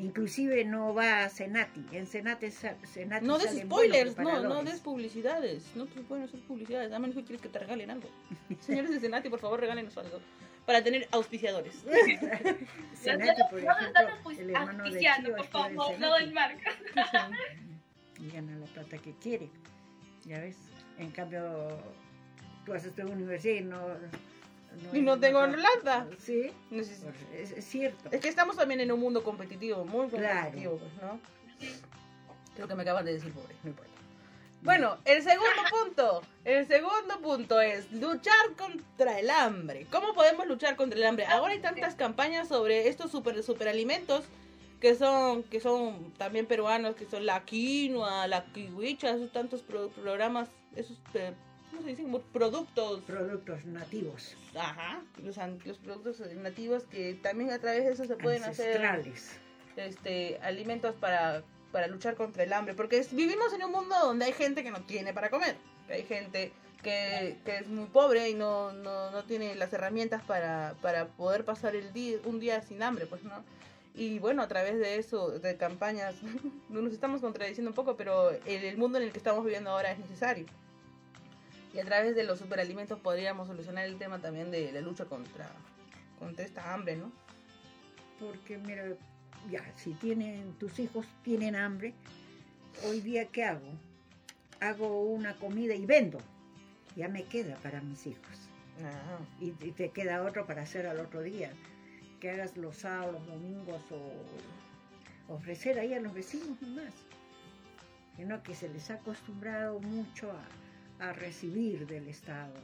Inclusive 0.00 0.64
no 0.64 0.92
va 0.92 1.24
a 1.24 1.28
Senati. 1.28 1.84
En 1.92 2.06
Senati, 2.06 2.50
Senati 2.50 3.24
No 3.24 3.38
des 3.38 3.60
spoilers, 3.60 4.18
no, 4.18 4.42
no 4.42 4.64
des 4.64 4.80
publicidades. 4.80 5.64
No 5.76 5.86
te 5.86 6.00
pueden 6.00 6.24
hacer 6.24 6.40
publicidades, 6.40 6.92
a 6.92 6.98
menos 6.98 7.14
que 7.16 7.22
quieres 7.22 7.40
que 7.40 7.48
te 7.48 7.60
regalen 7.60 7.90
algo. 7.90 8.08
Señores 8.60 8.90
de 8.90 9.00
Senati, 9.00 9.28
por 9.28 9.38
favor, 9.38 9.60
regálenos 9.60 9.96
algo. 9.96 10.20
Para 10.66 10.82
tener 10.82 11.06
auspiciadores. 11.12 11.76
Senati, 12.94 13.40
por 13.50 13.58
ejemplo, 13.60 13.92
auspici- 14.24 14.38
el 14.40 14.50
hermano 14.50 14.84
de 14.84 14.98
Chio 14.98 15.36
por 15.36 15.46
favor, 15.46 15.98
no 15.98 16.14
del 16.14 16.32
marca. 16.32 16.70
y 18.20 18.30
gana 18.30 18.56
la 18.58 18.66
plata 18.66 18.98
que 18.98 19.12
quiere. 19.14 19.48
Ya 20.24 20.38
ves, 20.40 20.56
en 20.98 21.10
cambio, 21.10 21.42
tú 22.64 22.74
haces 22.74 22.94
tu 22.94 23.02
universidad 23.02 23.54
y 23.54 23.60
no. 23.62 23.78
Y 24.92 25.00
no 25.00 25.18
tengo 25.18 25.40
plata. 25.50 26.06
Sí, 26.18 26.52
es, 26.70 27.02
es 27.34 27.64
cierto. 27.64 28.10
Es 28.12 28.20
que 28.20 28.28
estamos 28.28 28.56
también 28.56 28.80
en 28.80 28.92
un 28.92 29.00
mundo 29.00 29.24
competitivo, 29.24 29.84
muy 29.84 30.08
Claro. 30.08 30.40
competitivo, 30.42 30.78
pues, 30.78 30.92
¿no? 31.02 31.18
Creo 32.54 32.68
que 32.68 32.74
me 32.74 32.82
acaban 32.82 33.04
de 33.04 33.14
decir 33.14 33.32
pobre, 33.32 33.54
no 33.62 33.70
importa. 33.70 33.90
Bueno, 34.62 34.98
el 35.04 35.22
segundo 35.22 35.62
punto, 35.70 36.22
el 36.44 36.66
segundo 36.66 37.20
punto 37.22 37.60
es 37.60 37.90
luchar 37.92 38.34
contra 38.56 39.20
el 39.20 39.30
hambre. 39.30 39.86
¿Cómo 39.90 40.14
podemos 40.14 40.46
luchar 40.48 40.74
contra 40.74 40.98
el 40.98 41.06
hambre? 41.06 41.26
Ahora 41.26 41.52
hay 41.52 41.60
tantas 41.60 41.94
campañas 41.94 42.48
sobre 42.48 42.88
estos 42.88 43.12
super 43.12 43.40
superalimentos 43.44 44.24
que 44.80 44.94
son 44.94 45.42
que 45.44 45.60
son 45.60 46.12
también 46.18 46.46
peruanos, 46.46 46.94
que 46.96 47.06
son 47.06 47.26
la 47.26 47.44
quinoa, 47.44 48.26
la 48.28 48.44
kiwicha, 48.52 49.10
esos 49.10 49.32
tantos 49.32 49.62
pro- 49.62 49.88
programas, 49.90 50.48
esos 50.76 50.96
eh, 51.14 51.32
¿cómo 51.70 51.82
se 51.82 51.88
dicen? 51.88 52.12
Productos 52.32 53.02
Productos 53.02 53.64
nativos, 53.64 54.36
Ajá, 54.54 55.02
los, 55.22 55.36
los 55.66 55.78
productos 55.78 56.20
nativos 56.36 56.84
que 56.84 57.14
también 57.22 57.50
a 57.50 57.58
través 57.58 57.84
de 57.84 57.92
eso 57.92 58.04
se 58.04 58.16
pueden 58.16 58.44
hacer 58.44 58.76
ancestrales. 58.84 59.36
este, 59.76 60.38
alimentos 60.42 60.94
para, 60.96 61.42
para 61.72 61.86
luchar 61.86 62.14
contra 62.16 62.42
el 62.44 62.52
hambre. 62.52 62.74
Porque 62.74 62.98
es- 62.98 63.12
vivimos 63.14 63.52
en 63.52 63.64
un 63.64 63.72
mundo 63.72 63.94
donde 64.02 64.24
hay 64.26 64.32
gente 64.32 64.62
que 64.62 64.70
no 64.70 64.80
tiene 64.82 65.12
para 65.12 65.30
comer. 65.30 65.56
que 65.86 65.94
Hay 65.94 66.02
gente 66.04 66.52
que, 66.82 67.36
que 67.44 67.58
es 67.58 67.66
muy 67.68 67.86
pobre 67.86 68.30
y 68.30 68.34
no, 68.34 68.72
no, 68.72 69.10
no 69.10 69.24
tiene 69.24 69.54
las 69.56 69.72
herramientas 69.72 70.22
para, 70.22 70.74
para 70.80 71.06
poder 71.08 71.44
pasar 71.44 71.74
el 71.74 71.92
día, 71.92 72.18
un 72.24 72.38
día 72.40 72.62
sin 72.62 72.82
hambre, 72.82 73.06
pues 73.06 73.22
no. 73.24 73.44
Y 73.98 74.20
bueno, 74.20 74.42
a 74.42 74.48
través 74.48 74.78
de 74.78 74.96
eso, 74.96 75.40
de 75.40 75.56
campañas, 75.56 76.14
nos 76.68 76.92
estamos 76.92 77.20
contradiciendo 77.20 77.72
un 77.72 77.74
poco, 77.74 77.96
pero 77.96 78.30
el, 78.30 78.64
el 78.64 78.78
mundo 78.78 78.98
en 78.98 79.04
el 79.04 79.10
que 79.10 79.18
estamos 79.18 79.44
viviendo 79.44 79.70
ahora 79.70 79.90
es 79.90 79.98
necesario. 79.98 80.46
Y 81.74 81.80
a 81.80 81.84
través 81.84 82.14
de 82.14 82.22
los 82.22 82.38
superalimentos 82.38 83.00
podríamos 83.00 83.48
solucionar 83.48 83.86
el 83.86 83.98
tema 83.98 84.20
también 84.20 84.52
de 84.52 84.70
la 84.70 84.80
lucha 84.82 85.06
contra, 85.06 85.50
contra 86.20 86.44
esta 86.44 86.72
hambre, 86.72 86.96
¿no? 86.96 87.10
Porque, 88.20 88.56
mira, 88.56 88.84
ya, 89.50 89.64
si 89.74 89.94
tienen, 89.94 90.52
tus 90.60 90.78
hijos 90.78 91.04
tienen 91.24 91.56
hambre, 91.56 91.92
hoy 92.84 93.00
día, 93.00 93.26
¿qué 93.26 93.42
hago? 93.42 93.72
Hago 94.60 95.02
una 95.02 95.34
comida 95.38 95.74
y 95.74 95.86
vendo. 95.86 96.18
Ya 96.94 97.08
me 97.08 97.24
queda 97.24 97.56
para 97.64 97.80
mis 97.80 98.06
hijos. 98.06 98.48
Y, 99.40 99.46
y 99.60 99.72
te 99.72 99.90
queda 99.90 100.22
otro 100.22 100.46
para 100.46 100.62
hacer 100.62 100.86
al 100.86 101.00
otro 101.00 101.20
día. 101.20 101.50
Que 102.20 102.30
hagas 102.30 102.56
los 102.56 102.76
sábados, 102.76 103.14
los 103.14 103.26
domingos 103.26 103.82
o 103.92 105.32
ofrecer 105.34 105.78
ahí 105.78 105.94
a 105.94 106.00
los 106.00 106.14
vecinos 106.14 106.60
nomás. 106.60 106.94
Sino 108.16 108.42
que 108.42 108.54
se 108.54 108.68
les 108.68 108.90
ha 108.90 108.94
acostumbrado 108.94 109.78
mucho 109.80 110.32
a, 110.32 111.08
a 111.08 111.12
recibir 111.12 111.86
del 111.86 112.08
Estado. 112.08 112.54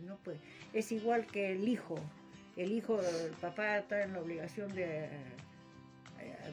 No 0.00 0.18
Es 0.72 0.90
igual 0.92 1.26
que 1.26 1.52
el 1.52 1.68
hijo. 1.68 1.96
el 2.56 2.72
hijo, 2.72 3.00
el 3.00 3.32
papá 3.32 3.78
está 3.78 4.02
en 4.02 4.14
la 4.14 4.20
obligación 4.20 4.74
de 4.74 5.04
eh, 5.04 5.08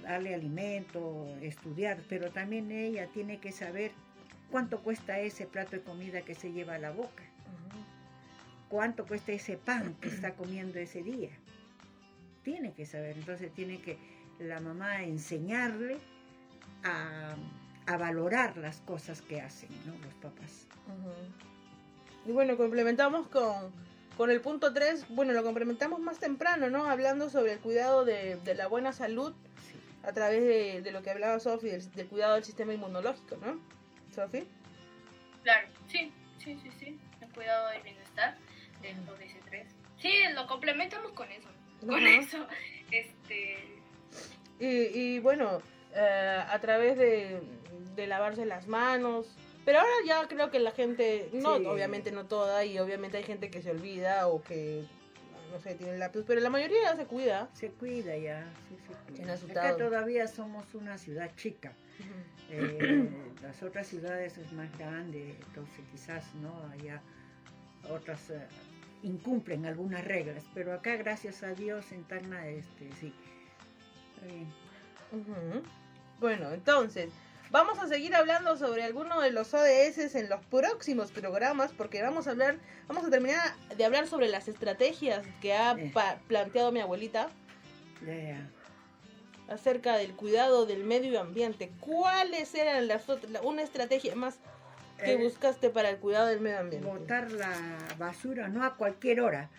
darle 0.03 0.35
alimento, 0.35 1.27
estudiar, 1.41 1.97
pero 2.09 2.31
también 2.31 2.71
ella 2.71 3.07
tiene 3.07 3.39
que 3.39 3.51
saber 3.51 3.91
cuánto 4.51 4.81
cuesta 4.81 5.19
ese 5.19 5.45
plato 5.45 5.71
de 5.71 5.81
comida 5.81 6.21
que 6.21 6.35
se 6.35 6.51
lleva 6.51 6.75
a 6.75 6.79
la 6.79 6.91
boca, 6.91 7.23
cuánto 8.69 9.05
cuesta 9.05 9.31
ese 9.31 9.57
pan 9.57 9.95
que 10.01 10.09
está 10.09 10.33
comiendo 10.35 10.79
ese 10.79 11.01
día. 11.01 11.29
Tiene 12.43 12.73
que 12.73 12.85
saber, 12.85 13.17
entonces 13.17 13.53
tiene 13.53 13.81
que 13.81 13.97
la 14.39 14.59
mamá 14.59 15.03
enseñarle 15.03 15.97
a, 16.83 17.35
a 17.85 17.97
valorar 17.97 18.57
las 18.57 18.77
cosas 18.81 19.21
que 19.21 19.41
hacen 19.41 19.69
¿no? 19.85 19.93
los 20.05 20.13
papás. 20.15 20.65
Y 22.25 22.31
bueno, 22.31 22.57
complementamos 22.57 23.27
con, 23.27 23.71
con 24.17 24.29
el 24.31 24.41
punto 24.41 24.73
3, 24.73 25.07
bueno, 25.09 25.33
lo 25.33 25.43
complementamos 25.43 25.99
más 25.99 26.19
temprano, 26.19 26.69
¿no? 26.69 26.85
Hablando 26.85 27.29
sobre 27.29 27.53
el 27.53 27.59
cuidado 27.59 28.05
de, 28.05 28.37
de 28.37 28.55
la 28.55 28.67
buena 28.67 28.93
salud 28.93 29.33
Sí. 29.69 29.75
a 30.07 30.13
través 30.13 30.41
de, 30.41 30.81
de 30.81 30.91
lo 30.91 31.03
que 31.03 31.09
hablaba 31.11 31.39
Sofi, 31.39 31.67
del, 31.67 31.91
del 31.91 32.07
cuidado 32.07 32.35
del 32.35 32.43
sistema 32.45 32.73
inmunológico, 32.73 33.37
¿no? 33.37 33.59
Sofi. 34.15 34.47
Claro, 35.43 35.67
sí, 35.87 36.11
sí, 36.37 36.57
sí, 36.63 36.71
sí. 36.79 36.99
El 37.21 37.29
cuidado 37.33 37.69
del 37.69 37.81
bienestar 37.83 38.37
del 38.81 38.95
ODS3. 39.05 39.65
Sí, 40.01 40.11
lo 40.33 40.47
complementamos 40.47 41.11
con 41.11 41.29
eso. 41.31 41.49
Con 41.85 42.05
eso. 42.05 42.45
Este. 42.91 43.57
Y, 44.59 44.67
y 44.67 45.19
bueno, 45.19 45.61
eh, 45.93 46.43
a 46.47 46.59
través 46.59 46.97
de, 46.97 47.39
de 47.95 48.07
lavarse 48.07 48.45
las 48.45 48.67
manos. 48.67 49.27
Pero 49.65 49.79
ahora 49.79 49.91
ya 50.05 50.27
creo 50.27 50.49
que 50.49 50.59
la 50.59 50.71
gente, 50.71 51.29
no, 51.33 51.57
Sí. 51.57 51.65
obviamente 51.65 52.11
no 52.11 52.25
toda, 52.25 52.65
y 52.65 52.79
obviamente 52.79 53.17
hay 53.17 53.23
gente 53.23 53.51
que 53.51 53.61
se 53.61 53.69
olvida 53.71 54.27
o 54.27 54.41
que, 54.41 54.83
no 55.51 55.59
sé, 55.59 55.75
tiene 55.75 55.97
lápiz, 55.97 56.23
pero 56.25 56.41
la 56.41 56.49
mayoría 56.49 56.81
ya 56.83 56.95
se 56.95 57.05
cuida. 57.05 57.49
Se 57.53 57.69
cuida 57.69 58.17
ya, 58.17 58.51
sí, 58.67 58.77
se 58.87 59.45
cuida. 59.45 59.61
Acá 59.67 59.77
todavía 59.77 60.27
somos 60.27 60.73
una 60.73 60.97
ciudad 60.97 61.29
chica. 61.35 61.73
Eh, 62.49 63.09
las 63.43 63.61
otras 63.61 63.85
ciudades 63.87 64.37
es 64.39 64.51
más 64.53 64.75
grande, 64.79 65.35
entonces 65.47 65.85
quizás 65.91 66.33
no 66.35 66.67
allá 66.71 67.01
otras 67.91 68.29
eh, 68.31 68.47
incumplen 69.03 69.65
algunas 69.65 70.03
reglas, 70.03 70.43
pero 70.53 70.73
acá 70.73 70.95
gracias 70.97 71.43
a 71.43 71.53
Dios 71.53 71.91
en 71.91 72.03
Tacna 72.03 72.47
este 72.47 72.89
sí. 72.99 73.13
Bueno, 76.19 76.51
entonces, 76.51 77.09
vamos 77.49 77.79
a 77.79 77.87
seguir 77.87 78.13
hablando 78.15 78.57
sobre 78.57 78.83
algunos 78.83 79.23
de 79.23 79.31
los 79.31 79.53
ODS 79.53 80.15
en 80.15 80.29
los 80.29 80.43
próximos 80.45 81.11
programas, 81.11 81.71
porque 81.71 82.01
vamos 82.01 82.27
a 82.27 82.31
hablar, 82.31 82.57
vamos 82.87 83.05
a 83.05 83.09
terminar 83.09 83.39
de 83.75 83.85
hablar 83.85 84.07
sobre 84.07 84.27
las 84.27 84.47
estrategias 84.47 85.25
que 85.41 85.53
ha 85.53 85.71
Eh. 85.79 85.93
planteado 86.27 86.71
mi 86.71 86.81
abuelita 86.81 87.29
acerca 89.47 89.95
del 89.97 90.13
cuidado 90.13 90.65
del 90.65 90.83
medio 90.83 91.19
ambiente. 91.21 91.71
¿Cuáles 91.79 92.53
eran 92.53 92.87
las 92.87 93.07
ot- 93.07 93.27
la- 93.29 93.41
una 93.41 93.61
estrategia 93.63 94.13
más 94.15 94.39
que 95.03 95.13
Eh, 95.13 95.15
buscaste 95.17 95.69
para 95.69 95.89
el 95.89 95.97
cuidado 95.97 96.27
del 96.27 96.41
medio 96.41 96.59
ambiente? 96.59 96.87
botar 96.87 97.31
la 97.31 97.53
basura 97.97 98.47
no 98.47 98.63
a 98.63 98.75
cualquier 98.75 99.21
hora. 99.21 99.49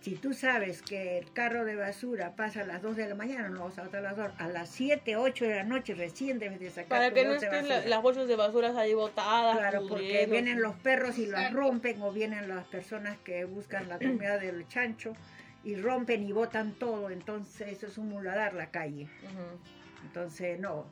Si 0.00 0.14
tú 0.14 0.34
sabes 0.34 0.82
que 0.82 1.18
el 1.18 1.32
carro 1.32 1.64
de 1.64 1.74
basura 1.74 2.36
pasa 2.36 2.60
a 2.60 2.64
las 2.64 2.80
2 2.80 2.94
de 2.96 3.08
la 3.08 3.16
mañana, 3.16 3.48
no 3.48 3.64
vas 3.64 3.78
a 3.78 3.82
botar 3.84 4.00
a 4.00 4.02
las 4.12 4.16
2. 4.16 4.30
A 4.38 4.46
las 4.48 4.68
7, 4.68 5.16
8 5.16 5.46
de 5.46 5.56
la 5.56 5.64
noche 5.64 5.94
recién 5.94 6.38
debes 6.38 6.60
de 6.60 6.70
sacar 6.70 6.88
Para 6.88 7.08
tu 7.08 7.14
que 7.16 7.24
no 7.24 7.32
estén 7.34 7.68
la- 7.68 7.84
las 7.86 8.02
bolsas 8.02 8.28
de 8.28 8.36
basura 8.36 8.78
ahí 8.78 8.94
botadas. 8.94 9.58
Claro, 9.58 9.86
porque 9.88 10.26
vienen 10.30 10.62
los 10.62 10.76
perros 10.76 11.18
y 11.18 11.26
las 11.26 11.52
rompen 11.52 12.00
o 12.02 12.12
vienen 12.12 12.48
las 12.48 12.64
personas 12.66 13.16
que 13.24 13.44
buscan 13.46 13.88
la 13.88 13.98
comida 13.98 14.38
del 14.38 14.68
chancho 14.68 15.12
y 15.64 15.74
rompen 15.74 16.22
y 16.22 16.30
botan 16.30 16.74
todo. 16.74 17.10
Entonces 17.10 17.66
eso 17.72 17.86
es 17.88 17.98
un 17.98 18.08
muladar 18.10 18.54
la 18.54 18.70
calle. 18.70 19.08
Entonces 20.04 20.60
no. 20.60 20.86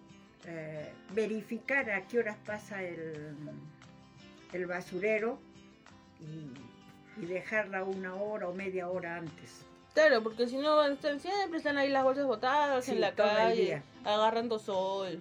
eh, 0.47 0.90
verificar 1.14 1.88
a 1.90 2.03
qué 2.09 2.18
horas 2.18 2.36
pasa 2.45 2.82
el, 2.82 3.36
el 4.55 4.66
basurero 4.66 5.38
y, 6.20 7.20
y 7.22 7.26
dejarla 7.26 7.84
una 7.84 8.14
hora 8.14 8.48
o 8.48 8.55
media 8.55 8.88
hora 8.88 9.16
antes. 9.16 9.64
Claro, 9.92 10.22
porque 10.22 10.46
si 10.48 10.57
no, 10.57 10.82
están- 10.84 11.20
siempre 11.20 11.59
están 11.59 11.76
ahí 11.76 11.88
las 11.90 12.02
bolsas 12.05 12.24
botadas 12.26 12.84
Sí, 12.84 12.92
en 12.92 13.00
la 13.00 13.12
calle, 13.14 13.82
agarrando 14.05 14.59
sol. 14.59 15.20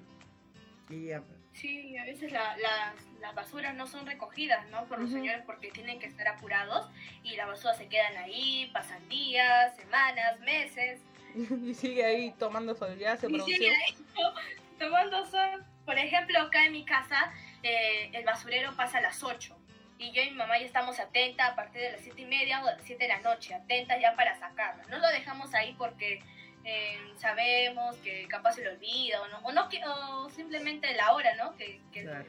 Y 0.89 1.07
ya, 1.07 1.21
Sí, 1.53 1.95
a 1.97 2.05
veces 2.05 2.31
la- 2.31 2.57
las, 2.57 2.95
las 3.21 3.36
basuras 3.36 3.75
no 3.75 3.86
son 3.86 4.07
recogidas, 4.07 4.67
¿no? 4.69 4.86
Por 4.86 4.97
los 4.99 5.09
Ujú. 5.09 5.19
señores 5.19 5.43
porque 5.45 5.69
tienen 5.69 5.99
que 5.99 6.07
estar 6.07 6.27
apurados 6.27 6.88
y 7.23 7.36
las 7.36 7.47
basuras 7.47 7.77
se 7.77 7.88
quedan 7.88 8.17
ahí, 8.17 8.69
pasan 8.73 9.07
días, 9.07 9.75
semanas, 9.75 10.39
meses. 10.39 10.99
y 11.36 11.73
sigue 11.75 12.03
ahí 12.05 12.34
tomando 12.39 12.73
sol, 12.75 12.97
ya 12.97 13.15
se 13.17 13.29
Y 13.31 13.39
sigue 13.41 13.69
ahí 13.69 13.93
to- 14.15 14.34
tomando 14.79 15.25
sol. 15.27 15.63
Por 15.86 15.97
ejemplo, 15.99 16.39
acá 16.39 16.65
en 16.65 16.71
mi 16.71 16.86
casa 16.86 17.31
eh, 17.64 18.09
el 18.14 18.24
basurero 18.26 18.76
pasa 18.76 18.99
a 18.99 19.01
las 19.01 19.24
8 19.24 19.57
y 19.97 20.11
yo 20.11 20.22
y 20.22 20.32
mi 20.32 20.38
mamá 20.38 20.57
ya 20.59 20.66
estamos 20.66 20.99
atentas 20.99 21.51
a 21.51 21.55
partir 21.55 21.82
de 21.82 21.91
las 21.93 22.01
7 22.01 22.22
y 22.22 22.26
media 22.26 22.61
o 22.61 22.66
de 22.66 22.74
las 22.74 22.84
7 22.84 23.03
de 23.03 23.07
la 23.07 23.20
noche, 23.20 23.53
atentas 23.53 23.99
ya 24.01 24.16
para 24.16 24.38
sacarla. 24.38 24.84
No 24.89 24.99
lo 24.99 25.07
dejamos 25.09 25.53
ahí 25.53 25.76
porque 25.78 26.22
eh, 26.66 26.97
sabemos 27.18 27.95
que 27.97 28.28
capaz 28.28 28.53
se 28.53 28.64
lo 28.64 28.72
olvida 28.72 29.22
o 29.22 29.28
no, 29.28 29.39
o, 29.39 29.51
no 29.51 29.70
o 29.86 30.30
simplemente 30.30 30.93
la 30.95 31.14
hora, 31.14 31.36
¿no? 31.36 31.55
Que, 31.55 31.80
que 31.91 32.03
claro. 32.03 32.26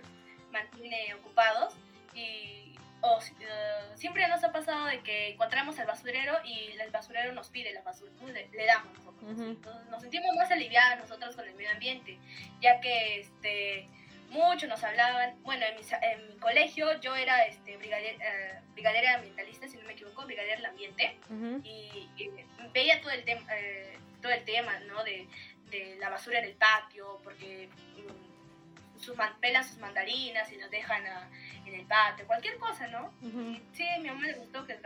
mantiene 0.52 1.14
ocupados 1.14 1.74
y 2.14 2.76
o, 3.00 3.18
eh, 3.40 3.96
siempre 3.96 4.26
nos 4.28 4.42
ha 4.44 4.52
pasado 4.52 4.86
de 4.86 5.00
que 5.00 5.30
encontramos 5.30 5.78
al 5.78 5.86
basurero 5.86 6.38
y 6.44 6.70
el 6.80 6.90
basurero 6.90 7.32
nos 7.32 7.50
pide 7.50 7.72
la 7.72 7.82
basura, 7.82 8.10
le, 8.26 8.48
le 8.48 8.66
damos 8.66 8.96
nosotros. 8.98 9.32
Ujú. 9.32 9.42
Entonces, 9.42 9.86
nos 9.88 10.00
sentimos 10.00 10.34
más 10.36 10.50
aliviadas 10.50 10.98
nosotros 10.98 11.36
con 11.36 11.46
el 11.46 11.54
medio 11.54 11.70
ambiente, 11.70 12.18
ya 12.60 12.80
que 12.80 13.20
este 13.20 13.88
muchos 14.34 14.68
nos 14.68 14.82
hablaban, 14.84 15.34
bueno, 15.42 15.64
en 15.64 15.76
mi, 15.76 15.82
sa- 15.82 15.98
en 16.02 16.28
mi 16.28 16.36
colegio 16.36 17.00
yo 17.00 17.14
era 17.16 17.46
este 17.46 17.76
brigadier, 17.76 18.16
eh, 18.20 18.60
brigadera 18.74 19.14
ambientalista, 19.14 19.66
si 19.68 19.76
no 19.78 19.84
me 19.84 19.92
equivoco, 19.92 20.26
brigadier 20.26 20.56
del 20.58 20.66
ambiente, 20.66 21.16
y, 21.64 22.08
y 22.16 22.30
veía 22.72 23.00
todo 23.00 23.12
el 23.12 23.24
tema 23.24 23.42
eh, 23.56 23.96
todo 24.20 24.32
el 24.32 24.44
tema 24.44 24.78
no 24.80 25.02
de, 25.04 25.26
de 25.70 25.96
la 25.96 26.08
basura 26.10 26.38
en 26.40 26.46
el 26.46 26.54
patio 26.54 27.20
porque 27.22 27.68
mm, 27.96 28.98
sus 29.00 29.16
man- 29.16 29.36
pelan 29.40 29.62
sus 29.64 29.78
mandarinas 29.78 30.50
y 30.52 30.56
las 30.56 30.70
dejan 30.70 31.06
a- 31.06 31.28
en 31.66 31.74
el 31.74 31.86
patio 31.86 32.26
cualquier 32.26 32.56
cosa 32.58 32.86
no 32.88 33.12
sí 33.72 33.86
a 33.88 33.98
mi 33.98 34.08
mamá 34.08 34.26
le 34.26 34.34
gustó 34.34 34.66
que, 34.66 34.78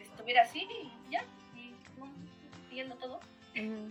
estuviera 0.00 0.42
así 0.42 0.60
y 0.70 1.10
ya 1.12 1.24
y 1.54 1.74
siguiendo 2.68 2.94
todo. 2.96 3.16
Ujú. 3.56 3.88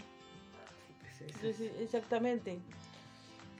Pues 1.01 1.33
Sí, 1.41 1.53
sí, 1.53 1.71
exactamente. 1.79 2.59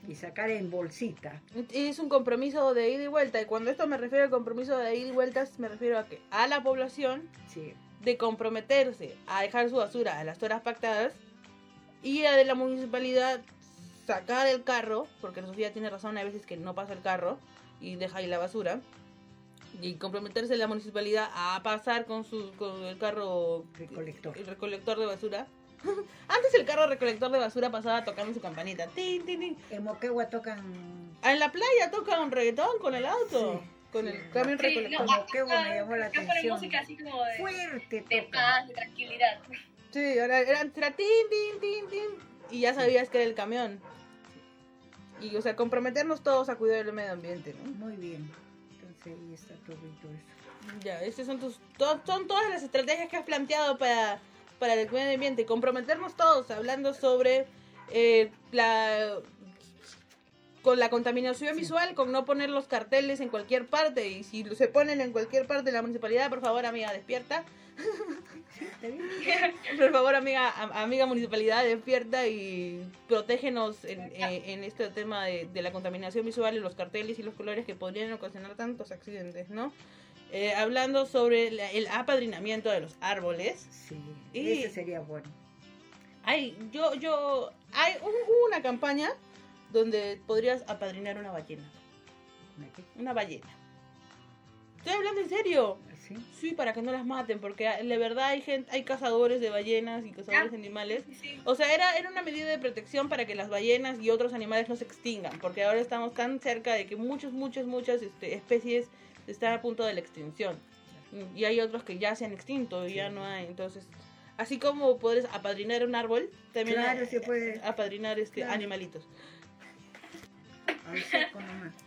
Y 0.08 0.16
sacar 0.16 0.50
en 0.52 0.70
bolsita. 0.70 1.42
Es 1.72 2.00
un 2.00 2.10
compromiso 2.10 2.74
de 2.74 2.90
ida 2.92 3.04
y 3.04 3.08
vuelta. 3.08 3.42
Y 3.42 3.46
cuando 3.46 3.72
esto 3.72 3.88
me 3.88 3.98
refiero 3.98 4.26
a 4.26 4.30
compromiso 4.30 4.78
de 4.78 4.96
ida 4.96 5.08
y 5.10 5.12
vueltas, 5.12 5.58
me 5.60 5.68
refiero 5.68 5.98
a 5.98 6.06
que 6.06 6.22
a 6.32 6.48
la 6.48 6.62
población 6.64 7.24
Sí. 7.48 7.74
de 8.04 8.18
comprometerse 8.18 9.16
a 9.28 9.42
dejar 9.42 9.70
su 9.70 9.78
basura 9.78 10.20
a 10.20 10.24
las 10.24 10.42
horas 10.44 10.62
pactadas 10.62 11.14
y 12.04 12.26
a 12.26 12.34
de 12.38 12.46
la 12.46 12.54
municipalidad 12.54 13.42
sacar 14.06 14.46
el 14.46 14.64
carro, 14.64 15.08
porque 15.22 15.42
Sofía 15.42 15.74
tiene 15.74 15.90
razón, 15.90 16.18
hay 16.18 16.26
veces 16.26 16.46
que 16.46 16.56
no 16.58 16.76
pasa 16.76 16.94
el 16.94 17.02
carro 17.02 17.40
y 17.82 17.96
deja 17.96 18.20
ahí 18.20 18.28
la 18.28 18.38
basura. 18.38 18.80
Y 19.82 19.96
comprometerse 19.96 20.56
la 20.56 20.68
municipalidad 20.68 21.30
a 21.34 21.60
pasar 21.64 22.06
con 22.06 22.24
su 22.24 22.52
con 22.58 22.84
el 22.84 22.98
carro 23.00 23.66
Recolector. 23.78 24.38
el 24.38 24.46
recolector 24.46 25.00
de 25.00 25.06
basura. 25.08 25.48
Antes 26.28 26.54
el 26.56 26.66
carro 26.66 26.88
recolector 26.88 27.32
de 27.32 27.40
basura 27.40 27.70
pasaba 27.72 28.04
tocando 28.04 28.34
su 28.34 28.42
campanita. 28.42 28.88
Tin, 28.88 29.26
tin, 29.26 29.40
tin. 29.40 29.58
En 29.70 29.84
Moquegua 29.84 30.30
tocan 30.30 30.60
Ah, 31.22 31.32
En 31.32 31.40
la 31.40 31.52
playa 31.52 31.90
toca 31.92 32.20
un 32.20 32.32
reggaetón 32.32 32.78
con 32.80 32.94
el 32.94 33.06
auto. 33.06 33.62
Sí, 33.64 33.70
con 33.92 34.08
el 34.08 34.30
camión 34.32 34.60
Sí, 34.60 34.66
recolector. 34.68 35.06
no, 35.08 35.26
que 35.32 35.40
acá- 35.40 35.62
me 35.64 35.76
llamó 35.76 35.96
la 35.96 36.06
atención. 36.08 36.56
música 36.56 36.80
así 36.80 36.98
como 36.98 37.24
de, 37.24 37.38
fuerte 37.38 38.06
de 38.10 38.22
tocan. 38.22 38.32
paz 38.32 38.68
de 38.68 38.74
tranquilidad 38.74 39.40
Sí, 39.92 40.20
ahora 40.20 40.40
era, 40.40 40.62
era 40.62 40.92
tin, 40.92 41.08
tin, 41.30 41.60
tin, 41.62 41.88
tin. 41.90 42.10
Y 42.52 42.62
ya 42.62 42.74
sabías 42.74 43.10
que 43.10 43.18
era 43.20 43.28
el 43.28 43.34
camión. 43.36 43.80
Y, 45.22 45.36
o 45.38 45.42
sea, 45.42 45.56
comprometernos 45.56 46.22
todos 46.22 46.50
a 46.50 46.56
cuidar 46.58 46.84
del 46.86 46.94
medio 46.94 47.14
ambiente, 47.14 47.56
¿no? 47.64 47.72
Muy 47.86 47.96
bien. 47.96 48.30
Entonces 48.74 49.14
ahí 49.18 49.34
está 49.34 49.54
todo 49.66 49.78
eso. 49.78 50.10
Ya, 50.84 51.02
estas 51.02 51.26
son 51.28 51.40
tus. 51.40 51.60
to- 51.78 52.02
son 52.06 52.28
todas 52.28 52.50
las 52.50 52.62
estrategias 52.64 53.08
que 53.08 53.16
has 53.18 53.24
planteado 53.24 53.78
para, 53.78 54.20
para 54.60 54.74
el 54.74 54.90
medio 54.92 55.14
ambiente. 55.14 55.46
Comprometernos 55.46 56.16
todos 56.16 56.50
hablando 56.52 56.94
sobre 56.94 57.46
eh, 57.92 58.30
la. 58.52 59.18
con 60.62 60.80
la 60.80 60.90
contaminación 60.90 61.56
visual, 61.56 61.94
con 61.96 62.12
no 62.12 62.26
poner 62.26 62.50
los 62.50 62.68
carteles 62.68 63.20
en 63.20 63.30
cualquier 63.30 63.66
parte. 63.68 64.08
Y 64.08 64.24
si 64.24 64.44
se 64.56 64.68
ponen 64.68 65.02
en 65.02 65.12
cualquier 65.12 65.48
parte 65.48 65.64
de 65.64 65.72
la 65.72 65.82
municipalidad, 65.82 66.30
por 66.30 66.42
favor, 66.42 66.66
amiga, 66.66 66.92
despierta. 66.92 67.44
Por 69.78 69.92
favor, 69.92 70.16
amiga, 70.16 70.50
am- 70.62 70.72
amiga 70.74 71.06
municipalidad, 71.06 71.64
despierta 71.66 72.28
y 72.28 72.82
protégenos 73.08 73.84
en, 73.84 74.00
eh, 74.00 74.44
en 74.54 74.64
este 74.64 74.88
tema 74.90 75.26
de, 75.26 75.48
de 75.54 75.62
la 75.62 75.72
contaminación 75.72 76.26
visual 76.26 76.56
y 76.56 76.60
los 76.60 76.76
carteles 76.76 77.20
y 77.20 77.24
los 77.24 77.34
colores 77.34 77.66
que 77.66 77.76
podrían 77.76 78.12
ocasionar 78.14 78.56
tantos 78.56 78.92
accidentes, 78.92 79.50
¿no? 79.50 79.74
Eh, 80.36 80.54
hablando 80.54 81.06
sobre 81.06 81.50
la- 81.52 81.72
el 81.72 81.88
apadrinamiento 81.88 82.70
de 82.70 82.82
los 82.82 82.98
árboles. 83.00 83.68
Sí, 83.72 83.98
Y- 84.34 84.52
ese 84.52 84.70
sería 84.70 85.00
bueno. 85.00 85.30
Hay, 86.24 86.58
yo, 86.74 86.94
yo, 86.96 87.52
hay 87.72 87.94
un- 88.02 88.10
hubo 88.10 88.46
una 88.48 88.62
campaña 88.62 89.12
donde 89.72 90.20
podrías 90.28 90.64
apadrinar 90.68 91.18
una 91.18 91.32
ballena. 91.32 91.64
¿Una 92.58 92.68
qué? 92.74 92.84
Una 93.00 93.14
ballena. 93.14 93.48
Estoy 94.78 94.94
hablando 94.94 95.22
en 95.22 95.30
serio. 95.30 95.78
¿Sí? 96.08 96.16
Sí, 96.40 96.52
para 96.52 96.74
que 96.74 96.82
no 96.84 96.92
las 96.92 97.04
maten, 97.06 97.40
porque 97.40 97.68
ah, 97.68 97.82
de 97.82 97.98
verdad 97.98 98.26
hay 98.26 98.42
gente, 98.42 98.70
hay 98.72 98.84
cazadores 98.84 99.42
de 99.42 99.50
ballenas 99.50 100.06
y 100.06 100.12
cazadores 100.12 100.52
de 100.52 100.58
animales. 100.58 101.04
Sí. 101.20 101.42
O 101.46 101.56
sea, 101.56 101.74
era, 101.74 101.98
era 101.98 102.10
una 102.12 102.22
medida 102.22 102.46
de 102.48 102.60
protección 102.60 103.10
para 103.10 103.26
que 103.26 103.34
las 103.34 103.50
ballenas 103.50 104.00
y 104.00 104.12
otros 104.12 104.34
animales 104.34 104.70
no 104.70 104.76
se 104.76 104.84
extingan, 104.84 105.40
porque 105.40 105.64
ahora 105.64 105.80
estamos 105.80 106.14
tan 106.14 106.40
cerca 106.40 106.74
de 106.76 106.86
que 106.86 106.96
muchas, 106.96 107.32
muchas, 107.32 107.66
muchas 107.66 108.04
este, 108.04 108.36
especies 108.36 108.88
están 109.28 109.54
a 109.54 109.62
punto 109.62 109.84
de 109.86 109.94
la 109.94 110.00
extinción. 110.00 110.58
Y 111.36 111.46
hay 111.46 111.60
otros 111.62 111.84
que 111.84 111.98
ya 111.98 112.16
se 112.16 112.26
han 112.26 112.34
extinto 112.34 112.88
y 112.88 112.96
ya 112.96 113.10
no 113.10 113.24
hay. 113.26 113.46
Entonces, 113.46 113.86
así 114.38 114.60
como 114.60 114.98
puedes 114.98 115.26
apadrinar 115.26 115.86
un 115.86 115.96
árbol, 115.96 116.30
también 116.54 116.78
Claro, 116.82 117.02
eh, 117.02 117.06
se 117.06 117.22
puede. 117.22 117.62
apadrinar 117.64 118.20
este 118.20 118.42
Claro. 118.42 118.54
animalitos. 118.54 119.08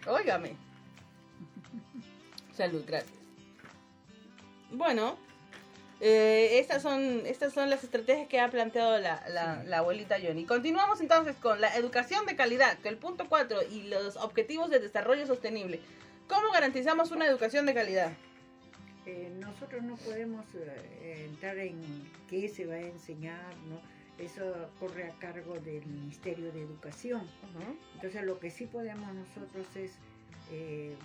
Óigame. 0.07 0.57
Salud, 2.57 2.82
gracias. 2.86 3.12
Bueno, 4.70 5.16
eh, 6.01 6.59
estas, 6.59 6.82
son, 6.82 7.22
estas 7.26 7.53
son 7.53 7.70
las 7.70 7.84
estrategias 7.84 8.28
que 8.28 8.41
ha 8.41 8.51
planteado 8.51 8.99
la, 8.99 9.22
la, 9.28 9.62
la 9.64 9.78
abuelita 9.78 10.16
Johnny. 10.22 10.45
Continuamos 10.45 11.01
entonces 11.01 11.36
con 11.36 11.61
la 11.61 11.74
educación 11.76 12.26
de 12.26 12.36
calidad, 12.36 12.76
que 12.78 12.89
el 12.89 12.97
punto 12.99 13.26
4 13.28 13.61
y 13.70 13.82
los 13.84 14.16
objetivos 14.16 14.70
de 14.70 14.80
desarrollo 14.80 15.26
sostenible. 15.26 15.80
¿Cómo 16.29 16.53
garantizamos 16.53 17.11
una 17.11 17.26
educación 17.26 17.66
de 17.66 17.74
calidad? 17.74 18.12
Eh, 19.07 19.33
nosotros 19.41 19.83
no 19.83 19.97
podemos 19.97 20.45
eh, 20.55 21.26
entrar 21.29 21.59
en 21.59 21.81
qué 22.29 22.49
se 22.49 22.66
va 22.66 22.74
a 22.74 22.81
enseñar, 22.81 23.57
¿no? 23.68 23.81
Eso 24.22 24.70
corre 24.79 25.05
a 25.05 25.12
cargo 25.18 25.55
del 25.61 25.87
Ministerio 25.87 26.53
de 26.53 26.62
Educación. 26.62 27.22
Entonces 27.95 28.24
lo 28.24 28.39
que 28.39 28.51
sí 28.51 28.66
podemos 28.66 29.14
nosotros 29.14 29.66
es 29.76 29.93
eh, 30.51 30.97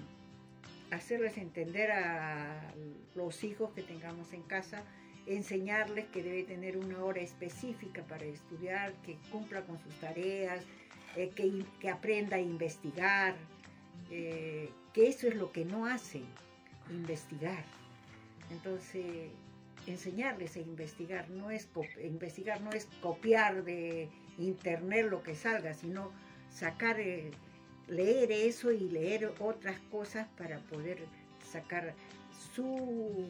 hacerles 0.92 1.38
entender 1.38 1.92
a 1.92 2.74
los 3.16 3.44
hijos 3.44 3.72
que 3.74 3.84
tengamos 3.84 4.34
en 4.34 4.42
casa, 4.42 4.84
enseñarles 5.28 6.06
que 6.08 6.24
debe 6.24 6.44
tener 6.44 6.78
una 6.78 7.04
hora 7.04 7.22
específica 7.22 8.02
para 8.04 8.26
estudiar, 8.26 8.94
que 9.06 9.18
cumpla 9.32 9.62
con 9.62 9.80
sus 9.80 9.94
tareas, 9.96 10.64
eh, 11.16 11.30
que, 11.36 11.64
que 11.80 11.90
aprenda 11.90 12.38
a 12.38 12.42
investigar, 12.42 13.36
eh, 14.10 14.70
que 14.94 15.08
eso 15.08 15.28
es 15.28 15.36
lo 15.36 15.52
que 15.52 15.66
no 15.66 15.86
hacen, 15.86 16.26
investigar. 16.90 17.64
Entonces, 18.52 19.06
enseñarles 19.88 20.56
a 20.56 20.60
investigar 20.60 21.30
no 21.30 21.52
es 21.52 21.68
investigar 22.02 22.62
no 22.62 22.72
es 22.72 22.86
copiar 23.02 23.64
de 23.64 24.08
internet 24.38 25.08
lo 25.10 25.22
que 25.24 25.36
salga, 25.36 25.74
sino 25.74 26.12
sacar 26.52 27.00
eh, 27.00 27.32
leer 27.88 28.32
eso 28.32 28.72
y 28.72 28.90
leer 28.90 29.34
otras 29.40 29.78
cosas 29.92 30.28
para 30.38 30.60
poder 30.60 31.00
sacar 31.52 31.94
su 32.56 33.28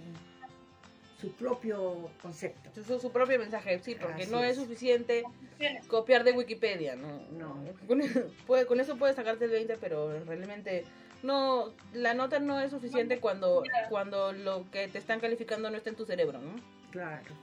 su 1.20 1.32
propio 1.32 2.10
concepto. 2.22 2.70
Su, 2.84 3.00
su 3.00 3.10
propio 3.12 3.40
mensaje, 3.40 3.80
sí, 3.80 3.96
porque 3.96 4.24
Así 4.24 4.32
no 4.32 4.44
es 4.44 4.52
es. 4.58 4.64
suficiente 4.64 5.24
copiar 5.88 6.26
de 6.26 6.34
Wikipedia, 6.34 6.98
¿no? 6.98 7.22
No. 7.32 7.64
Con, 7.88 8.02
puede- 8.46 8.66
con 8.66 8.80
eso 8.82 8.98
puedes 8.98 9.16
sacarte 9.16 9.46
el 9.46 9.52
20, 9.52 9.78
pero 9.78 10.22
realmente 10.26 10.84
no, 11.24 11.74
la 11.94 12.14
nota 12.14 12.40
no 12.40 12.60
es 12.60 12.70
suficiente 12.72 13.20
cuando, 13.20 13.64
cuando 13.90 14.32
lo 14.34 14.70
que 14.72 14.88
te 14.88 14.98
están 15.00 15.20
calificando 15.20 15.70
no 15.72 15.78
está 15.78 15.90
en 15.90 15.96
tu 15.96 16.06
cerebro, 16.06 16.40
¿no? 16.40 16.54
Claro. 16.92 17.34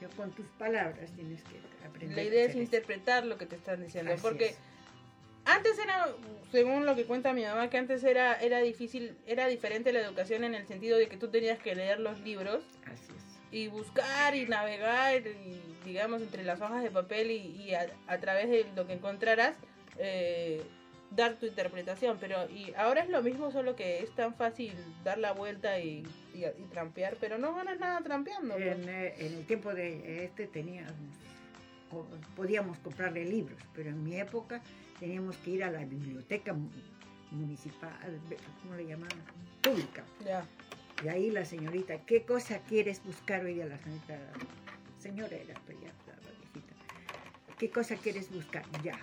Yo 0.00 0.08
con 0.16 0.30
tus 0.32 0.46
palabras 0.58 1.10
tienes 1.14 1.42
que 1.44 1.60
aprender. 1.86 2.16
La 2.16 2.22
a 2.22 2.24
idea 2.24 2.44
es 2.44 2.50
eso. 2.50 2.60
interpretar 2.60 3.26
lo 3.26 3.36
que 3.38 3.46
te 3.46 3.56
están 3.56 3.82
diciendo, 3.82 4.12
Así 4.12 4.22
porque 4.22 4.46
es. 4.46 4.58
antes 5.44 5.78
era, 5.78 6.08
según 6.52 6.86
lo 6.86 6.94
que 6.96 7.04
cuenta 7.04 7.32
mi 7.32 7.42
mamá, 7.44 7.68
que 7.68 7.78
antes 7.78 8.02
era, 8.04 8.40
era 8.40 8.60
difícil, 8.60 9.16
era 9.26 9.46
diferente 9.46 9.92
la 9.92 10.00
educación 10.00 10.44
en 10.44 10.54
el 10.54 10.66
sentido 10.66 10.96
de 10.98 11.08
que 11.08 11.16
tú 11.16 11.28
tenías 11.28 11.58
que 11.58 11.74
leer 11.74 12.00
los 12.00 12.20
libros 12.20 12.62
Así 12.86 13.12
es. 13.16 13.52
y 13.52 13.68
buscar 13.68 14.34
y 14.34 14.46
navegar 14.46 15.20
y 15.26 15.60
digamos 15.84 16.22
entre 16.22 16.44
las 16.44 16.60
hojas 16.60 16.82
de 16.82 16.90
papel 16.90 17.30
y, 17.30 17.36
y 17.62 17.74
a, 17.74 17.86
a 18.06 18.18
través 18.18 18.48
de 18.48 18.66
lo 18.76 18.86
que 18.86 18.92
encontraras 18.94 19.54
eh, 19.98 20.62
dar 21.10 21.34
tu 21.34 21.46
interpretación 21.46 22.18
pero 22.20 22.48
y 22.50 22.72
ahora 22.76 23.02
es 23.02 23.10
lo 23.10 23.22
mismo 23.22 23.50
solo 23.50 23.74
que 23.76 24.02
es 24.02 24.14
tan 24.14 24.34
fácil 24.34 24.72
dar 25.04 25.18
la 25.18 25.32
vuelta 25.32 25.78
y, 25.80 26.04
y, 26.34 26.44
y 26.44 26.64
trampear 26.70 27.16
pero 27.20 27.36
no 27.38 27.54
ganas 27.54 27.78
nada 27.80 28.00
trampeando 28.02 28.54
pues. 28.54 28.66
En, 28.78 28.88
eh, 28.88 29.14
en 29.18 29.34
el 29.34 29.44
tiempo 29.46 29.74
de 29.74 30.24
este 30.24 30.46
teníamos, 30.46 30.92
podíamos 32.36 32.78
comprarle 32.78 33.24
libros, 33.24 33.58
pero 33.74 33.90
en 33.90 34.04
mi 34.04 34.18
época 34.20 34.62
teníamos 35.00 35.36
que 35.38 35.50
ir 35.50 35.64
a 35.64 35.70
la 35.70 35.84
biblioteca 35.84 36.52
mu- 36.52 36.70
municipal, 37.32 38.20
¿cómo 38.62 38.76
le 38.76 38.86
llamaban? 38.86 39.18
Pública. 39.62 40.04
ya 40.24 40.44
Y 41.04 41.08
ahí 41.08 41.30
la 41.30 41.44
señorita, 41.44 41.98
¿qué 42.04 42.24
cosa 42.24 42.58
quieres 42.60 43.02
buscar 43.04 43.44
hoy 43.44 43.54
día 43.54 43.66
la 43.66 43.78
señorita? 43.78 44.18
Señora 44.98 45.34
era, 45.36 45.54
pero 45.66 45.80
ya 45.80 45.88
estaba 45.88 46.18
viejita. 46.38 46.74
¿Qué 47.58 47.70
cosa 47.70 47.96
quieres 47.96 48.30
buscar? 48.32 48.64
Ya. 48.84 48.98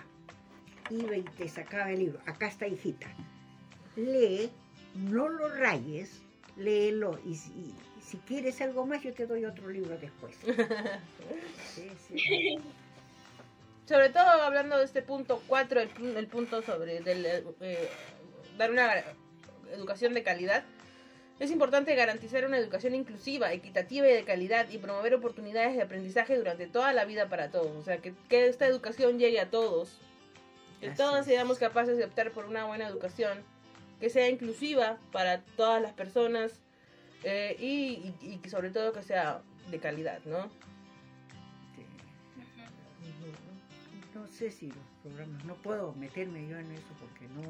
Iba 0.90 1.16
y 1.16 1.22
te 1.22 1.48
sacaba 1.48 1.90
el 1.90 1.98
libro. 2.00 2.20
Acá 2.26 2.48
está, 2.48 2.66
hijita. 2.66 3.06
Lee, 3.96 4.50
no 4.94 5.28
lo 5.28 5.48
rayes, 5.48 6.20
léelo. 6.56 7.18
Y 7.24 7.34
si, 7.34 7.50
y 7.50 7.74
si 8.00 8.16
quieres 8.18 8.60
algo 8.60 8.86
más, 8.86 9.02
yo 9.02 9.12
te 9.12 9.26
doy 9.26 9.44
otro 9.44 9.68
libro 9.68 9.96
después. 9.98 10.36
Sí, 11.74 11.90
sí. 12.08 12.56
sobre 13.86 14.08
todo 14.10 14.24
hablando 14.24 14.78
de 14.78 14.84
este 14.84 15.00
punto 15.00 15.40
4 15.46 15.80
el, 15.80 16.16
el 16.16 16.26
punto 16.26 16.60
sobre 16.62 17.00
del, 17.00 17.24
eh, 17.60 17.88
dar 18.56 18.70
una 18.72 18.90
educación 19.72 20.12
de 20.14 20.24
calidad 20.24 20.64
Es 21.38 21.50
importante 21.52 21.94
garantizar 21.94 22.44
una 22.44 22.58
educación 22.58 22.94
inclusiva, 22.96 23.52
equitativa 23.52 24.08
y 24.08 24.12
de 24.12 24.24
calidad 24.24 24.68
y 24.70 24.78
promover 24.78 25.14
oportunidades 25.14 25.76
de 25.76 25.82
aprendizaje 25.82 26.36
durante 26.36 26.66
toda 26.66 26.92
la 26.92 27.04
vida 27.04 27.28
para 27.28 27.50
todos. 27.50 27.76
O 27.76 27.82
sea, 27.82 27.98
que, 27.98 28.12
que 28.28 28.48
esta 28.48 28.66
educación 28.66 29.18
llegue 29.18 29.38
a 29.40 29.50
todos. 29.50 30.00
Que 30.80 30.88
Así 30.88 30.96
todos 30.96 31.24
seamos 31.26 31.58
capaces 31.58 31.96
de 31.96 32.04
optar 32.04 32.30
por 32.32 32.44
una 32.46 32.64
buena 32.64 32.86
educación, 32.86 33.38
que 34.00 34.10
sea 34.10 34.28
inclusiva 34.28 34.98
para 35.12 35.42
todas 35.56 35.82
las 35.82 35.92
personas 35.92 36.52
eh, 37.24 37.56
y, 37.58 38.12
y- 38.24 38.34
y 38.34 38.36
que 38.38 38.48
sobre 38.48 38.70
todo 38.70 38.92
que 38.92 39.02
sea 39.02 39.42
de 39.70 39.78
calidad, 39.80 40.20
¿no? 40.24 40.48
No 44.14 44.26
sé 44.26 44.50
si 44.50 44.68
los 44.68 44.76
programas, 45.02 45.44
no 45.44 45.54
puedo 45.54 45.92
meterme 45.94 46.46
yo 46.48 46.58
en 46.58 46.70
eso 46.72 46.86
porque 47.00 47.26
no, 47.28 47.42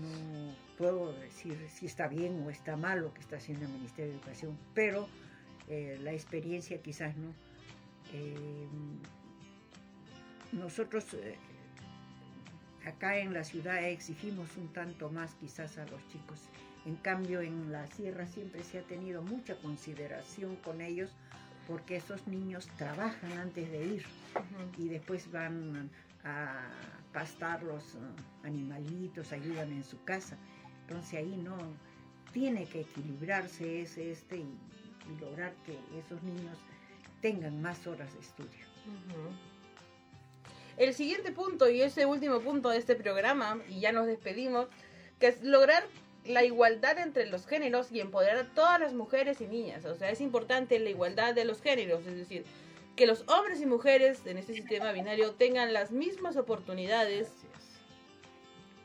no 0.00 0.54
puedo 0.78 1.12
decir 1.14 1.56
si 1.70 1.86
está 1.86 2.08
bien 2.08 2.42
o 2.46 2.50
está 2.50 2.76
mal 2.76 3.00
lo 3.00 3.12
que 3.14 3.20
está 3.20 3.36
haciendo 3.36 3.66
el 3.66 3.72
Ministerio 3.72 4.12
de 4.12 4.18
Educación, 4.18 4.58
pero 4.74 5.08
eh, 5.68 5.98
la 6.02 6.12
experiencia 6.12 6.80
quizás 6.80 7.16
no. 7.16 7.34
Eh, 8.14 8.66
nosotros 10.52 11.04
eh, 11.14 11.36
acá 12.86 13.18
en 13.18 13.32
la 13.32 13.44
ciudad 13.44 13.82
exigimos 13.84 14.56
un 14.56 14.72
tanto 14.72 15.10
más 15.10 15.34
quizás 15.34 15.78
a 15.78 15.86
los 15.86 16.06
chicos. 16.08 16.40
En 16.84 16.96
cambio 16.96 17.40
en 17.40 17.70
la 17.70 17.86
sierra 17.88 18.26
siempre 18.26 18.64
se 18.64 18.78
ha 18.78 18.82
tenido 18.82 19.22
mucha 19.22 19.56
consideración 19.56 20.56
con 20.56 20.80
ellos 20.80 21.10
porque 21.68 21.96
esos 21.96 22.26
niños 22.26 22.68
trabajan 22.76 23.32
antes 23.32 23.70
de 23.70 23.86
ir 23.86 24.04
y 24.76 24.88
después 24.88 25.30
van 25.30 25.90
a 26.24 26.68
pastar 27.12 27.62
los 27.62 27.94
eh, 27.94 27.98
animalitos, 28.44 29.32
ayudan 29.32 29.70
en 29.72 29.84
su 29.84 30.02
casa. 30.04 30.36
Entonces 30.82 31.14
ahí 31.14 31.36
no 31.36 31.56
tiene 32.32 32.66
que 32.66 32.80
equilibrarse 32.80 33.82
ese 33.82 34.10
este 34.10 34.38
y, 34.38 34.58
y 35.10 35.20
lograr 35.20 35.54
que 35.64 35.78
esos 35.98 36.22
niños 36.22 36.58
tengan 37.20 37.62
más 37.62 37.86
horas 37.86 38.12
de 38.14 38.20
estudio. 38.20 38.66
El 40.76 40.94
siguiente 40.94 41.32
punto 41.32 41.68
y 41.68 41.82
ese 41.82 42.06
último 42.06 42.40
punto 42.40 42.70
de 42.70 42.78
este 42.78 42.94
programa, 42.94 43.60
y 43.68 43.80
ya 43.80 43.92
nos 43.92 44.06
despedimos, 44.06 44.68
que 45.18 45.28
es 45.28 45.42
lograr 45.42 45.84
la 46.24 46.44
igualdad 46.44 46.98
entre 46.98 47.26
los 47.26 47.46
géneros 47.46 47.90
y 47.92 48.00
empoderar 48.00 48.36
a 48.38 48.54
todas 48.54 48.80
las 48.80 48.94
mujeres 48.94 49.40
y 49.40 49.46
niñas. 49.46 49.84
O 49.84 49.94
sea, 49.94 50.10
es 50.10 50.20
importante 50.20 50.78
la 50.78 50.90
igualdad 50.90 51.34
de 51.34 51.44
los 51.44 51.60
géneros, 51.60 52.06
es 52.06 52.16
decir, 52.16 52.44
que 52.96 53.06
los 53.06 53.24
hombres 53.28 53.60
y 53.60 53.66
mujeres 53.66 54.26
en 54.26 54.38
este 54.38 54.54
sistema 54.54 54.92
binario 54.92 55.32
tengan 55.32 55.72
las 55.72 55.90
mismas 55.90 56.36
oportunidades, 56.36 57.30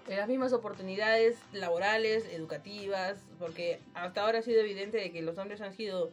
las 0.07 0.27
mismas 0.27 0.53
oportunidades 0.53 1.37
laborales, 1.51 2.25
educativas, 2.31 3.17
porque 3.39 3.79
hasta 3.93 4.21
ahora 4.21 4.39
ha 4.39 4.41
sido 4.41 4.61
evidente 4.61 4.97
de 4.97 5.11
que 5.11 5.21
los 5.21 5.37
hombres 5.37 5.61
han 5.61 5.73
sido 5.73 6.11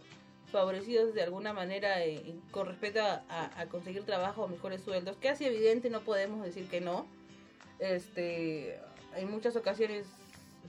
favorecidos 0.54 1.14
de 1.14 1.22
alguna 1.22 1.52
manera 1.52 2.04
eh, 2.04 2.36
con 2.52 2.68
respecto 2.68 3.00
a, 3.00 3.66
conseguir 3.70 4.04
trabajo 4.04 4.44
o 4.44 4.48
mejores 4.48 4.82
sueldos, 4.82 5.16
que 5.16 5.28
así 5.28 5.44
evidente 5.44 5.90
no 5.90 6.00
podemos 6.02 6.44
decir 6.44 6.68
que 6.68 6.80
no. 6.80 7.06
Este, 7.80 8.78
en 9.16 9.30
muchas 9.30 9.56
ocasiones 9.56 10.06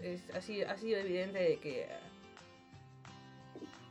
es, 0.02 0.22
ha, 0.34 0.42
sido, 0.42 0.70
ha 0.70 0.78
sido 0.78 0.98
evidente 0.98 1.38
de 1.38 1.58
que 1.58 1.88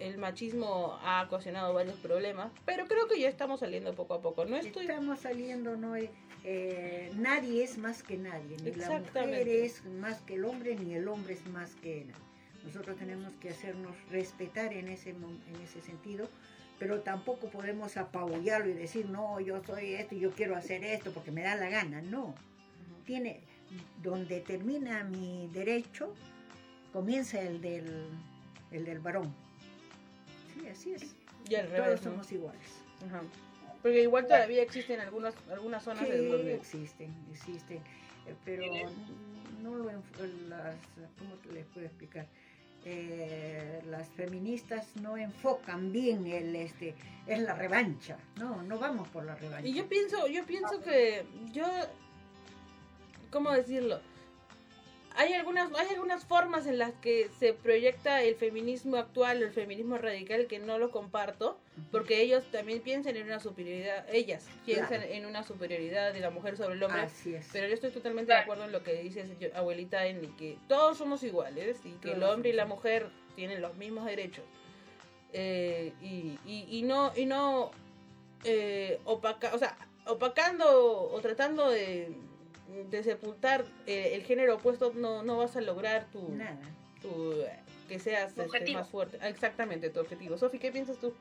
el 0.01 0.19
machismo 0.19 0.99
ha 1.03 1.23
ocasionado 1.23 1.73
varios 1.73 1.97
problemas, 1.99 2.51
pero 2.65 2.87
creo 2.87 3.07
que 3.07 3.21
ya 3.21 3.29
estamos 3.29 3.61
saliendo 3.61 3.95
poco 3.95 4.15
a 4.15 4.21
poco. 4.21 4.45
No 4.45 4.57
estoy... 4.57 4.87
Estamos 4.87 5.21
saliendo, 5.21 5.77
no 5.77 5.95
eh, 5.97 7.11
nadie 7.15 7.63
es 7.63 7.79
más 7.79 8.03
que 8.03 8.19
nadie, 8.19 8.57
ni 8.65 8.73
la 8.73 8.99
mujer 8.99 9.49
es 9.49 9.85
más 9.85 10.21
que 10.23 10.35
el 10.35 10.45
hombre, 10.45 10.75
ni 10.75 10.95
el 10.95 11.07
hombre 11.07 11.35
es 11.35 11.47
más 11.47 11.77
que 11.77 12.05
nadie. 12.05 12.34
Nosotros 12.65 12.97
tenemos 12.97 13.33
que 13.41 13.51
hacernos 13.51 13.95
respetar 14.11 14.73
en 14.73 14.89
ese, 14.89 15.11
en 15.11 15.61
ese 15.63 15.81
sentido, 15.83 16.29
pero 16.79 17.01
tampoco 17.03 17.49
podemos 17.51 17.97
apabullarlo 17.97 18.71
y 18.71 18.75
decir, 18.75 19.07
no, 19.07 19.41
yo 19.41 19.63
soy 19.65 19.95
esto 19.95 20.15
y 20.15 20.21
yo 20.21 20.31
quiero 20.31 20.57
hacer 20.57 20.83
esto 20.85 21.13
porque 21.13 21.31
me 21.31 21.43
da 21.43 21.57
la 21.57 21.69
gana. 21.69 22.03
No, 22.03 22.35
tiene, 23.05 23.41
donde 24.03 24.41
termina 24.41 25.05
mi 25.05 25.49
derecho, 25.53 26.15
comienza 26.93 27.41
el 27.41 27.61
del, 27.61 28.09
el 28.73 28.85
del 28.85 28.99
varón. 28.99 29.35
Sí, 30.55 30.69
así 30.69 30.93
es. 30.95 31.17
Y 31.49 31.57
al 31.57 31.69
Todos 31.69 32.01
somos 32.01 32.33
iguales. 32.33 32.83
Ajá. 33.07 33.23
Porque 33.83 34.03
igual 34.03 34.27
todavía 34.27 34.63
existen 34.63 34.99
algunas, 35.01 35.35
algunas 35.51 35.83
zonas 35.83 36.09
Sí, 36.09 36.27
donde... 36.27 36.55
existen, 36.55 37.15
existen, 37.31 37.77
eh, 38.27 38.35
pero 38.43 38.65
no 39.63 39.75
lo 39.75 39.85
las, 40.49 40.75
¿cómo 41.19 41.37
les 41.53 41.67
puedo 41.67 41.85
explicar? 41.85 42.27
Eh, 42.87 43.81
las 43.89 44.09
feministas 44.11 44.95
no 44.97 45.17
enfocan 45.17 45.91
bien 45.91 46.27
el 46.27 46.55
este 46.55 46.95
es 47.27 47.39
la 47.39 47.55
revancha, 47.55 48.19
no, 48.37 48.63
no 48.63 48.79
vamos 48.79 49.09
por 49.09 49.25
la 49.25 49.35
revancha. 49.35 49.67
Y 49.67 49.73
yo 49.73 49.89
pienso, 49.89 50.27
yo 50.27 50.45
pienso 50.45 50.81
que 50.83 51.25
yo, 51.53 51.65
¿cómo 53.31 53.51
decirlo? 53.53 54.01
Hay 55.17 55.33
algunas, 55.33 55.73
hay 55.75 55.89
algunas 55.91 56.25
formas 56.25 56.67
en 56.67 56.77
las 56.79 56.93
que 56.95 57.31
se 57.39 57.53
proyecta 57.53 58.21
el 58.23 58.35
feminismo 58.35 58.97
actual, 58.97 59.43
el 59.45 59.53
feminismo 59.53 59.97
radical, 59.97 60.49
que 60.49 60.59
no 60.59 60.77
lo 60.79 60.91
comparto, 60.91 61.57
porque 61.93 62.21
ellos 62.21 62.43
también 62.51 62.81
piensan 62.81 63.17
en 63.17 63.25
una 63.27 63.39
superioridad, 63.39 64.05
ellas 64.13 64.45
piensan 64.67 64.89
Claro. 65.03 65.13
en 65.13 65.27
una 65.27 65.45
superioridad 65.45 66.13
de 66.13 66.19
la 66.19 66.31
mujer 66.31 66.57
sobre 66.57 66.75
el 66.75 66.83
hombre. 66.83 67.03
Así 67.03 67.33
es. 67.33 67.49
Pero 67.53 67.69
yo 67.69 67.75
estoy 67.75 67.91
totalmente 67.93 68.33
de 68.33 68.39
acuerdo 68.39 68.65
en 68.65 68.73
lo 68.73 68.83
que 68.83 68.95
dice 69.03 69.25
yo- 69.39 69.55
abuelita 69.55 70.05
en 70.07 70.35
que 70.37 70.59
todos 70.69 70.99
somos 70.99 71.23
iguales 71.23 71.79
y 71.85 71.93
que 71.93 72.13
el 72.13 72.23
hombre 72.25 72.51
y 72.51 72.53
la 72.55 72.67
mujer 72.67 73.07
tienen 73.37 73.61
los 73.63 73.77
mismos 73.77 74.07
derechos. 74.07 74.45
Eh, 75.33 75.93
y, 76.03 76.39
y, 76.45 76.67
y 76.79 76.83
no, 76.83 77.13
y 77.17 77.27
no 77.27 77.71
eh, 78.45 79.01
opaca, 79.05 79.55
o 79.55 79.59
sea, 79.59 79.77
opacando 80.07 81.09
o 81.11 81.21
tratando 81.21 81.71
de, 81.71 82.09
de 82.91 83.03
sepultar 83.03 83.65
eh, 83.87 84.13
el 84.15 84.23
género 84.25 84.57
opuesto 84.57 84.93
no, 84.95 85.23
no 85.23 85.37
vas 85.37 85.55
a 85.57 85.61
lograr 85.61 86.07
tu, 86.07 86.29
Nada. 86.31 86.57
tu 87.03 87.45
que 87.89 87.99
seas 87.99 88.33
este, 88.37 88.73
más 88.73 88.89
fuerte. 88.89 89.19
Ah, 89.21 89.29
Exactamente, 89.29 89.91
tu 89.91 90.01
objetivo. 90.01 90.39
Sofi, 90.39 90.59
¿qué 90.59 90.73
piensas 90.73 90.97
tú? 90.99 91.15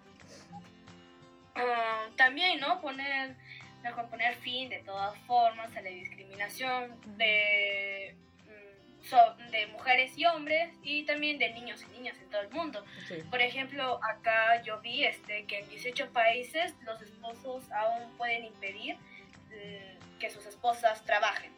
Ah, 1.56 2.08
también, 2.16 2.60
¿no? 2.60 2.82
Poner, 2.82 3.36
mejor 3.84 4.08
poner 4.10 4.36
fin 4.36 4.70
de 4.70 4.80
todas 4.80 5.18
formas 5.28 5.76
a 5.76 5.82
la 5.82 5.89
discriminación 5.89 6.96
de, 7.18 8.16
mm, 8.46 9.04
so- 9.04 9.36
de 9.52 9.68
mujeres 9.68 10.18
y 10.18 10.26
hombres 10.26 10.74
y 10.84 11.04
también 11.04 11.38
de 11.38 11.52
niños 11.54 11.84
y 11.84 11.98
niñas 11.98 12.18
en 12.22 12.30
todo 12.30 12.41
el 12.41 12.50
mundo. 12.50 12.84
Sí. 13.08 13.16
Por 13.30 13.41
ejemplo, 13.41 14.00
acá 14.04 14.62
yo 14.64 14.80
vi 14.82 15.04
este, 15.04 15.46
que 15.46 15.60
en 15.60 15.70
18 15.70 16.10
países 16.12 16.74
los 16.86 17.02
esposos 17.02 17.70
aún 17.72 18.10
pueden 18.18 18.46
impedir 18.46 18.96
mm, 18.96 20.03
que 20.24 20.30
sus 20.30 20.45
esposas 20.45 21.03
trabajen. 21.03 21.51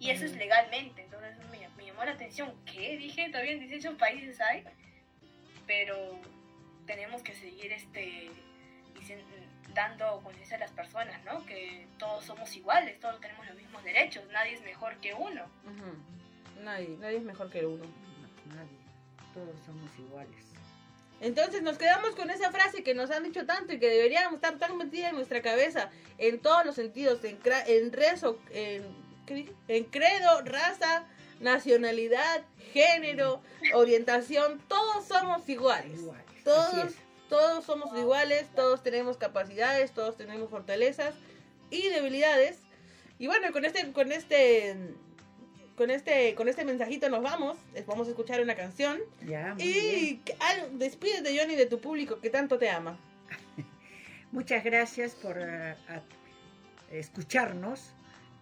Y 0.00 0.10
eso 0.10 0.24
es 0.24 0.34
legalmente, 0.34 1.02
entonces 1.02 1.38
me, 1.52 1.68
me 1.76 1.86
llamó 1.86 2.04
la 2.04 2.10
atención. 2.10 2.52
¿Qué? 2.66 2.96
Dije, 2.96 3.28
todavía 3.30 3.52
en 3.52 3.60
18 3.60 3.96
países 3.96 4.40
hay, 4.40 4.64
pero 5.64 6.18
tenemos 6.84 7.22
que 7.22 7.32
seguir 7.32 7.72
este 7.72 8.32
dando 9.72 10.20
conciencia 10.22 10.56
a 10.56 10.60
las 10.60 10.72
personas, 10.72 11.22
¿no? 11.24 11.46
Que 11.46 11.86
todos 11.98 12.24
somos 12.24 12.56
iguales, 12.56 12.98
todos 12.98 13.20
tenemos 13.20 13.46
los 13.46 13.56
mismos 13.56 13.84
derechos, 13.84 14.24
nadie 14.32 14.54
es 14.54 14.62
mejor 14.62 14.96
que 14.96 15.14
uno. 15.14 15.46
Nadie, 16.60 16.96
nadie 16.98 17.18
es 17.18 17.24
mejor 17.24 17.50
que 17.50 17.64
uno. 17.64 17.84
No, 17.84 18.54
nadie. 18.54 18.78
Todos 19.32 19.60
somos 19.64 19.96
iguales. 19.98 20.53
Entonces 21.20 21.62
nos 21.62 21.78
quedamos 21.78 22.14
con 22.16 22.30
esa 22.30 22.50
frase 22.50 22.82
que 22.82 22.94
nos 22.94 23.10
han 23.10 23.22
dicho 23.22 23.46
tanto 23.46 23.72
y 23.72 23.78
que 23.78 23.88
deberíamos 23.88 24.34
estar 24.34 24.58
tan 24.58 24.76
metida 24.76 25.08
en 25.08 25.14
nuestra 25.14 25.42
cabeza 25.42 25.90
en 26.18 26.40
todos 26.40 26.66
los 26.66 26.74
sentidos, 26.74 27.24
en, 27.24 27.38
en 27.66 27.92
rezo, 27.92 28.38
en, 28.50 29.84
credo, 29.84 30.42
raza, 30.44 31.04
nacionalidad, 31.40 32.42
género, 32.72 33.40
orientación, 33.72 34.60
todos 34.68 35.06
somos 35.06 35.48
iguales. 35.48 36.00
Todos, 36.44 36.92
todos 37.28 37.64
somos 37.64 37.96
iguales, 37.98 38.46
todos 38.54 38.82
tenemos 38.82 39.16
capacidades, 39.16 39.92
todos 39.92 40.16
tenemos 40.16 40.50
fortalezas 40.50 41.14
y 41.70 41.88
debilidades. 41.88 42.58
Y 43.18 43.28
bueno, 43.28 43.50
con 43.52 43.64
este, 43.64 43.92
con 43.92 44.12
este, 44.12 44.76
con 45.76 45.90
este, 45.90 46.34
con 46.34 46.48
este 46.48 46.64
mensajito 46.64 47.08
nos 47.08 47.22
vamos. 47.22 47.56
Vamos 47.86 48.06
a 48.06 48.10
escuchar 48.10 48.40
una 48.40 48.54
canción. 48.54 48.98
Ya, 49.26 49.54
muy 49.54 49.64
bien. 49.64 49.76
Y 50.26 50.32
al- 50.40 50.78
despídete, 50.78 51.36
Johnny, 51.38 51.56
de 51.56 51.66
tu 51.66 51.80
público 51.80 52.20
que 52.20 52.30
tanto 52.30 52.58
te 52.58 52.70
ama. 52.70 52.96
Muchas 54.32 54.64
gracias 54.64 55.14
por 55.14 55.36
eh, 55.38 55.74
a- 55.88 56.02
escucharnos 56.92 57.90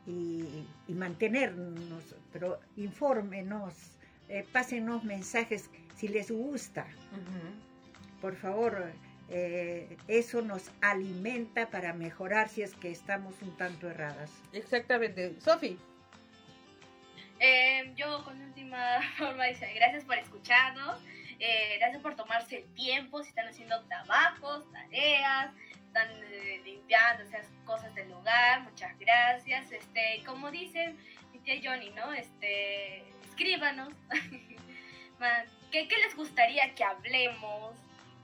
y, 0.06 0.64
y 0.88 0.92
mantenernos, 0.94 2.14
pero 2.32 2.58
infórmenos, 2.76 3.74
eh, 4.28 4.44
pásenos 4.52 5.04
mensajes 5.04 5.70
si 5.96 6.08
les 6.08 6.30
gusta. 6.30 6.86
Por 8.20 8.36
favor, 8.36 8.90
eh, 9.30 9.96
eso 10.08 10.42
nos 10.42 10.70
alimenta 10.80 11.70
para 11.70 11.92
mejorar 11.92 12.48
si 12.48 12.62
es 12.62 12.74
que 12.74 12.90
estamos 12.90 13.34
un 13.42 13.56
tanto 13.56 13.88
erradas. 13.88 14.30
Exactamente. 14.52 15.34
Sofi, 15.40 15.78
Eh, 17.44 17.92
yo 17.96 18.22
con 18.22 18.40
última 18.40 19.00
forma 19.18 19.46
dice, 19.46 19.72
gracias 19.74 20.04
por 20.04 20.16
escucharnos, 20.16 21.00
eh, 21.40 21.76
gracias 21.78 22.00
por 22.00 22.14
tomarse 22.14 22.58
el 22.58 22.74
tiempo, 22.74 23.20
si 23.20 23.30
están 23.30 23.48
haciendo 23.48 23.82
trabajos, 23.86 24.70
tareas, 24.70 25.52
están 25.88 26.08
eh, 26.30 26.62
limpiando, 26.64 27.24
esas 27.24 27.48
cosas 27.64 27.92
del 27.96 28.12
hogar, 28.12 28.60
muchas 28.62 28.96
gracias. 28.96 29.72
Este, 29.72 30.22
como 30.24 30.52
dice 30.52 30.94
Johnny, 31.64 31.90
¿no? 31.90 32.12
Este, 32.12 33.02
escríbanos, 33.28 33.92
¿qué, 35.72 35.88
qué 35.88 35.96
les 35.98 36.14
gustaría 36.14 36.72
que 36.76 36.84
hablemos? 36.84 37.74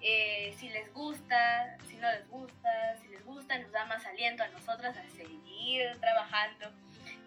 Eh, 0.01 0.55
si 0.59 0.69
les 0.69 0.95
gusta, 0.95 1.77
si 1.89 1.97
no 1.97 2.09
les 2.13 2.29
gusta, 2.29 2.97
si 3.03 3.09
les 3.09 3.25
gusta, 3.25 3.59
nos 3.59 3.73
da 3.73 3.85
más 3.87 4.07
aliento 4.07 4.45
a 4.45 4.49
nosotras 4.49 4.97
a 4.97 5.11
seguir 5.11 5.99
trabajando. 5.99 6.71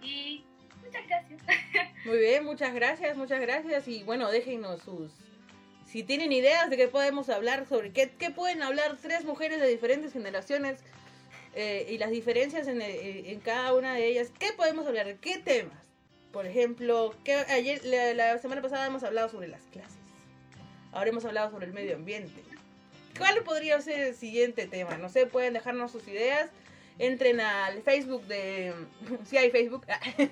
Y 0.01 0.45
muchas 0.83 1.07
gracias. 1.07 1.41
muy 2.05 2.17
bien, 2.17 2.45
muchas 2.45 2.73
gracias, 2.73 3.17
muchas 3.17 3.41
gracias. 3.41 3.87
Y 3.87 4.03
bueno, 4.03 4.29
déjenos 4.31 4.81
sus... 4.81 5.11
Si 5.85 6.03
tienen 6.03 6.31
ideas 6.31 6.69
de 6.69 6.77
qué 6.77 6.87
podemos 6.87 7.29
hablar 7.29 7.67
sobre 7.67 7.91
qué, 7.91 8.11
qué 8.17 8.31
pueden 8.31 8.61
hablar 8.63 8.97
tres 9.01 9.25
mujeres 9.25 9.59
de 9.59 9.67
diferentes 9.67 10.13
generaciones 10.13 10.79
eh, 11.53 11.85
y 11.89 11.97
las 11.97 12.11
diferencias 12.11 12.67
en, 12.67 12.81
eh, 12.81 13.31
en 13.31 13.41
cada 13.41 13.73
una 13.73 13.95
de 13.95 14.05
ellas, 14.07 14.31
¿qué 14.39 14.53
podemos 14.53 14.87
hablar? 14.87 15.05
¿De 15.05 15.17
qué 15.17 15.39
temas? 15.39 15.83
Por 16.31 16.45
ejemplo, 16.45 17.13
que 17.25 17.35
ayer, 17.35 17.83
la, 17.83 18.13
la 18.13 18.37
semana 18.37 18.61
pasada 18.61 18.85
hemos 18.85 19.03
hablado 19.03 19.27
sobre 19.27 19.49
las 19.49 19.63
clases. 19.63 19.99
Ahora 20.93 21.09
hemos 21.09 21.25
hablado 21.25 21.51
sobre 21.51 21.65
el 21.65 21.73
medio 21.73 21.95
ambiente. 21.95 22.41
¿Cuál 23.17 23.43
podría 23.43 23.79
ser 23.81 23.99
el 23.99 24.15
siguiente 24.15 24.67
tema? 24.67 24.97
No 24.97 25.09
sé, 25.09 25.25
pueden 25.25 25.53
dejarnos 25.53 25.91
sus 25.91 26.07
ideas. 26.07 26.49
Entren 26.99 27.39
al 27.39 27.81
Facebook 27.81 28.23
de... 28.27 28.73
Si 29.25 29.37
hay 29.37 29.51
Facebook. 29.51 29.85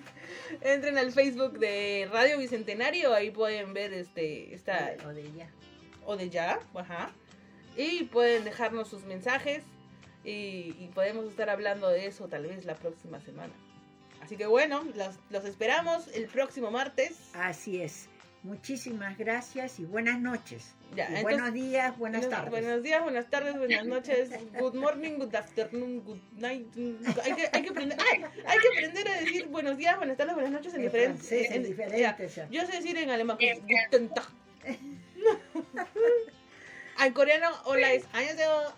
Entren 0.62 0.98
al 0.98 1.12
Facebook 1.12 1.60
de 1.60 2.08
Radio 2.12 2.38
Bicentenario. 2.38 3.14
Ahí 3.14 3.32
pueden 3.32 3.74
ver 3.74 3.94
este 3.94 4.54
esta 4.54 4.94
O 5.06 5.10
de 5.10 5.22
ella. 5.22 5.50
o 6.06 6.18
de 6.18 6.30
ya, 6.30 6.60
ajá. 6.76 7.12
Y 7.78 8.04
pueden 8.06 8.44
dejarnos 8.44 8.90
sus 8.90 9.04
mensajes 9.06 9.64
y, 10.24 10.76
y 10.80 10.90
podemos 10.94 11.26
estar 11.26 11.50
hablando 11.50 11.88
de 11.90 12.08
eso 12.08 12.28
tal 12.28 12.46
vez 12.46 12.66
la 12.66 12.76
próxima 12.76 13.22
semana. 13.22 13.54
Así 14.22 14.36
que 14.36 14.46
bueno, 14.46 14.84
los, 14.96 15.16
los 15.30 15.46
esperamos 15.46 16.08
el 16.10 16.28
próximo 16.28 16.72
martes. 16.72 17.18
Así 17.34 17.82
es. 17.82 18.09
Muchísimas 18.44 19.18
gracias 19.18 19.80
y 19.80 19.86
buenas 19.86 20.20
noches. 20.20 20.74
Ya, 20.96 21.04
Y 21.04 21.08
entonces- 21.18 21.24
buenos 21.24 21.54
días, 21.54 21.98
buenas 21.98 22.22
Buenos- 22.22 22.38
tardes. 22.40 22.52
Buenos 22.52 22.84
días, 22.84 23.04
buenas 23.04 23.30
tardes, 23.30 23.58
buenas 23.58 23.86
noches. 23.86 24.30
Good 24.58 24.76
morning, 24.76 25.18
good 25.20 25.36
afternoon, 25.36 26.00
good 26.06 26.18
night. 26.38 26.66
Hay 27.24 27.34
que, 27.36 27.50
hay 27.52 27.62
que, 27.64 27.70
aprender, 27.70 27.98
ay, 28.00 28.24
hay 28.46 28.60
que 28.60 28.68
aprender 28.70 29.08
a 29.10 29.20
decir 29.20 29.48
buenos 29.48 29.78
días, 29.78 29.98
buenas 29.98 30.16
tardes, 30.18 30.34
buenas 30.36 30.52
noches 30.54 30.74
en 30.74 30.80
En 30.80 30.86
diferentes. 30.88 31.28
francés, 31.28 31.48
en 31.52 31.56
en- 31.58 31.64
diferentes, 31.64 32.00
ya. 32.36 32.48
ya. 32.50 32.50
Yo 32.50 32.66
sé 32.66 32.72
decir 32.78 32.98
en 32.98 33.10
alemán, 33.10 33.38
guten 33.92 34.10
Tag. 34.10 34.26
En 37.02 37.14
coreano, 37.14 37.48
hola 37.66 37.94
es 37.94 38.04
annyeonghaseyo. 38.12 38.74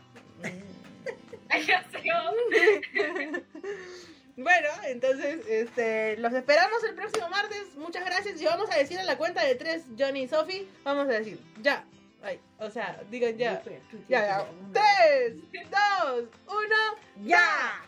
Bueno, 4.38 4.70
entonces, 4.86 5.46
este, 5.48 6.18
los 6.18 6.34
esperamos 6.34 6.84
el 6.84 6.96
próximo 6.96 7.30
martes. 7.30 7.76
Muchas 7.76 8.06
gracias. 8.06 8.42
Y 8.42 8.46
vamos 8.46 8.70
a 8.72 8.78
decir 8.78 9.00
a 9.00 9.04
la 9.04 9.18
cuenta 9.18 9.44
de 9.44 9.56
tres, 9.56 9.84
Johnny 9.98 10.24
y 10.24 10.28
Sophie, 10.28 10.68
vamos 10.84 11.08
a 11.08 11.14
decir, 11.14 11.40
ya. 11.62 11.86
Ay, 12.24 12.40
o 12.60 12.70
sea, 12.70 13.02
digan 13.10 13.38
ya. 13.38 13.62
Ya, 14.08 14.26
ya. 14.26 14.48
Tres, 14.72 15.36
dos, 15.70 16.26
uno, 16.48 17.26
ya. 17.26 17.84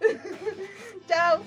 Chao. 1.08 1.42